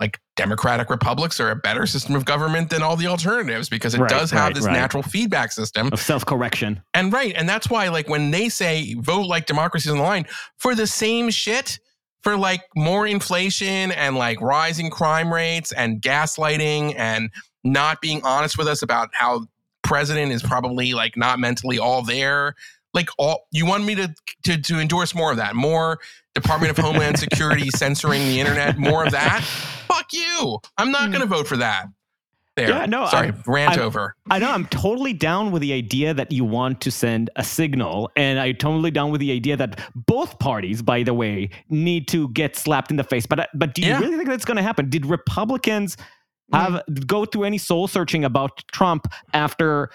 [0.01, 4.01] like democratic republics are a better system of government than all the alternatives because it
[4.01, 4.73] right, does have right, this right.
[4.73, 6.82] natural feedback system of self-correction.
[6.94, 10.27] And right, and that's why like when they say vote like democracy on the line
[10.59, 11.78] for the same shit,
[12.23, 17.31] for like more inflation and like rising crime rates and gaslighting and
[17.65, 19.47] not being honest with us about how
[19.82, 22.55] president is probably like not mentally all there.
[22.94, 25.57] Like all you want me to to, to endorse more of that?
[25.57, 25.99] More
[26.35, 28.78] department of homeland security censoring the internet?
[28.78, 29.43] More of that?
[29.89, 30.59] Fuck you!
[30.78, 31.36] I'm not going to mm.
[31.36, 31.86] vote for that
[32.56, 32.68] there.
[32.68, 34.14] Yeah, no, sorry, I, rant I, over.
[34.30, 38.10] I know I'm totally down with the idea that you want to send a signal,
[38.16, 42.28] and I'm totally down with the idea that both parties, by the way, need to
[42.30, 43.26] get slapped in the face.
[43.26, 44.00] But but do you yeah.
[44.00, 44.90] really think that's going to happen?
[44.90, 45.96] Did Republicans
[46.52, 47.06] have mm.
[47.06, 49.90] go through any soul searching about Trump after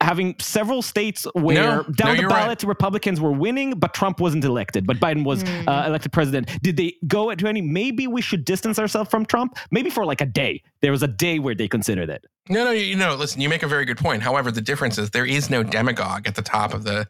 [0.00, 2.42] having several states where No, down no, the you're right.
[2.44, 5.68] ballot Republicans were winning, but Trump wasn't elected, but Biden was Hmm.
[5.68, 6.48] uh, elected president.
[6.62, 7.60] Did they go to any?
[7.62, 9.56] Maybe we should distance ourselves from Trump.
[9.70, 10.62] Maybe for like a day.
[10.82, 12.24] There was a day where they considered it.
[12.48, 14.22] No, no, you know, listen, you make a very good point.
[14.22, 17.06] However, the difference is there is no demagogue at the top of the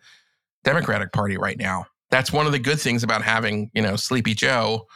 [0.64, 1.86] Democratic Party right now.
[2.10, 4.86] That's one of the good things about having, you know, Sleepy Joe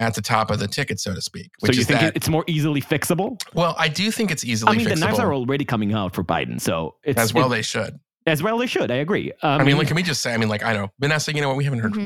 [0.00, 1.50] at the top of the ticket, so to speak.
[1.60, 3.40] Which so you is think that, it's more easily fixable?
[3.54, 4.94] well, I do think it's easily I mean, fixable.
[4.94, 8.00] the knives are already coming out for Biden, so it's as well it- they should.
[8.26, 8.90] as well they should.
[8.90, 9.30] I agree.
[9.42, 11.40] Um, I mean, like, can we just say, I mean, like, I know, Vanessa, you
[11.40, 11.56] know what?
[11.56, 12.04] We haven't heard from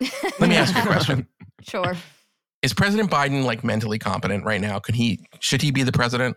[0.00, 0.08] you.
[0.40, 1.28] Let me ask you a question.
[1.62, 1.94] Sure.
[2.60, 4.78] Is President Biden like mentally competent right now?
[4.78, 6.36] Could he, should he be the president?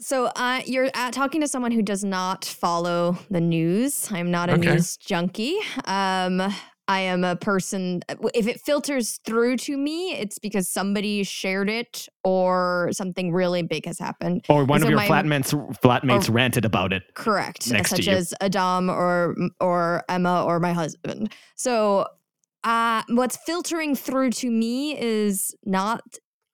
[0.00, 4.08] So uh, you're uh, talking to someone who does not follow the news.
[4.12, 4.70] I'm not a Okay.
[4.72, 5.56] news junkie.
[5.84, 6.54] Um,
[6.88, 8.00] I am a person.
[8.34, 13.84] If it filters through to me, it's because somebody shared it or something really big
[13.84, 14.46] has happened.
[14.48, 17.02] or one of your my- flatmates flatmates ranted about it.
[17.14, 21.30] Correct, Next to such as Adam or or Emma or my husband.
[21.56, 22.06] So,
[22.64, 26.02] uh, what's filtering through to me is not.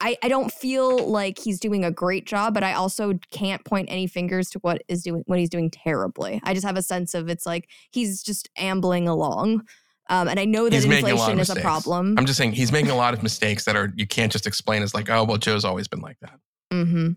[0.00, 3.88] I, I don't feel like he's doing a great job, but I also can't point
[3.88, 6.40] any fingers to what is doing what he's doing terribly.
[6.42, 9.62] I just have a sense of it's like he's just ambling along,
[10.08, 12.16] um, and I know that He's making a lot inflation of is a problem.
[12.18, 14.82] I'm just saying he's making a lot of mistakes that are, you can't just explain
[14.82, 16.38] as like, oh, well, Joe's always been like that.
[16.70, 17.10] hmm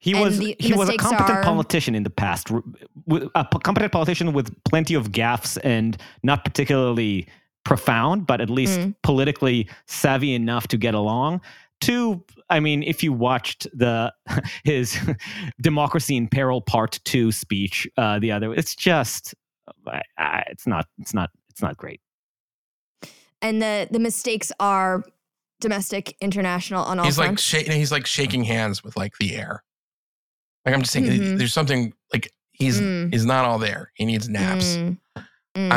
[0.00, 2.62] He And was the- the he was a competent are- politician in the past, r-
[3.06, 7.26] with- a p- competent politician with plenty of gaffes and not particularly
[7.64, 8.94] profound, but at least Mm.
[9.02, 11.40] politically savvy enough to get along.
[11.80, 14.12] Two, I mean, if you watched the
[14.64, 14.98] his
[15.60, 19.34] "Democracy in Peril" Part Two speech, uh, the other, it's just,
[19.86, 22.00] I, I, it's not, it's not, it's not great.
[23.42, 25.02] And the the mistakes are
[25.60, 27.42] domestic, international, on all he's like fronts.
[27.42, 29.62] shaking he's like shaking hands with like the air
[30.64, 31.38] like i'm just saying Mhm.
[31.38, 33.12] there's something like he's Mm.
[33.12, 34.96] he's not all there he needs naps Mm.
[35.16, 35.24] i'm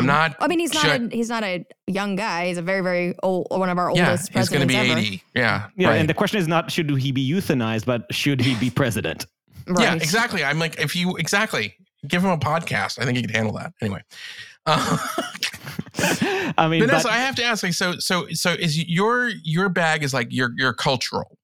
[0.04, 0.06] Mm.
[0.06, 2.46] not I mean, he's not Should- a he's not a young guy.
[2.48, 5.00] He's a very very old one of our yeah oldest he's gonna presidents be ever.
[5.00, 5.96] 80 yeah Yeah, right.
[6.00, 9.26] and the question is not should he be euthanized, but should he be president?
[9.78, 11.74] yeah exactly i'm like if you exactly
[12.08, 14.00] give him a podcast i think he could handle that anyway
[14.66, 14.96] uh,
[16.56, 19.68] I mean, Vanessa, but- I have to ask, like, so, so, so, is your your
[19.68, 21.38] bag is like your your cultural?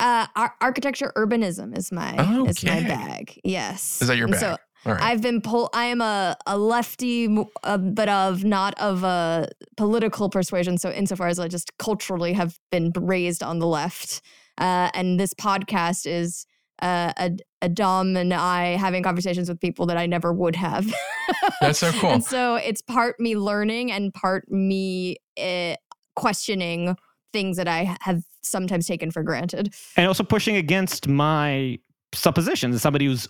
[0.00, 2.14] Uh, ar- architecture urbanism is my
[2.48, 3.38] is my bag.
[3.44, 4.00] Yes.
[4.02, 4.40] Is that your bag?
[4.40, 4.56] So
[4.86, 5.70] All right, I've been pull.
[5.72, 7.28] I am a a lefty,
[7.62, 10.78] uh, but of not of a political persuasion.
[10.78, 14.20] So insofar as I just culturally have been raised on the left,
[14.58, 16.46] uh, and this podcast is
[16.82, 17.30] uh, a,
[17.64, 20.86] a Dom and I having conversations with people that I never would have.
[21.60, 22.10] that's so cool.
[22.10, 25.76] And so it's part me learning and part me uh,
[26.14, 26.94] questioning
[27.32, 29.74] things that I have sometimes taken for granted.
[29.96, 31.78] and also pushing against my
[32.12, 33.26] suppositions as somebody who's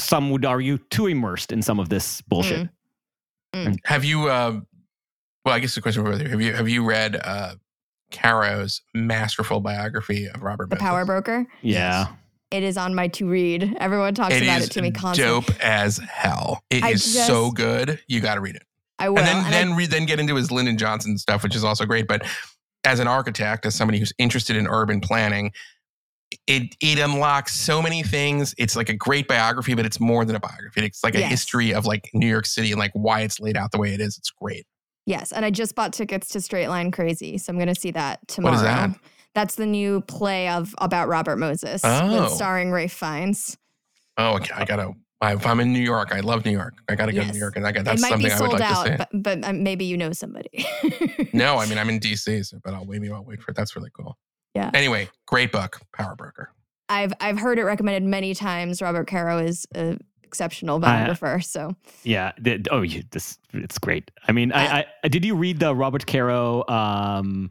[0.00, 2.68] some would argue too immersed in some of this bullshit.
[3.84, 4.28] Have you?
[4.28, 4.60] Uh,
[5.44, 7.54] well, I guess the question for both Have you have you read uh,
[8.10, 10.68] Caro's masterful biography of Robert?
[10.68, 10.82] The Moses?
[10.82, 11.46] Power Broker.
[11.60, 12.08] Yeah.
[12.52, 13.76] It is on my to read.
[13.80, 15.40] Everyone talks It about is it to me constantly.
[15.40, 16.62] dope as hell.
[16.70, 18.00] It is I so just- good.
[18.08, 18.64] You got to read it,
[18.98, 19.18] I will.
[19.18, 21.64] and then and I- then read then get into his Lyndon Johnson stuff, which is
[21.64, 22.06] also great.
[22.06, 22.26] But
[22.84, 25.52] as an architect, as somebody who's interested in urban planning,
[26.46, 28.54] it it unlocks so many things.
[28.58, 30.84] It's like a great biography, but it's more than a biography.
[30.84, 31.30] It's like a Yes.
[31.30, 34.00] history of like New York City and like why it's laid out the way it
[34.00, 34.16] is.
[34.18, 34.66] It's great.
[35.06, 37.90] yes, and I just bought tickets to Straight Line Crazy, so I'm going to see
[37.90, 38.54] that tomorrow.
[38.54, 38.90] is that?
[39.34, 42.22] That's the new play of about Robert Moses, Oh.
[42.24, 43.56] with starring Ralph Fiennes.
[44.18, 44.52] Oh, okay.
[44.54, 44.92] I gotta.
[45.24, 46.74] If I'm in New York, I love New York.
[46.88, 48.40] I gotta go to New York, and I got It that's might be something I
[48.40, 48.96] would sold like out, to see.
[48.96, 49.08] but,
[49.40, 50.66] but um, maybe you know somebody.
[51.32, 53.56] no, I mean I'm in DC, so, but I'll maybe I'll wait for it.
[53.56, 54.18] That's really cool.
[54.54, 54.70] Yeah.
[54.74, 56.50] Anyway, great book, Power Broker.
[56.88, 58.82] I've I've heard it recommended many times.
[58.82, 61.40] Robert Caro is an exceptional biographer.
[61.40, 62.32] so Yeah.
[62.40, 64.10] The- oh, you, this it's great.
[64.26, 66.64] I mean, I, I did you read the Robert Caro?
[66.68, 67.50] Um,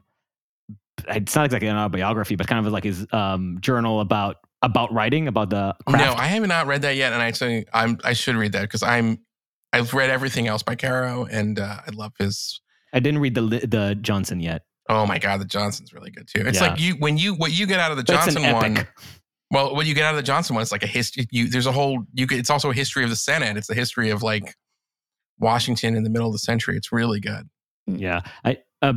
[1.09, 5.27] it's not exactly an autobiography, but kind of like his um, journal about about writing
[5.27, 6.05] about the craft.
[6.05, 8.61] No, I have not read that yet, and I actually I'm I should read that
[8.63, 9.19] because I'm
[9.73, 12.61] I've read everything else by Caro, and uh, I love his.
[12.93, 14.63] I didn't read the the Johnson yet.
[14.89, 16.43] Oh my god, the Johnson's really good too.
[16.45, 16.69] It's Yeah.
[16.69, 18.87] like you when you what you get out of the Johnson one.
[19.49, 21.27] Well, what you get out of the Johnson one, it's like a history.
[21.31, 22.25] You there's a whole you.
[22.27, 23.57] Could, it's also a history of the Senate.
[23.57, 24.55] It's the history of like
[25.39, 26.77] Washington in the middle of the century.
[26.77, 27.49] It's really good.
[27.87, 28.21] Yeah.
[28.45, 28.93] I uh,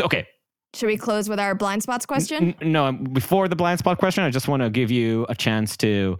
[0.00, 0.26] okay.
[0.74, 2.54] Should we close with our blind spots question?
[2.60, 5.34] N- no, um, before the blind spot question, I just want to give you a
[5.34, 6.18] chance to.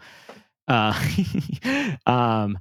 [0.67, 0.93] Uh,
[2.07, 2.59] um,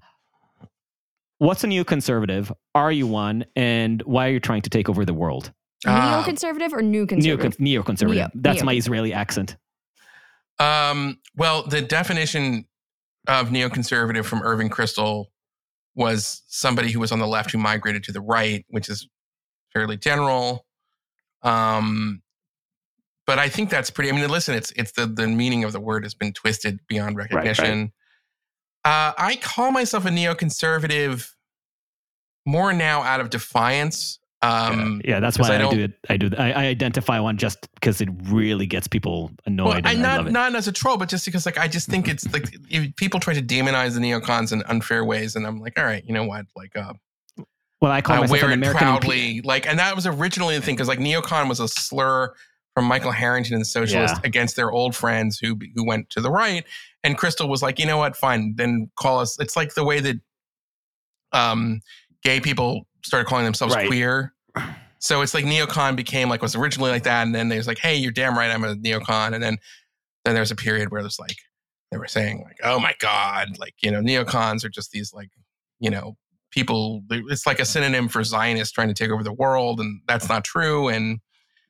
[1.40, 2.52] what's a new conservative?
[2.76, 3.46] Are you one?
[3.56, 5.52] And why are you trying to take over the world?
[5.86, 6.24] Ah.
[6.26, 7.60] Neoconservative or new conservative?
[7.60, 8.18] Neo conservative?
[8.18, 8.36] neoconservative.
[8.36, 9.56] Neo- That's my Israeli accent.
[10.60, 12.66] Um, well, the definition
[13.28, 15.26] of neoconservative from Irving Kristol
[15.96, 19.08] was somebody who was on the left who migrated to the right, which is
[19.74, 20.66] fairly general.
[21.48, 22.22] Um,
[23.26, 24.10] but I think that's pretty.
[24.10, 27.18] I mean, listen, it's it's the the meaning of the word has been twisted beyond
[27.18, 27.66] recognition.
[27.66, 27.92] Right,
[28.86, 29.10] right.
[29.10, 31.30] Uh, I call myself a neoconservative
[32.46, 34.20] more now out of defiance.
[34.42, 35.94] Um, yeah, yeah, that's why I, I, do it.
[36.10, 36.30] I do.
[36.38, 39.84] I, I, identify one just because it really gets people annoyed.
[39.84, 42.32] Well, I not not as a troll, but just because like I just think it's
[42.32, 42.56] like
[42.96, 46.14] people try to demonize the neocons in unfair ways, and I'm like, all right, you
[46.14, 46.46] know what?
[46.56, 46.94] Like, uh,
[47.82, 50.76] well, I call myself wear an American proudly, like, and that was originally the thing
[50.76, 52.34] because like neocon was a slur
[52.74, 54.22] from Michael Harrington and the Socialist yeah.
[54.24, 56.64] against their old friends who who went to the right.
[57.04, 59.40] And Kristol was like, you know what, fine, then call us.
[59.40, 60.18] It's like the way that
[61.32, 61.82] um,
[62.24, 63.88] gay people started calling themselves right.
[63.88, 64.34] queer.
[65.00, 67.96] So it's like neocon became like was originally like that, and then there's like, hey,
[67.96, 69.58] you're damn right, I'm a neocon, and then
[70.26, 71.38] then there's a period where there's like
[71.92, 75.30] they were saying like, oh my god, like you know, neocons are just these like
[75.80, 76.18] you know
[76.58, 77.04] people.
[77.12, 80.44] It's like a synonym for Zionists trying to take over the world, and that's not
[80.44, 80.88] true.
[80.88, 81.20] And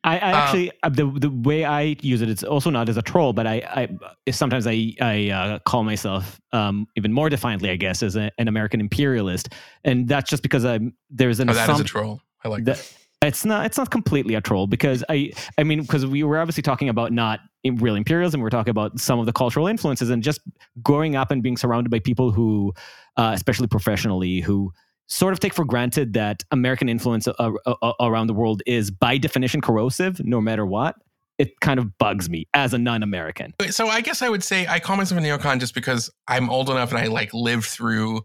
[0.02, 2.96] I, I uh, actually uh, the the way I use it, it's also not as
[2.96, 3.88] a troll, but I,
[4.26, 8.30] I sometimes I I uh, call myself um, even more defiantly, I guess, as a,
[8.38, 9.50] an American imperialist,
[9.84, 12.22] and that's just because I'm there's an oh, that is a troll.
[12.42, 12.76] I like that.
[12.76, 12.94] that.
[13.20, 13.66] It's not.
[13.66, 15.32] It's not completely a troll because I.
[15.58, 18.40] I mean, because we were obviously talking about not real imperialism.
[18.40, 20.40] We're talking about some of the cultural influences and just
[20.82, 22.72] growing up and being surrounded by people who,
[23.16, 24.72] uh, especially professionally, who
[25.08, 27.32] sort of take for granted that American influence uh,
[27.66, 30.96] uh, around the world is by definition corrosive, no matter what.
[31.38, 33.54] It kind of bugs me as a non-American.
[33.70, 36.68] So I guess I would say I call myself a neocon just because I'm old
[36.68, 38.22] enough and I like lived through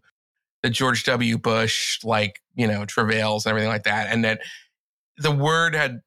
[0.63, 1.37] the George W.
[1.37, 4.41] Bush like you know travails and everything like that, and that
[5.17, 6.01] the word had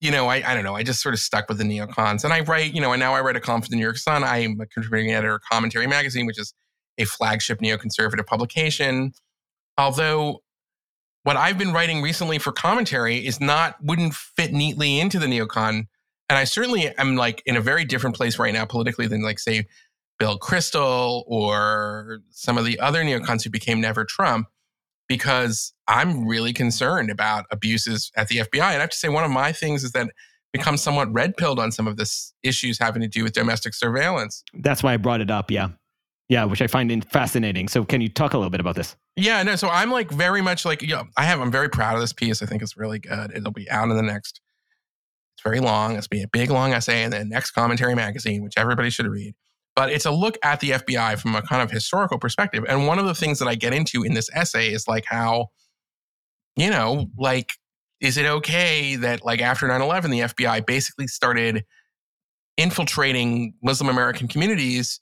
[0.00, 0.74] you know, I, I don't know.
[0.74, 2.24] I just sort of stuck with the neocons.
[2.24, 3.98] And I write, you know, and now I write a column for the New York
[3.98, 4.24] Sun.
[4.24, 6.54] I'm a contributing editor of Commentary Magazine, which is
[6.98, 9.12] a flagship neoconservative publication.
[9.76, 10.42] Although
[11.22, 15.86] what I've been writing recently for commentary is not wouldn't fit neatly into the neocon.
[16.28, 19.38] And I certainly am like in a very different place right now politically than like
[19.38, 19.66] say
[20.18, 24.46] Bill Kristol or some of the other neocons who became Never Trump,
[25.10, 28.62] because I'm really concerned about abuses at the FBI.
[28.62, 30.08] And I have to say, one of my things is that
[30.52, 34.44] become somewhat red pilled on some of this issues having to do with domestic surveillance.
[34.54, 35.50] That's why I brought it up.
[35.50, 35.70] Yeah.
[36.28, 37.66] Yeah, which I find fascinating.
[37.66, 38.94] So, can you talk a little bit about this?
[39.16, 39.56] Yeah, no.
[39.56, 42.40] So, I'm like very much like, yeah, I have, I'm very proud of this piece.
[42.40, 43.32] I think it's really good.
[43.34, 44.40] It'll be out in the next,
[45.34, 45.96] it's very long.
[45.96, 49.34] It's be a big, long essay in the next commentary magazine, which everybody should read.
[49.80, 52.66] But it's a look at the FBI from a kind of historical perspective.
[52.68, 55.46] And one of the things that I get into in this essay is like how,
[56.54, 57.54] you know, like,
[57.98, 61.64] is it okay that like after 9 11, the FBI basically started
[62.58, 65.00] infiltrating Muslim American communities?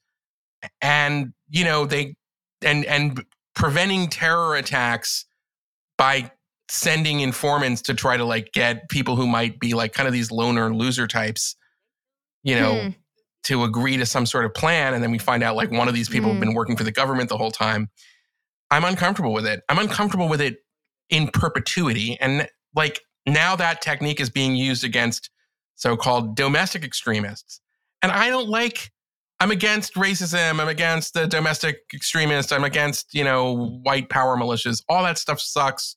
[0.80, 2.14] and you know they
[2.62, 3.24] and and
[3.54, 5.24] preventing terror attacks
[5.96, 6.30] by
[6.70, 10.30] sending informants to try to like get people who might be like kind of these
[10.30, 11.56] loner loser types
[12.42, 12.88] you know hmm.
[13.44, 15.94] To agree to some sort of plan and then we find out like one of
[15.94, 16.56] these people have been hmm.
[16.56, 17.88] working for the government the whole time
[18.70, 20.58] i'm uncomfortable with it i'm uncomfortable with it
[21.10, 25.30] in perpetuity and like now that technique is being used against
[25.76, 27.60] so-called domestic extremists
[28.02, 28.90] and i don't like
[29.40, 30.60] I'm against racism.
[30.60, 32.50] I'm against the domestic extremists.
[32.50, 34.82] I'm against, you know, white power militias.
[34.88, 35.96] All that stuff sucks.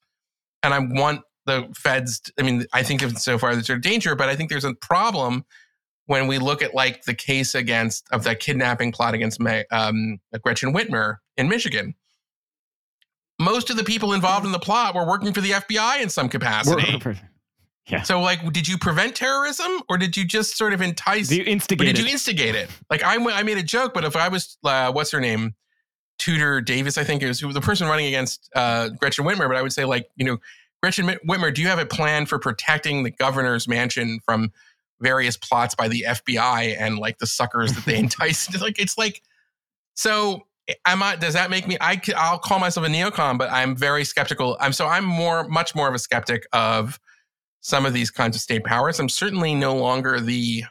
[0.61, 2.22] And I want the feds.
[2.39, 5.43] I mean, I think so far there's a danger, but I think there's a problem
[6.05, 9.39] when we look at like the case against of the kidnapping plot against
[9.71, 11.95] um, Gretchen Whitmer in Michigan.
[13.39, 16.29] Most of the people involved in the plot were working for the FBI in some
[16.29, 16.99] capacity.
[17.87, 18.03] Yeah.
[18.03, 21.27] So, like, did you prevent terrorism, or did you just sort of entice?
[21.27, 21.87] Did you instigate?
[21.87, 22.69] did you instigate it?
[22.89, 25.55] Like, I, I made a joke, but if I was, uh, what's her name,
[26.19, 29.47] Tudor Davis, I think it was, who was the person running against uh, Gretchen Whitmer.
[29.47, 30.37] But I would say, like, you know,
[30.81, 34.51] Gretchen Whitmer, do you have a plan for protecting the governor's mansion from
[35.01, 38.53] various plots by the FBI and like the suckers that they entice?
[38.61, 39.21] like, it's like,
[39.95, 40.43] so
[40.85, 41.15] am I?
[41.15, 41.77] Does that make me?
[41.81, 44.57] I, I'll call myself a neocon, but I'm very skeptical.
[44.59, 46.99] I'm so I'm more, much more of a skeptic of
[47.61, 48.99] some of these kinds of state powers.
[48.99, 50.63] I'm certainly no longer the.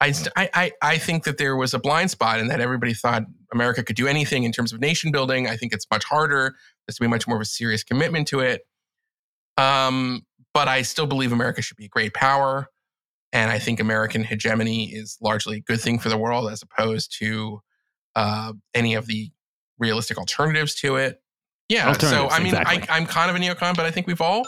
[0.00, 3.82] I, I, I think that there was a blind spot and that everybody thought America
[3.82, 5.48] could do anything in terms of nation building.
[5.48, 6.54] I think it's much harder.
[6.86, 8.64] There's to be much more of a serious commitment to it.
[9.56, 12.68] Um, but I still believe America should be a great power.
[13.32, 17.14] And I think American hegemony is largely a good thing for the world as opposed
[17.18, 17.60] to
[18.16, 19.30] uh, any of the
[19.78, 21.20] realistic alternatives to it.
[21.68, 21.92] Yeah.
[21.92, 22.88] So, I mean, exactly.
[22.88, 24.44] I, I'm kind of a neocon, but I think we've all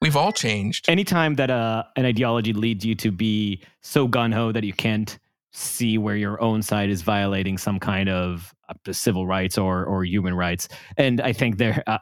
[0.00, 0.88] We've all changed.
[0.88, 5.18] Anytime that uh, an ideology leads you to be so gun ho that you can't
[5.52, 10.04] see where your own side is violating some kind of uh, civil rights or or
[10.04, 10.68] human rights.
[10.96, 11.98] And I think there uh,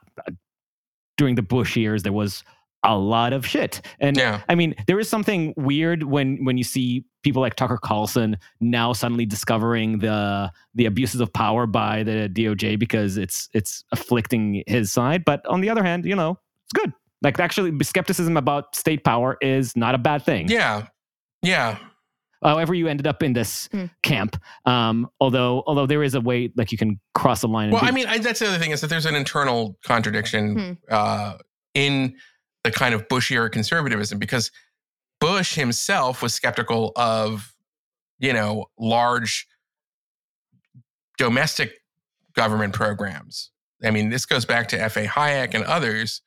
[1.16, 2.44] during the Bush years there was
[2.86, 3.80] a lot of shit.
[4.00, 4.40] And Yeah.
[4.48, 8.92] I mean, there is something weird when when you see people like Tucker Carlson now
[8.94, 14.92] suddenly discovering the the abuses of power by the DOJ because it's it's afflicting his
[14.92, 15.24] side.
[15.24, 16.92] But on the other hand, you know, it's good.
[17.22, 20.48] Like actually, skepticism about state power is not a bad thing.
[20.48, 20.86] Yeah.
[21.42, 21.78] Yeah.
[22.42, 23.86] However, you ended up in this Hmm.
[24.02, 24.36] camp.
[24.66, 27.64] Um, although although there is a way like you can cross a line.
[27.64, 29.76] And Well, be- I mean, I, that's the other thing is that there's an internal
[29.84, 31.38] contradiction uh,
[31.74, 32.14] in
[32.66, 34.50] the kind of Bush era conservatism because
[35.20, 37.54] Bush himself was skeptical of,
[38.18, 39.46] you know, large
[41.16, 41.74] domestic
[42.34, 43.50] government programs.
[43.84, 45.06] I mean, this goes back to F.A.
[45.06, 46.22] Hayek and others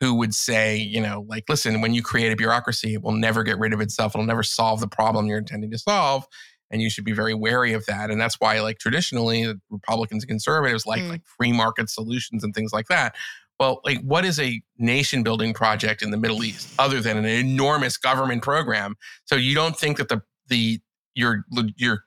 [0.00, 3.42] who would say, you know, like, listen, when you create a bureaucracy, it will never
[3.42, 4.14] get rid of itself.
[4.14, 6.26] It'll never solve the problem you're intending to solve.
[6.70, 8.10] And you should be very wary of that.
[8.10, 11.08] And that's why, like, traditionally, Republicans and conservatives like Mm.
[11.10, 13.14] like free market solutions and things like that.
[13.62, 17.24] Well, like, what is a nation building project in the Middle East other than an
[17.24, 18.96] enormous government program?
[19.24, 20.80] So you don't think that the the
[21.14, 21.44] your
[21.76, 22.02] your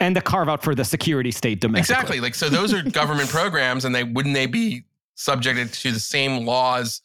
[0.00, 1.94] and the carve out for the security state domestically.
[1.94, 2.20] Exactly.
[2.20, 4.82] Like so those are government programs and they wouldn't they be
[5.14, 7.02] subjected to the same laws,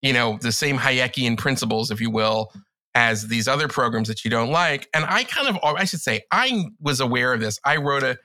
[0.00, 2.50] you know, the same Hayekian principles, if you will,
[2.94, 4.88] as these other programs that you don't like.
[4.94, 7.60] And I kind of I should say I was aware of this.
[7.62, 8.16] I wrote a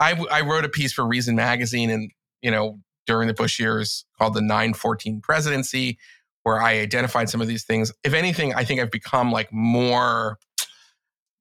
[0.00, 2.10] I, I wrote a piece for Reason magazine and
[2.40, 2.78] you know
[3.08, 5.98] during the Bush years called the 914 presidency
[6.44, 7.92] where I identified some of these things.
[8.04, 10.38] If anything, I think I've become like more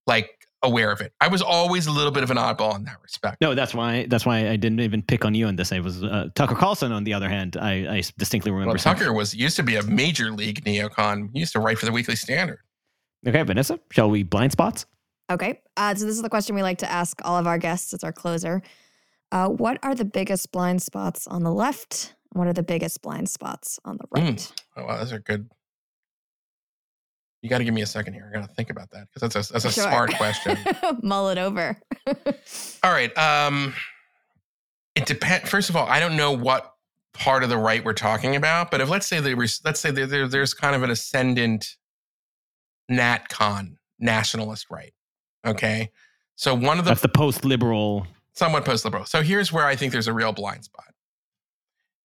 [0.07, 0.31] like
[0.63, 1.13] aware of it.
[1.21, 3.37] I was always a little bit of an oddball in that respect.
[3.39, 4.07] No, that's why.
[4.07, 5.71] That's why I didn't even pick on you on this.
[5.71, 6.91] I was uh, Tucker Carlson.
[6.91, 8.73] On the other hand, I, I distinctly remember.
[8.73, 11.29] Well, Tucker was used to be a major league neocon.
[11.33, 12.59] He used to write for the Weekly Standard.
[13.27, 14.85] Okay, Vanessa, shall we blind spots?
[15.29, 15.61] Okay.
[15.75, 17.93] Uh, so this is the question we like to ask all of our guests.
[17.93, 18.61] It's our closer.
[19.31, 22.15] Uh, what are the biggest blind spots on the left?
[22.33, 24.29] and What are the biggest blind spots on the Mm.
[24.29, 24.51] right?
[24.77, 25.49] Oh, wow, those are good.
[27.41, 28.29] You got to give me a second here.
[28.33, 29.83] I got to think about that because that's a that's a Sure.
[29.83, 30.57] smart question.
[31.03, 31.77] Mull it over.
[32.83, 33.15] all right.
[33.17, 33.73] Um,
[34.95, 35.49] it depends.
[35.49, 36.73] First of all, I don't know what
[37.13, 39.91] part of the right we're talking about, but if let's say there was, let's say
[39.91, 41.75] there, there there's kind of an ascendant
[42.91, 44.93] NatCon nationalist right.
[45.45, 45.91] Okay,
[46.35, 48.07] so one of the That's the post-liberal.
[48.37, 49.05] Somewhat post liberal.
[49.05, 50.93] So here's where I think there's a real blind spot.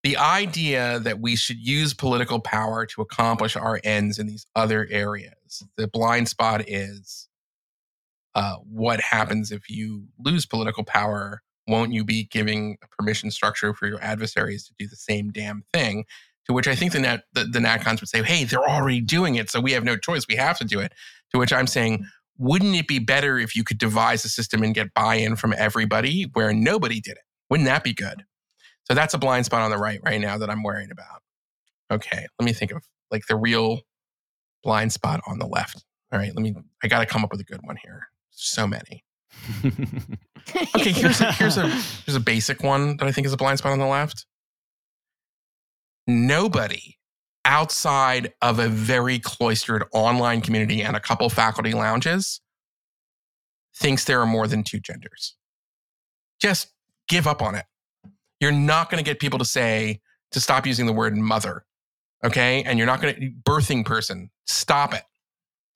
[0.02, 4.88] The idea that we should use political power to accomplish our ends in these other
[4.90, 5.62] areas.
[5.76, 7.28] The blind spot is
[8.34, 11.42] uh, what happens if you lose political power?
[11.68, 15.62] Won't you be giving a permission structure for your adversaries to do the same damn
[15.72, 16.04] thing?
[16.46, 19.36] To which I think the net the, the NatCons would say, "Hey, they're already doing
[19.36, 20.26] it, so we have no choice.
[20.28, 20.92] We have to do it."
[21.32, 22.04] To which I'm saying,
[22.38, 26.24] wouldn't it be better if you could devise a system and get buy-in from everybody
[26.32, 27.24] where nobody did it?
[27.50, 28.24] Wouldn't that be good?
[28.84, 31.22] So that's a blind spot on the right right now that I'm worried about.
[31.90, 33.80] Okay, let me think of like the real
[34.62, 35.84] blind spot on the left.
[36.12, 36.54] All right, let me.
[36.82, 38.08] I got to come up with a good one here.
[38.30, 39.04] So many.
[40.74, 41.68] Okay, here's a, here's a
[42.04, 44.26] here's a basic one that I think is a blind spot on the left.
[46.06, 46.96] Nobody
[47.44, 52.40] outside of a very cloistered online community and a couple faculty lounges
[53.74, 55.34] thinks there are more than two genders.
[56.40, 56.72] Just
[57.08, 57.64] give up on it.
[58.40, 60.00] You're not going to get people to say
[60.32, 61.64] to stop using the word mother.
[62.24, 62.62] Okay.
[62.64, 65.02] And you're not going to, birthing person, stop it.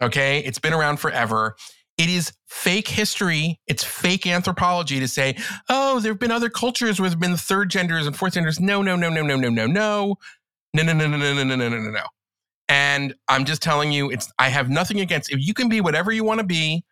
[0.03, 0.41] Okay.
[0.41, 1.57] It's been around forever.
[1.99, 3.59] It is fake history.
[3.67, 5.37] It's fake anthropology to say,
[5.69, 8.61] oh, there have been other cultures where there have been third genders and fourth genders.
[8.61, 10.17] No, no, no, no, no, no, no, no.
[10.77, 12.05] No, no, no, no, no, no, no, no, no, no, no.
[12.69, 16.13] And I'm just telling you, it's I have nothing against if you can be whatever
[16.13, 16.85] you want to be.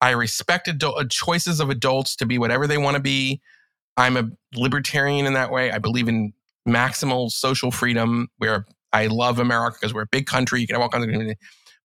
[0.00, 3.42] I respect adult, uh, choices of adults to be whatever they want to be.
[3.98, 5.70] I'm a libertarian in that way.
[5.70, 6.32] I believe in
[6.66, 8.28] maximal social freedom.
[8.38, 8.64] Where
[8.94, 10.62] I love America because we're a big country.
[10.62, 11.36] You can have all kinds of.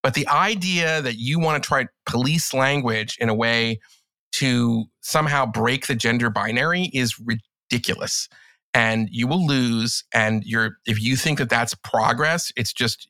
[0.01, 3.81] But the idea that you want to try police language in a way
[4.33, 8.29] to somehow break the gender binary is ridiculous
[8.73, 13.09] and you will lose and you're if you think that that's progress it's just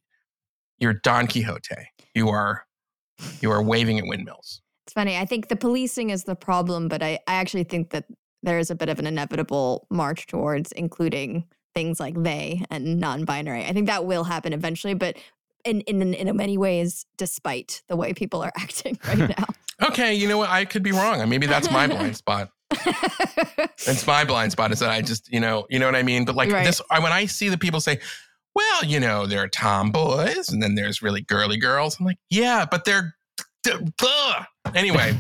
[0.80, 1.76] you're don quixote
[2.16, 2.66] you are
[3.42, 5.16] you are waving at windmills It's funny.
[5.18, 8.06] I think the policing is the problem, but I, I actually think that
[8.44, 13.64] there is a bit of an inevitable march towards including things like they and non-binary.
[13.66, 15.16] I think that will happen eventually, but
[15.64, 19.46] in in in many ways, despite the way people are acting right now.
[19.88, 22.50] okay you know what i could be wrong maybe that's my blind spot
[23.88, 26.26] it's my blind spot is that i just you know you know what i mean
[26.26, 26.64] but like Right.
[26.66, 28.00] this I, when i see the people say
[28.56, 32.66] well you know there are tomboys and then there's really girly girls i'm like yeah
[32.70, 33.16] but they're
[34.74, 35.16] Anyway,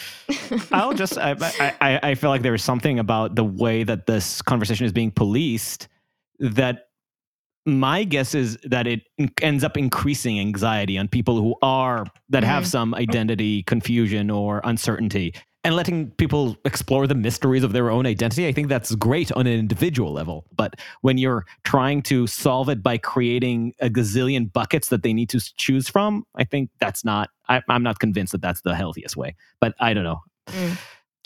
[0.72, 1.34] I'll just I,
[1.80, 5.88] I I feel like there's something about the way that this conversation is being policed
[6.38, 6.84] that
[7.66, 9.02] my guess is that it
[9.42, 12.68] ends up increasing anxiety on people who are that have Mhm.
[12.68, 15.34] some identity confusion or uncertainty
[15.66, 19.46] and letting people explore the mysteries of their own identity i think that's great on
[19.46, 24.88] an individual level but when you're trying to solve it by creating a gazillion buckets
[24.88, 28.40] that they need to choose from i think that's not I, i'm not convinced that
[28.40, 30.78] that's the healthiest way but i don't know Mm.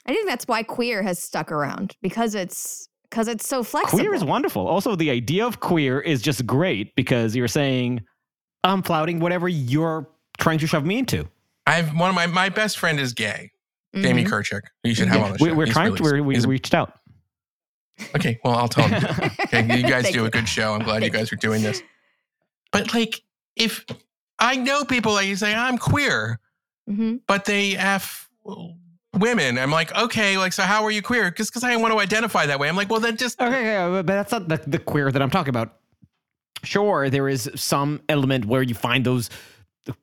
[0.06, 3.98] I think that's why queer has stuck around because it's because it's so flexible.
[3.98, 4.66] Queer is wonderful.
[4.66, 8.02] Also, the idea of queer is just great because you're saying,
[8.64, 10.08] I'm flouting whatever you're
[10.38, 11.28] trying to shove me into.
[11.66, 13.50] I've one of my my best friend is gay,
[13.94, 14.28] Jamie Mhm.
[14.28, 14.62] Kirchick.
[14.82, 15.44] who You should have Yeah, on the show.
[15.46, 16.98] we, we're He's trying really- to, we're, we reached out.
[18.14, 19.30] okay, well, I'll tell him.
[19.52, 20.74] Okay, you guys do a good show.
[20.74, 21.82] I'm glad you guys are doing this.
[22.72, 23.20] But like,
[23.56, 23.84] if
[24.38, 26.38] I know people that you say I'm queer,
[26.88, 27.20] Mhm.
[27.26, 28.28] but they f
[29.14, 31.30] women, I'm like, okay, like, so how are you queer?
[31.32, 32.68] Just because I want to identify that way.
[32.68, 35.30] I'm like, well, then just Okay, yeah, but that's not the, the queer that I'm
[35.30, 35.76] talking about.
[36.62, 39.30] Sure, there is some element where you find those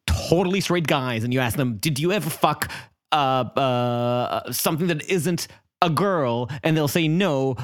[0.07, 2.69] totally straight guys and you ask them, Did you ever fuck
[3.11, 5.47] uh, uh, something that isn't
[5.81, 6.49] a girl?
[6.63, 7.55] And they'll say no,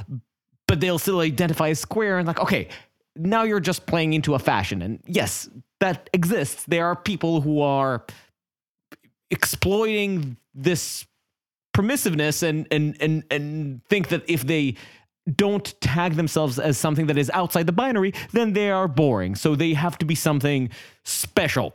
[0.68, 2.18] but they'll still identify as queer.
[2.18, 2.70] And like, okay,
[3.16, 4.82] now you're just playing into a fashion.
[4.82, 5.50] And yes,
[5.80, 6.66] that exists.
[6.66, 8.06] There are people who are
[9.30, 11.06] exploiting this
[11.76, 14.76] permissiveness and and and and think that if they
[15.36, 19.36] don't tag themselves as something that is outside the binary, then they are boring.
[19.36, 20.70] So they have to be something
[21.04, 21.74] special.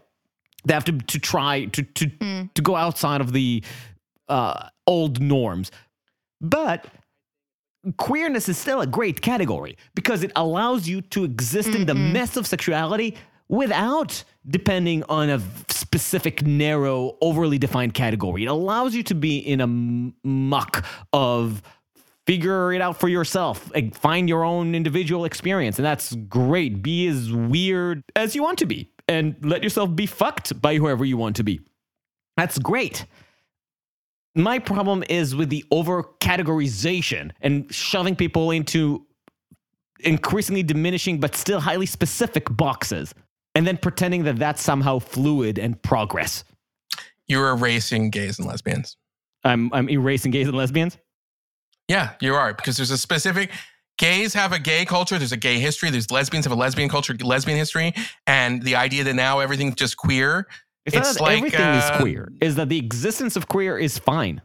[0.69, 2.55] They have to to try to to Mm.
[2.55, 3.62] to go outside of the
[4.28, 5.70] uh, old norms.
[6.40, 6.86] But
[7.97, 12.12] queerness is still a great category because it allows you to exist in the Mhm.
[12.12, 13.16] mess of sexuality
[13.49, 15.40] without depending on a
[15.70, 18.43] specific, narrow, overly defined category.
[18.43, 19.66] It allows you to be in a
[20.27, 20.85] muck
[21.15, 21.62] of
[22.27, 25.78] figure it out for yourself find your own individual experience.
[25.78, 26.82] And that's great.
[26.82, 31.05] Be as weird as you want to be and let yourself be fucked by whoever
[31.05, 31.60] you want to be.
[32.36, 33.06] That's great.
[34.35, 39.05] My problem is with the over categorization and shoving people into
[40.01, 43.14] increasingly diminishing but still highly specific boxes
[43.56, 46.44] and then pretending that that's somehow fluid and progress.
[47.26, 48.97] you're erasing gays and lesbians.
[49.43, 50.97] I'm, I'm erasing gays and lesbians.
[51.89, 53.51] Yeah, you are because there's a specific.
[53.99, 55.19] Gays have a gay culture.
[55.19, 55.91] There's a gay history.
[55.91, 57.93] There's lesbians have a lesbian culture, lesbian history,
[58.27, 60.47] and the idea that now everything's just queer.
[60.87, 62.33] It's, not It's that like, everything uh, is queer.
[62.41, 64.41] Is that the existence of queer is fine,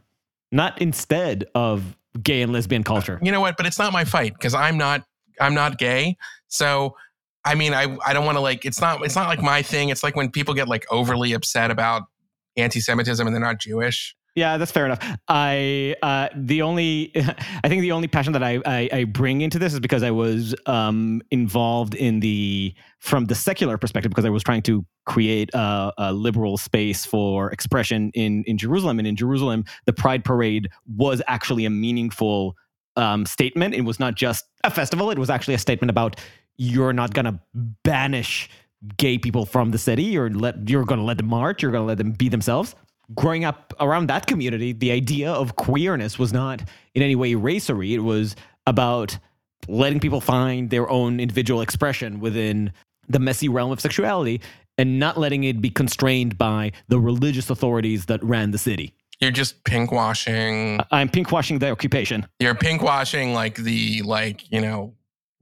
[0.52, 3.18] not instead of gay and lesbian culture.
[3.22, 3.56] You know what?
[3.56, 5.04] But it's not my fight because I'm not.
[5.40, 6.16] I'm not gay.
[6.48, 6.96] So,
[7.44, 8.64] I mean, I I don't want to like.
[8.64, 9.04] It's not.
[9.04, 9.88] It's not like my thing.
[9.88, 12.02] It's like when people get like overly upset about
[12.56, 14.14] anti-Semitism and they're not Jewish.
[14.34, 14.98] Yeah, that's fair enough.
[15.28, 17.12] I uh, the only
[17.64, 20.10] I think the only passion that I, I I bring into this is because I
[20.10, 25.50] was um, involved in the from the secular perspective because I was trying to create
[25.54, 30.68] a, a liberal space for expression in in Jerusalem and in Jerusalem the Pride Parade
[30.96, 32.56] was actually a meaningful
[32.96, 33.72] um, statement.
[33.74, 35.12] It was not just a festival.
[35.12, 36.20] It was actually a statement about
[36.56, 37.40] you're not gonna
[37.84, 38.50] banish
[38.96, 40.02] gay people from the city.
[40.02, 41.62] You're let you're gonna let them march.
[41.62, 42.74] You're gonna let them be themselves
[43.14, 46.62] growing up around that community, the idea of queerness was not
[46.94, 47.94] in any way racery.
[47.94, 48.36] It was
[48.66, 49.18] about
[49.68, 52.72] letting people find their own individual expression within
[53.08, 54.40] the messy realm of sexuality
[54.78, 58.94] and not letting it be constrained by the religious authorities that ran the city.
[59.20, 60.84] You're just pinkwashing.
[60.90, 62.26] I'm pinkwashing the occupation.
[62.40, 64.94] You're pinkwashing like the like you know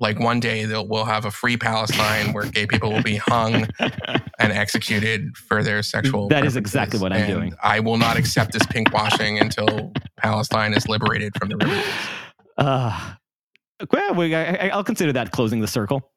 [0.03, 3.67] like one day they'll we'll have a free Palestine where gay people will be hung
[3.79, 6.29] and executed for their sexual.
[6.29, 6.57] That is preferences.
[6.57, 7.55] exactly what I'm And doing.
[7.63, 11.83] I will not accept this pinkwashing until Palestine is liberated from the river.
[12.59, 13.15] Uh,
[13.91, 16.11] well, we, I, I'll consider that closing the circle.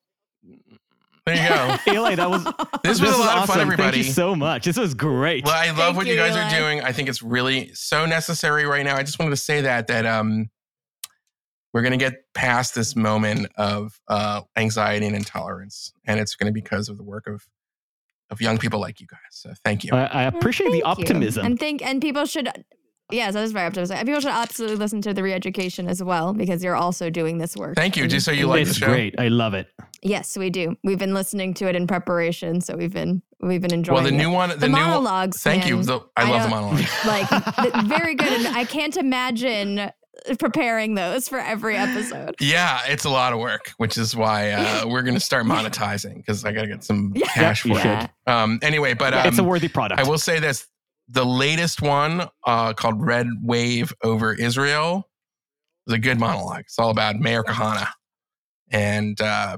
[1.25, 1.77] There you go.
[1.93, 2.43] Eli, that was
[2.83, 3.47] This was a lot of awesome.
[3.53, 3.97] fun, everybody.
[3.97, 4.65] Thank you so much.
[4.65, 5.43] This was great.
[5.45, 6.45] Well, I love Thank what you you, guys Eli.
[6.45, 6.81] are doing.
[6.81, 8.95] I think it's really so necessary right now.
[8.95, 10.49] I just wanted to say that that um
[11.75, 16.61] we're gonna get past this moment of uh anxiety and intolerance, and it's gonna be
[16.61, 17.45] because of the work of
[18.29, 19.19] of young people like you guys.
[19.31, 19.91] So thank you.
[19.93, 21.03] I, I appreciate the Thank you.
[21.03, 21.45] optimism.
[21.45, 22.49] And think and people should
[23.11, 23.97] yes, that is very optimistic.
[23.97, 27.55] And people should absolutely listen to the re-education as well because you're also doing this
[27.57, 27.75] work.
[27.75, 28.07] Thank you.
[28.07, 28.87] Just so you and- like the it's show.
[28.87, 29.13] great.
[29.19, 29.67] I love it.
[30.01, 30.75] Yes, we do.
[30.83, 34.09] We've been listening to it in preparation, so we've been we've been enjoying Well, the
[34.15, 34.17] it.
[34.17, 35.43] new one, the, the new monologues.
[35.43, 35.83] Thank you.
[35.83, 38.31] The, I, I love the don't- like th- very good.
[38.45, 39.91] And I can't imagine
[40.39, 42.35] preparing those for every episode.
[42.39, 46.43] Yeah, it's a lot of work, which is why uh, we're gonna start monetizing because
[46.45, 47.27] I gotta get some Yeah.
[47.27, 48.09] cash for you it.
[48.27, 49.99] Um, anyway, but um, it's a worthy product.
[49.99, 50.67] I will say this:
[51.07, 55.09] the latest one uh, called Red Wave Over Israel
[55.87, 56.61] is a good monologue.
[56.61, 57.87] It's all about Meir Kahana
[58.71, 59.57] and uh,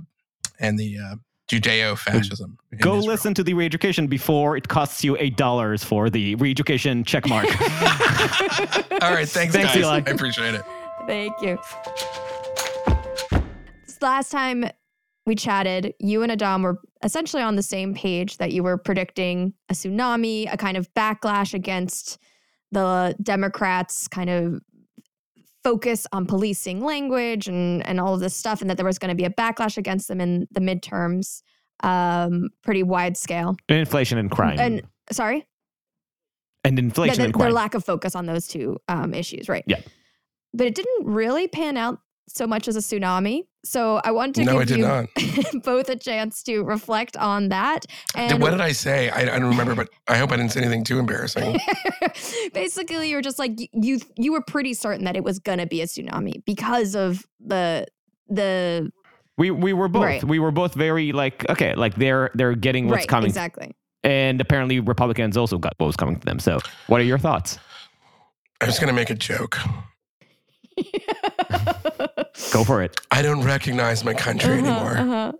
[0.60, 1.16] and the uh,
[1.48, 2.58] Judeo fascism.
[2.80, 7.28] Go listen to the re-education before it costs you eight dollars for the re-education check
[7.28, 7.46] mark.
[9.02, 9.78] all right, thanks, Thanks, guys.
[9.78, 10.04] Eli.
[10.06, 10.62] I appreciate it.
[11.08, 11.58] Thank you.
[13.86, 14.66] This last time
[15.26, 19.54] we chatted, you and Adam were essentially on the same page that you were predicting
[19.70, 22.18] a tsunami, a kind of backlash against
[22.72, 24.62] the Democrats' kind of
[25.68, 29.10] focus on policing language and, and all of this stuff, and that there was going
[29.10, 31.42] to be a backlash against them in the midterms,
[31.84, 33.58] um, pretty wide scale.
[33.68, 34.58] and inflation and crime.
[34.60, 34.82] And
[35.12, 35.46] sorry?
[36.64, 39.64] and inflation the- and their lack of focus on those two um, issues, right?
[39.68, 39.82] Yeah.
[40.54, 43.44] But it didn't really pan out so much as a tsunami.
[43.64, 45.64] So I want to No, it give did you not.
[45.64, 47.86] both a chance to reflect on that.
[48.16, 49.10] And what did I say?
[49.10, 51.60] I, I don't remember, but I hope I didn't say anything too embarrassing.
[52.54, 54.00] basically, you were just like y- you.
[54.18, 57.86] You were pretty certain that it was going to be a tsunami because of the
[58.30, 58.92] the
[59.38, 60.24] we we were both Right.
[60.24, 63.76] we were both very like okay like they're they're getting what's right coming exactly.
[64.04, 66.40] and apparently Republicans also got what was coming to them.
[66.40, 67.58] So what are your thoughts?
[68.62, 69.58] I was going to make a joke.
[72.52, 73.00] Go for it.
[73.12, 74.98] I don't recognize my country Uh-huh, anymore.
[74.98, 75.32] uh-huh.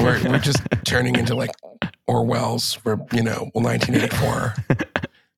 [0.00, 1.50] We're, we're just turning into like
[2.06, 4.54] Orwell's, for, you know, 1984.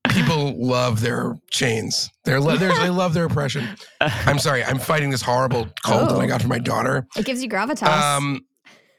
[0.09, 2.09] People love their chains.
[2.25, 3.67] They're, lo- they're, they love their oppression.
[4.01, 4.63] I'm sorry.
[4.63, 6.19] I'm fighting this horrible cold that Oh.
[6.19, 7.07] I got from my daughter.
[7.15, 7.87] It gives you gravitas.
[7.87, 8.41] Um,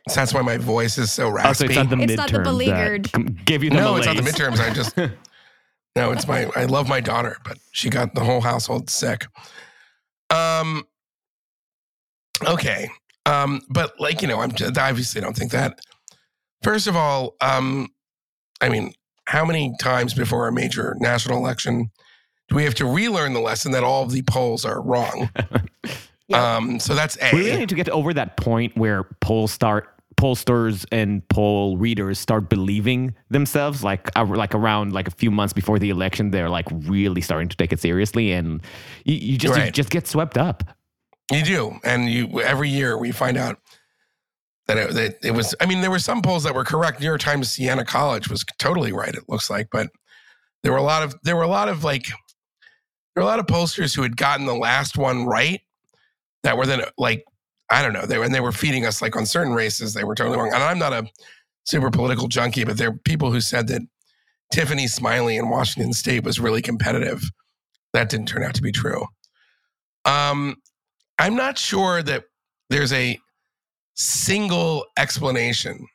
[0.09, 1.49] so that's why my voice is so raspy.
[1.49, 3.05] Also, it's not the It's midterms not the beleaguered.
[3.07, 4.59] that give you the no, it's not the midterms.
[4.61, 4.97] I just
[5.97, 6.51] no, it's my.
[6.57, 9.27] I love my daughter, but she got the whole household sick.
[10.31, 10.85] Um.
[12.47, 12.91] Okay.
[13.27, 13.63] Um.
[13.69, 15.81] But like you know, I'm just, I obviously don't think that.
[16.63, 17.89] First of all, um,
[18.61, 18.93] I mean,
[19.27, 21.91] how many times before a major national election
[22.49, 25.31] do we have to relearn the lesson that all of the polls are wrong?
[26.29, 26.41] Yep.
[26.41, 26.79] Um.
[26.79, 27.31] So that's a.
[27.33, 29.89] We really need to get over that point where polls start
[30.19, 35.79] pollsters and poll readers start believing themselves like like around like a few months before
[35.79, 38.61] the election they're like really starting to take it seriously and
[39.05, 40.65] you, you just you just get swept up
[41.33, 43.59] You do, and you every year we find out
[44.67, 45.55] that it, that it was.
[45.61, 47.01] I mean, there were some polls that were correct.
[47.01, 49.15] New York Times Siena College was totally right.
[49.15, 49.89] It looks like, but
[50.63, 53.41] there were a lot of there were a lot of like there were a lot
[53.41, 55.61] of pollsters who had gotten the last one right
[56.45, 57.25] that were then like
[57.71, 58.07] I don't know.
[58.07, 60.53] They were and they were feeding us like on certain races they were totally wrong.
[60.53, 61.07] And I'm not a
[61.65, 63.83] super political junkie, but there are people who said that
[64.53, 67.23] Tiffany Smiley in Washington State was really competitive.
[67.93, 69.05] That didn't turn out to be true.
[70.05, 70.57] Um,
[71.19, 72.25] I'm not sure that
[72.71, 73.19] there's a
[73.95, 75.87] single explanation.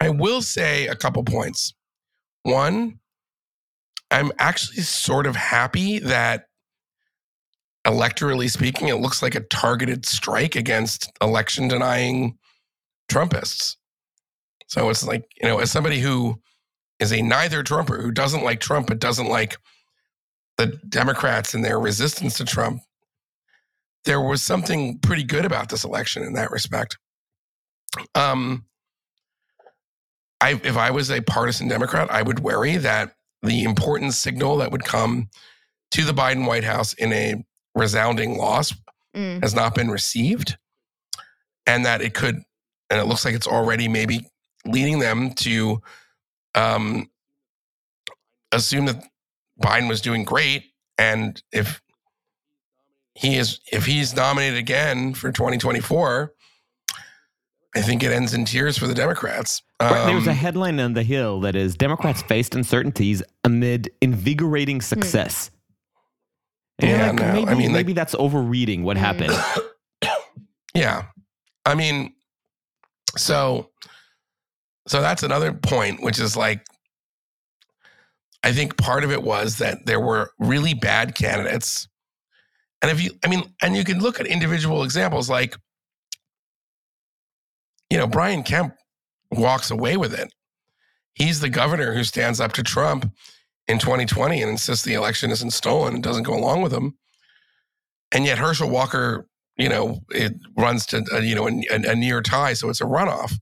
[0.00, 1.72] I will say a couple points.
[2.42, 2.98] One,
[4.10, 6.46] I'm actually sort of happy that
[7.86, 12.38] electorally speaking, it looks like a targeted strike against election denying
[13.10, 13.76] Trumpists.
[14.68, 16.40] So it's like, you know, as somebody who
[16.98, 19.56] is a neither Trumper, who doesn't like Trump, but doesn't like
[20.56, 22.80] the Democrats and their resistance to Trump,
[24.04, 26.98] there was something pretty good about this election in that respect.
[28.14, 28.64] Um,
[30.40, 34.72] I, if I was a partisan Democrat, I would worry that the important signal that
[34.72, 35.28] would come
[35.92, 37.44] to the Biden White House in a
[37.74, 38.72] resounding loss
[39.14, 39.40] Mm.
[39.44, 40.58] has not been received,
[41.66, 42.34] and that it could,
[42.90, 44.26] and it looks like it's already maybe
[44.64, 45.80] leading them to
[46.56, 47.08] um,
[48.50, 49.04] assume that
[49.62, 50.64] Biden was doing great,
[50.98, 51.80] and if
[53.14, 56.32] he is, if he's nominated again for 2024,
[57.76, 59.62] I think it ends in tears for the Democrats.
[59.80, 64.80] Right, There's a Um, headline on the Hill that is Democrats faced uncertainties amid invigorating
[64.80, 65.50] success.
[66.78, 69.00] And Yeah, like, no, I maybe, like- that's overreading what Mm.
[69.00, 69.32] happened.
[70.74, 71.04] Yeah.
[71.64, 72.14] I mean,
[73.16, 73.70] so
[74.88, 76.66] so that's another point, which is like
[78.42, 81.86] I think part of it was that there were really bad candidates.
[82.84, 85.56] And if you I mean, and you can look at individual examples like,
[87.88, 88.74] you know, Brian Kemp
[89.30, 90.30] walks away with it.
[91.14, 93.10] He's the governor who stands up to Trump
[93.68, 96.98] in 2020 and insists the election isn't stolen and doesn't go along with him.
[98.12, 102.20] And yet Herschel Walker you know, it runs to uh, you know a, a near
[102.20, 103.32] tie, so it's a runoff.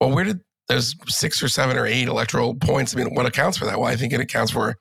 [0.00, 2.96] Well, where did there's six or seven or eight electoral points?
[2.96, 3.78] I mean, what accounts for that?
[3.78, 4.76] Well, I think it accounts for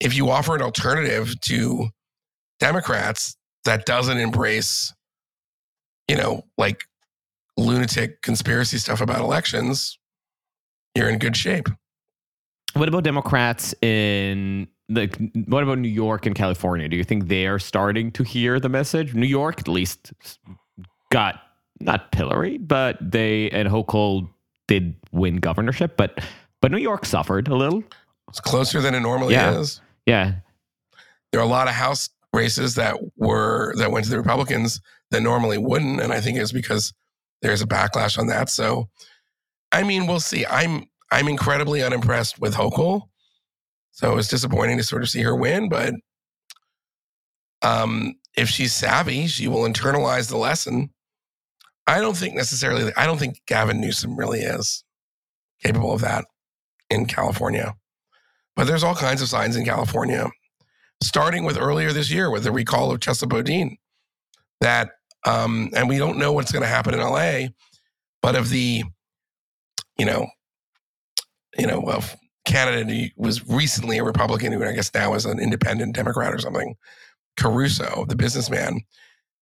[0.00, 1.88] if you offer an alternative to
[2.58, 4.94] Democrats that doesn't embrace,
[6.08, 6.84] you know, like
[7.56, 9.98] lunatic conspiracy stuff about elections,
[10.94, 11.68] you're in good shape.
[12.74, 15.06] what about Democrats in the?
[15.46, 16.88] What about New York and California?
[16.88, 19.14] Do you think they are starting to hear the message?
[19.14, 20.12] New York, at least,
[21.10, 21.40] got
[21.80, 24.28] not pilloried, but they and Hochul
[24.68, 26.18] did win governorship, but
[26.62, 27.82] but New York suffered a little.
[28.28, 29.58] It's closer than it normally Yeah.
[29.58, 29.80] is.
[30.06, 30.34] Yeah,
[31.32, 34.80] There are a lot of House races that were that went to the Republicans
[35.10, 36.92] that normally wouldn't, and I think it's because
[37.42, 38.48] there's a backlash on that.
[38.50, 38.88] So,
[39.72, 40.46] I mean, we'll see.
[40.46, 43.08] I'm I'm incredibly unimpressed with Hochul,
[43.90, 45.68] so it's disappointing to sort of see her win.
[45.68, 45.94] But
[47.62, 50.90] um, if she's savvy, she will internalize the lesson.
[51.86, 52.92] I don't think necessarily.
[52.96, 54.84] I don't think Gavin Newsom really is
[55.62, 56.24] capable of that
[56.90, 57.74] in California.
[58.54, 60.28] But there's all kinds of signs in California
[61.02, 63.76] starting with earlier this year with the recall of Chesa Boudin.
[64.60, 64.90] That,
[65.26, 67.48] um, and we don't know what's going to happen in LA,
[68.22, 68.84] but of the,
[69.98, 70.26] you know,
[71.58, 72.02] you know, well,
[72.46, 76.74] Canada was recently a Republican who I guess now is an independent Democrat or something,
[77.36, 78.80] Caruso, the businessman,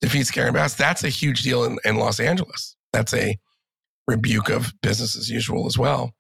[0.01, 0.75] defeats Karen Bass.
[0.75, 2.77] That's a huge deal in, in Los Angeles.
[2.93, 3.39] That's a
[4.09, 6.13] rebuke of business as usual as well.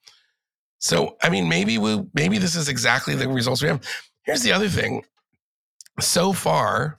[0.78, 3.80] So, I mean, maybe we maybe this is exactly the results we have.
[4.24, 5.02] Here's the other thing
[6.00, 6.98] so far,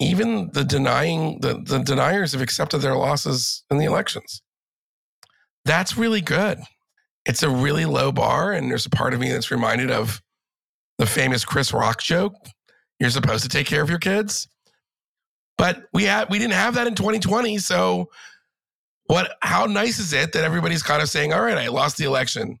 [0.00, 4.42] even the denying the, the deniers have accepted their losses in the elections.
[5.64, 6.58] That's really good.
[7.24, 10.22] It's a really low bar, and there's a part of me that's reminded of
[10.98, 12.34] the famous Chris Rock joke.
[12.98, 14.48] You're supposed to take care of your kids.
[15.56, 17.58] But we had we didn't have that in 2020.
[17.58, 18.08] So
[19.06, 22.04] what how nice is it that everybody's kind of saying, all right, I lost the
[22.04, 22.58] election.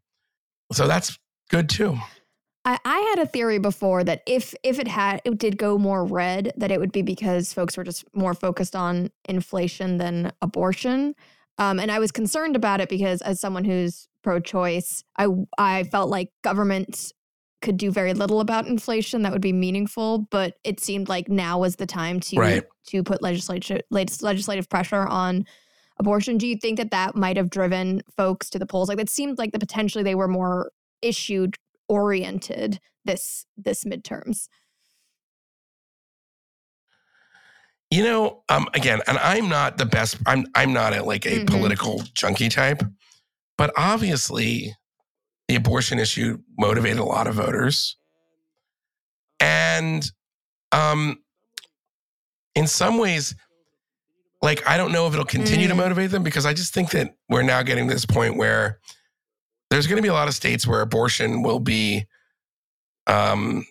[0.72, 1.16] So that's
[1.50, 1.96] good too.
[2.64, 6.04] I, I had a theory before that if if it had it did go more
[6.04, 11.14] red, that it would be because folks were just more focused on inflation than abortion.
[11.58, 16.10] Um, and I was concerned about it because as someone who's pro-choice, I I felt
[16.10, 17.12] like government
[17.60, 20.26] could do very little about inflation that would be meaningful.
[20.30, 22.64] But it seemed like now was the time to Right.
[22.88, 25.44] to put legislative legislative pressure on
[25.98, 26.38] abortion.
[26.38, 28.88] Do you think that that might have driven folks to the polls?
[28.88, 30.70] Like it seemed like the potentially they were more
[31.02, 31.48] issue
[31.88, 34.48] oriented this this midterms.
[37.90, 40.18] You know, um, again, and I'm not the best.
[40.26, 41.46] I'm I'm not a, like a Mhm.
[41.46, 42.82] political junkie type,
[43.56, 44.76] but obviously,
[45.48, 47.96] the abortion issue motivated a lot of voters,
[49.40, 50.10] and
[50.72, 51.22] um,
[52.54, 53.34] in some ways,
[54.42, 55.78] like I don't know if it'll continue to Mm.
[55.78, 58.80] motivate them because I just think that we're now getting to this point where
[59.70, 62.06] there's going to be a lot of states where abortion will be,
[63.06, 63.64] um,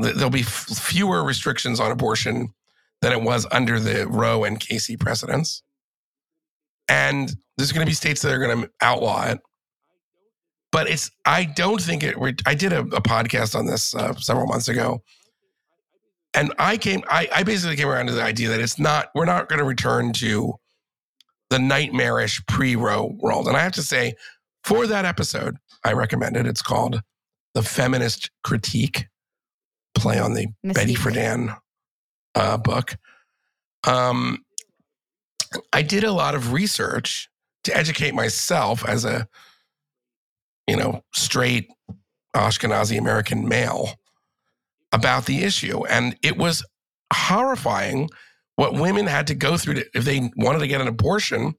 [0.00, 2.54] th- there'll be f- fewer restrictions on abortion
[3.02, 5.62] than it was under the Roe and Casey precedents.
[6.88, 9.40] And there's going to be states that are going to outlaw it.
[10.70, 12.16] But it's, I don't think it,
[12.46, 15.02] I did a, a podcast on this uh, several months ago.
[16.34, 19.24] And I came, I, I basically came around to the idea that it's not, we're
[19.24, 20.54] not going to return to
[21.50, 23.46] the nightmarish pre Roe world.
[23.46, 24.14] And I have to say,
[24.64, 26.46] for that episode, I recommend it.
[26.46, 27.00] It's called
[27.54, 29.06] The Feminist Critique,
[29.94, 30.96] play on the Betty Mystique.
[30.96, 31.56] Friedan
[32.34, 32.96] uh, book.
[33.86, 34.44] Um,
[35.72, 37.28] I did a lot of research
[37.64, 39.28] to educate myself as a,
[40.66, 41.68] you know, straight
[42.34, 43.94] Ashkenazi American male
[44.92, 45.84] about the issue.
[45.86, 46.64] And it was
[47.12, 48.08] horrifying
[48.56, 51.54] what women had to go through to, if they wanted to get an abortion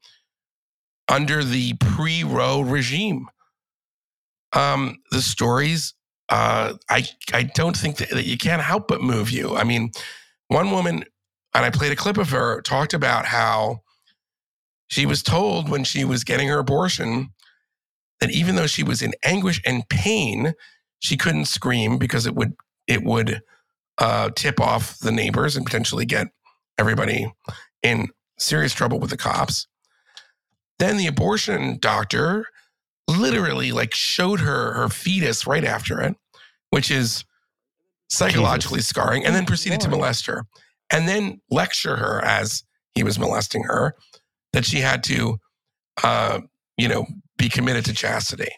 [1.08, 3.28] under the pre Roe regime.
[4.54, 5.94] Um, the stories,
[6.30, 9.56] uh, I, I don't think that, that you can't help but move you.
[9.56, 9.92] I mean,
[10.48, 11.04] one woman,
[11.54, 13.82] and I played a clip of her, talked about how
[14.88, 17.30] she was told when she was getting her abortion
[18.22, 20.54] that even though she was in anguish and pain,
[21.00, 22.54] she couldn't scream because it would
[22.88, 23.42] it would
[23.98, 26.28] uh, tip off the neighbors and potentially get
[26.78, 27.32] everybody
[27.84, 28.08] in
[28.38, 29.68] serious trouble with the cops.
[30.80, 32.48] Then the abortion doctor
[33.08, 36.16] literally like showed her her fetus right after it,
[36.70, 37.24] which is
[38.10, 40.46] psychologically scarring, and then proceeded to molest her,
[40.92, 43.96] and then lecture her as he was molesting her
[44.54, 45.38] that she had to,
[46.04, 46.40] uh,
[46.78, 47.06] you know,
[47.38, 48.52] be committed to chastity.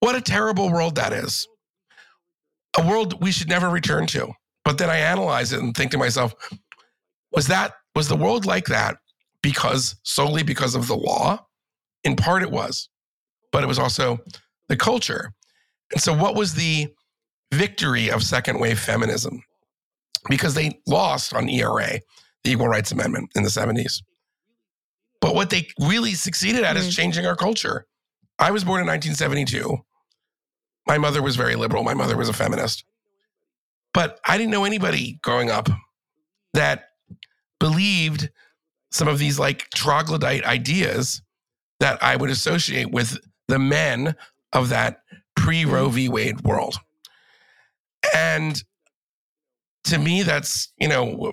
[0.00, 1.48] What a terrible world that is.
[2.78, 4.32] A world we should never return to.
[4.64, 6.34] But then I analyze it and think to myself,
[7.32, 8.98] was that was the world like that
[9.42, 11.44] because solely because of the law?
[12.04, 12.88] In part it was,
[13.52, 14.18] but it was also
[14.68, 15.32] the culture.
[15.92, 16.88] And so what was the
[17.52, 19.42] victory of second wave feminism?
[20.28, 22.00] Because they lost on ERA,
[22.44, 24.02] the Equal Rights Amendment in the 70s.
[25.20, 26.96] But what they really succeeded at is Mhm.
[26.96, 27.86] changing our culture.
[28.38, 29.84] I was born in 1972.
[30.86, 31.82] My mother was very liberal.
[31.82, 32.84] My mother was a feminist.
[33.92, 35.68] But I didn't know anybody growing up
[36.54, 36.90] that
[37.58, 38.30] believed
[38.90, 41.22] some of these like troglodyte ideas
[41.80, 44.14] that I would associate with the men
[44.52, 45.00] of that
[45.36, 46.08] pre Roe v.
[46.08, 46.76] Wade world.
[48.14, 48.62] And
[49.84, 51.32] to me, that's, you know,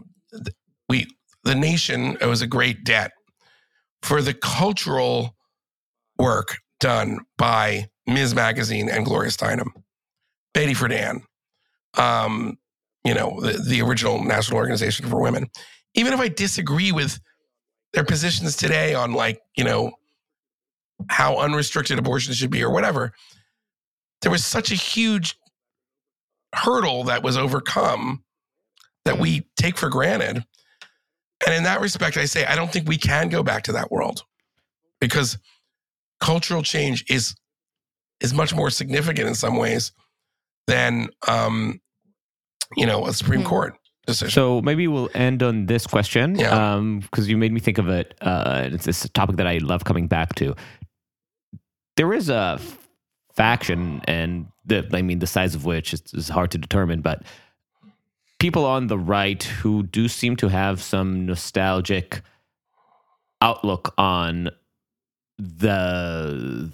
[0.90, 1.08] we,
[1.44, 3.12] the nation owes a great debt
[4.02, 5.36] for the cultural
[6.18, 8.36] work done by Ms.
[8.36, 9.70] Magazine and Gloria Steinem,
[10.54, 11.22] Betty Friedan,
[11.98, 12.58] um,
[13.04, 15.48] you know, the, the original National Organization for Women.
[15.96, 17.20] Even if I disagree with
[17.96, 19.92] their positions today on like, you know,
[21.10, 23.14] how unrestricted abortion should be or whatever,
[24.22, 25.36] there was such a huge
[26.54, 28.24] hurdle that was overcome
[29.06, 30.44] that we take for granted.
[31.46, 33.92] And in that respect, I say, I don't think we can go back to that
[33.92, 34.24] world
[35.00, 35.38] because
[36.20, 37.36] cultural change is
[38.22, 39.92] is much more significant in some ways
[40.68, 41.80] than um,
[42.78, 43.48] you know a Supreme Hmm.
[43.48, 44.32] Court decision.
[44.32, 46.80] So maybe we'll end on this question Yeah.
[47.02, 48.16] because you made me think of it.
[48.22, 50.56] Uh, it's this topic that I love coming back to.
[51.98, 52.60] There is a
[53.34, 57.24] faction, and the, I mean, the size of which is, is hard to determine, but
[58.40, 62.22] people on the right who do seem to have some nostalgic
[63.42, 64.50] outlook on
[65.38, 66.72] the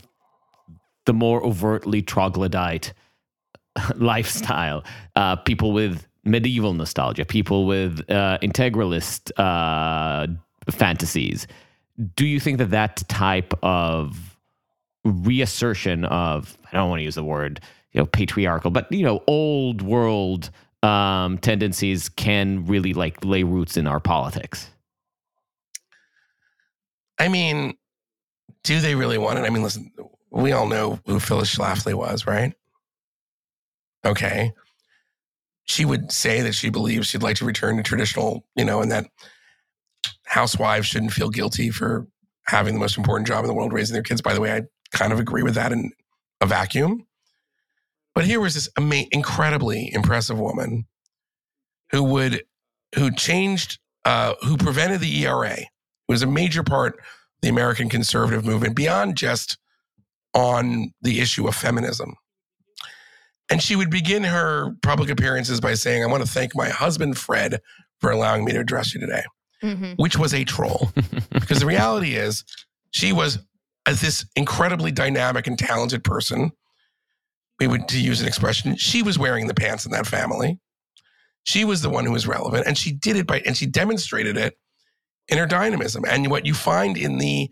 [1.06, 2.94] the more overtly troglodyte
[3.96, 4.84] lifestyle.
[5.16, 10.28] Uh, people with medieval nostalgia, people with uh, integralist uh,
[10.70, 11.48] fantasies.
[12.16, 14.38] Do you think that that type of
[15.04, 17.60] reassertion of I don't want to use the word
[17.92, 20.50] you know patriarchal, but you know old world
[20.84, 24.70] um, tendencies can really like lay roots in our politics?
[27.20, 27.76] I mean,
[28.64, 29.44] do they really want it?
[29.44, 29.92] I mean, listen,
[30.32, 32.54] we all know who Phyllis Schlafly was, right?
[34.04, 34.54] Okay.
[35.72, 38.92] She would say that she believes she'd like to return to traditional, you know, and
[38.92, 39.06] that
[40.26, 42.08] housewives shouldn't feel guilty for
[42.46, 44.22] having the most important job in the world, raising their kids.
[44.22, 45.92] By the way, I kind of agree with that in
[46.42, 47.08] a vacuum.
[48.14, 50.88] But here was this ama- incredibly impressive woman
[51.92, 52.44] who would,
[52.96, 55.58] who changed, uh, who prevented the ERA.
[56.10, 57.00] Was a major part
[57.42, 59.58] the American conservative movement beyond just
[60.34, 62.16] on the issue of feminism.
[63.52, 67.18] And she would begin her public appearances by saying, I want to thank my husband,
[67.18, 67.60] Fred,
[68.00, 69.24] for allowing me to address you today,
[69.62, 69.96] Mhm.
[69.98, 70.92] which was a troll.
[71.32, 72.44] because the reality is,
[72.92, 73.38] she was
[73.86, 76.52] uh, this incredibly dynamic and talented person.
[77.60, 80.60] We would, to use an expression, she was wearing the pants in that family.
[81.44, 84.38] She was the one who was relevant, and she did it by, and she demonstrated
[84.38, 84.56] it
[85.28, 86.04] in her dynamism.
[86.08, 87.50] And what you find in the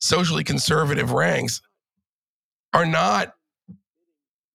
[0.00, 1.60] socially conservative ranks
[2.74, 3.32] are not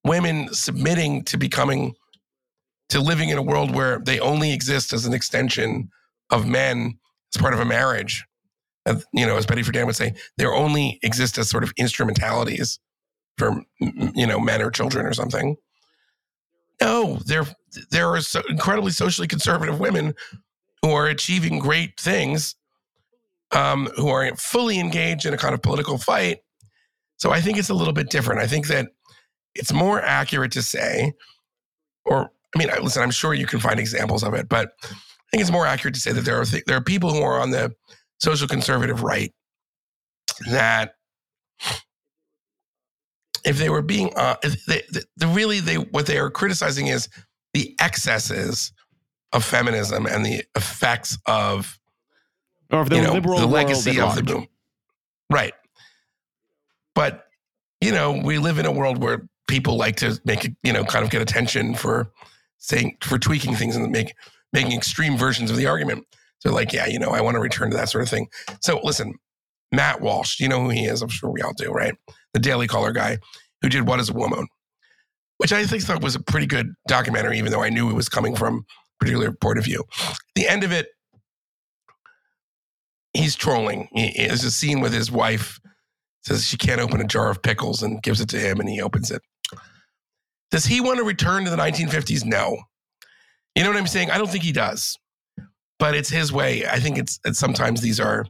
[0.03, 1.95] women submitting to becoming
[2.89, 5.89] to living in a world where they only exist as an extension
[6.29, 6.97] of men
[7.33, 8.25] as part of a marriage.
[8.85, 12.79] And, you know, as Betty Friedan would say, they only exist as sort of instrumentalities
[13.37, 15.55] for you know men or children or something.
[16.81, 17.45] No, there
[17.91, 20.13] there are so incredibly socially conservative women
[20.81, 22.55] who are achieving great things,
[23.51, 26.39] um, who are fully engaged in a kind of political fight.
[27.17, 28.41] So I think it's a little bit different.
[28.41, 28.89] I think that
[29.55, 31.13] it's more accurate to say,
[32.05, 34.87] or I mean, listen, I'm sure you can find examples of it, but I
[35.31, 37.39] think it's more accurate to say that there are th- there are people who are
[37.39, 37.73] on the
[38.19, 39.33] social conservative right
[40.49, 40.95] that
[43.45, 46.87] if they were being uh, if they, the, the really they what they are criticizing
[46.87, 47.09] is
[47.53, 48.71] the excesses
[49.33, 51.79] of feminism and the effects of
[52.71, 54.47] or if the you know, liberal the legacy of the boom.
[55.29, 55.53] Right.
[56.95, 57.25] But,
[57.81, 60.83] you know, we live in a world where people like to make, it, you know,
[60.83, 62.11] kind of get attention for
[62.57, 64.13] saying, for tweaking things and make,
[64.51, 66.05] making extreme versions of the argument.
[66.39, 68.27] So, like, yeah, you know, I want to return to that sort of thing.
[68.61, 69.15] So, listen,
[69.71, 71.01] Matt Walsh, you know who he is?
[71.01, 71.95] I'm sure we all do, right?
[72.33, 73.17] The Daily Caller guy
[73.61, 74.47] who did What is a Woman,
[75.37, 78.09] which I think thought was a pretty good documentary, even though I knew it was
[78.09, 78.63] coming from a
[78.99, 79.83] particular point of view.
[80.35, 80.87] The end of it,
[83.13, 83.87] he's trolling.
[83.93, 85.59] He, there's a scene with his wife
[86.23, 88.81] says she can't open a jar of pickles and gives it to him and he
[88.81, 89.21] opens it.
[90.51, 92.25] Does he want to return to the 1950s?
[92.25, 92.57] No.
[93.55, 94.11] You know what I'm saying?
[94.11, 94.97] I don't think he does.
[95.79, 96.65] But it's his way.
[96.65, 98.25] I think it's, it's sometimes these are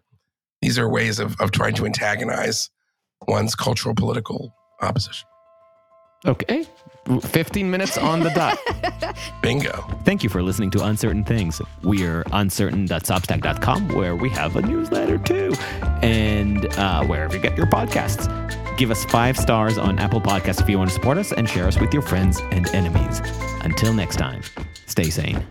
[0.61, 2.69] these are ways of, of trying to antagonize
[3.27, 5.27] one's cultural political opposition.
[6.25, 6.65] Okay.
[7.21, 8.57] 15 minutes on the dot.
[9.41, 9.85] Bingo.
[10.03, 11.61] Thank you for listening to Uncertain Things.
[11.81, 15.53] We're uncertain.substack.com where we have a newsletter too,
[16.01, 18.27] and uh, wherever you get your podcasts.
[18.77, 21.67] Give us five stars on Apple Podcasts if you want to support us, and share
[21.67, 23.21] us with your friends and enemies.
[23.61, 24.41] Until next time,
[24.87, 25.45] stay sane.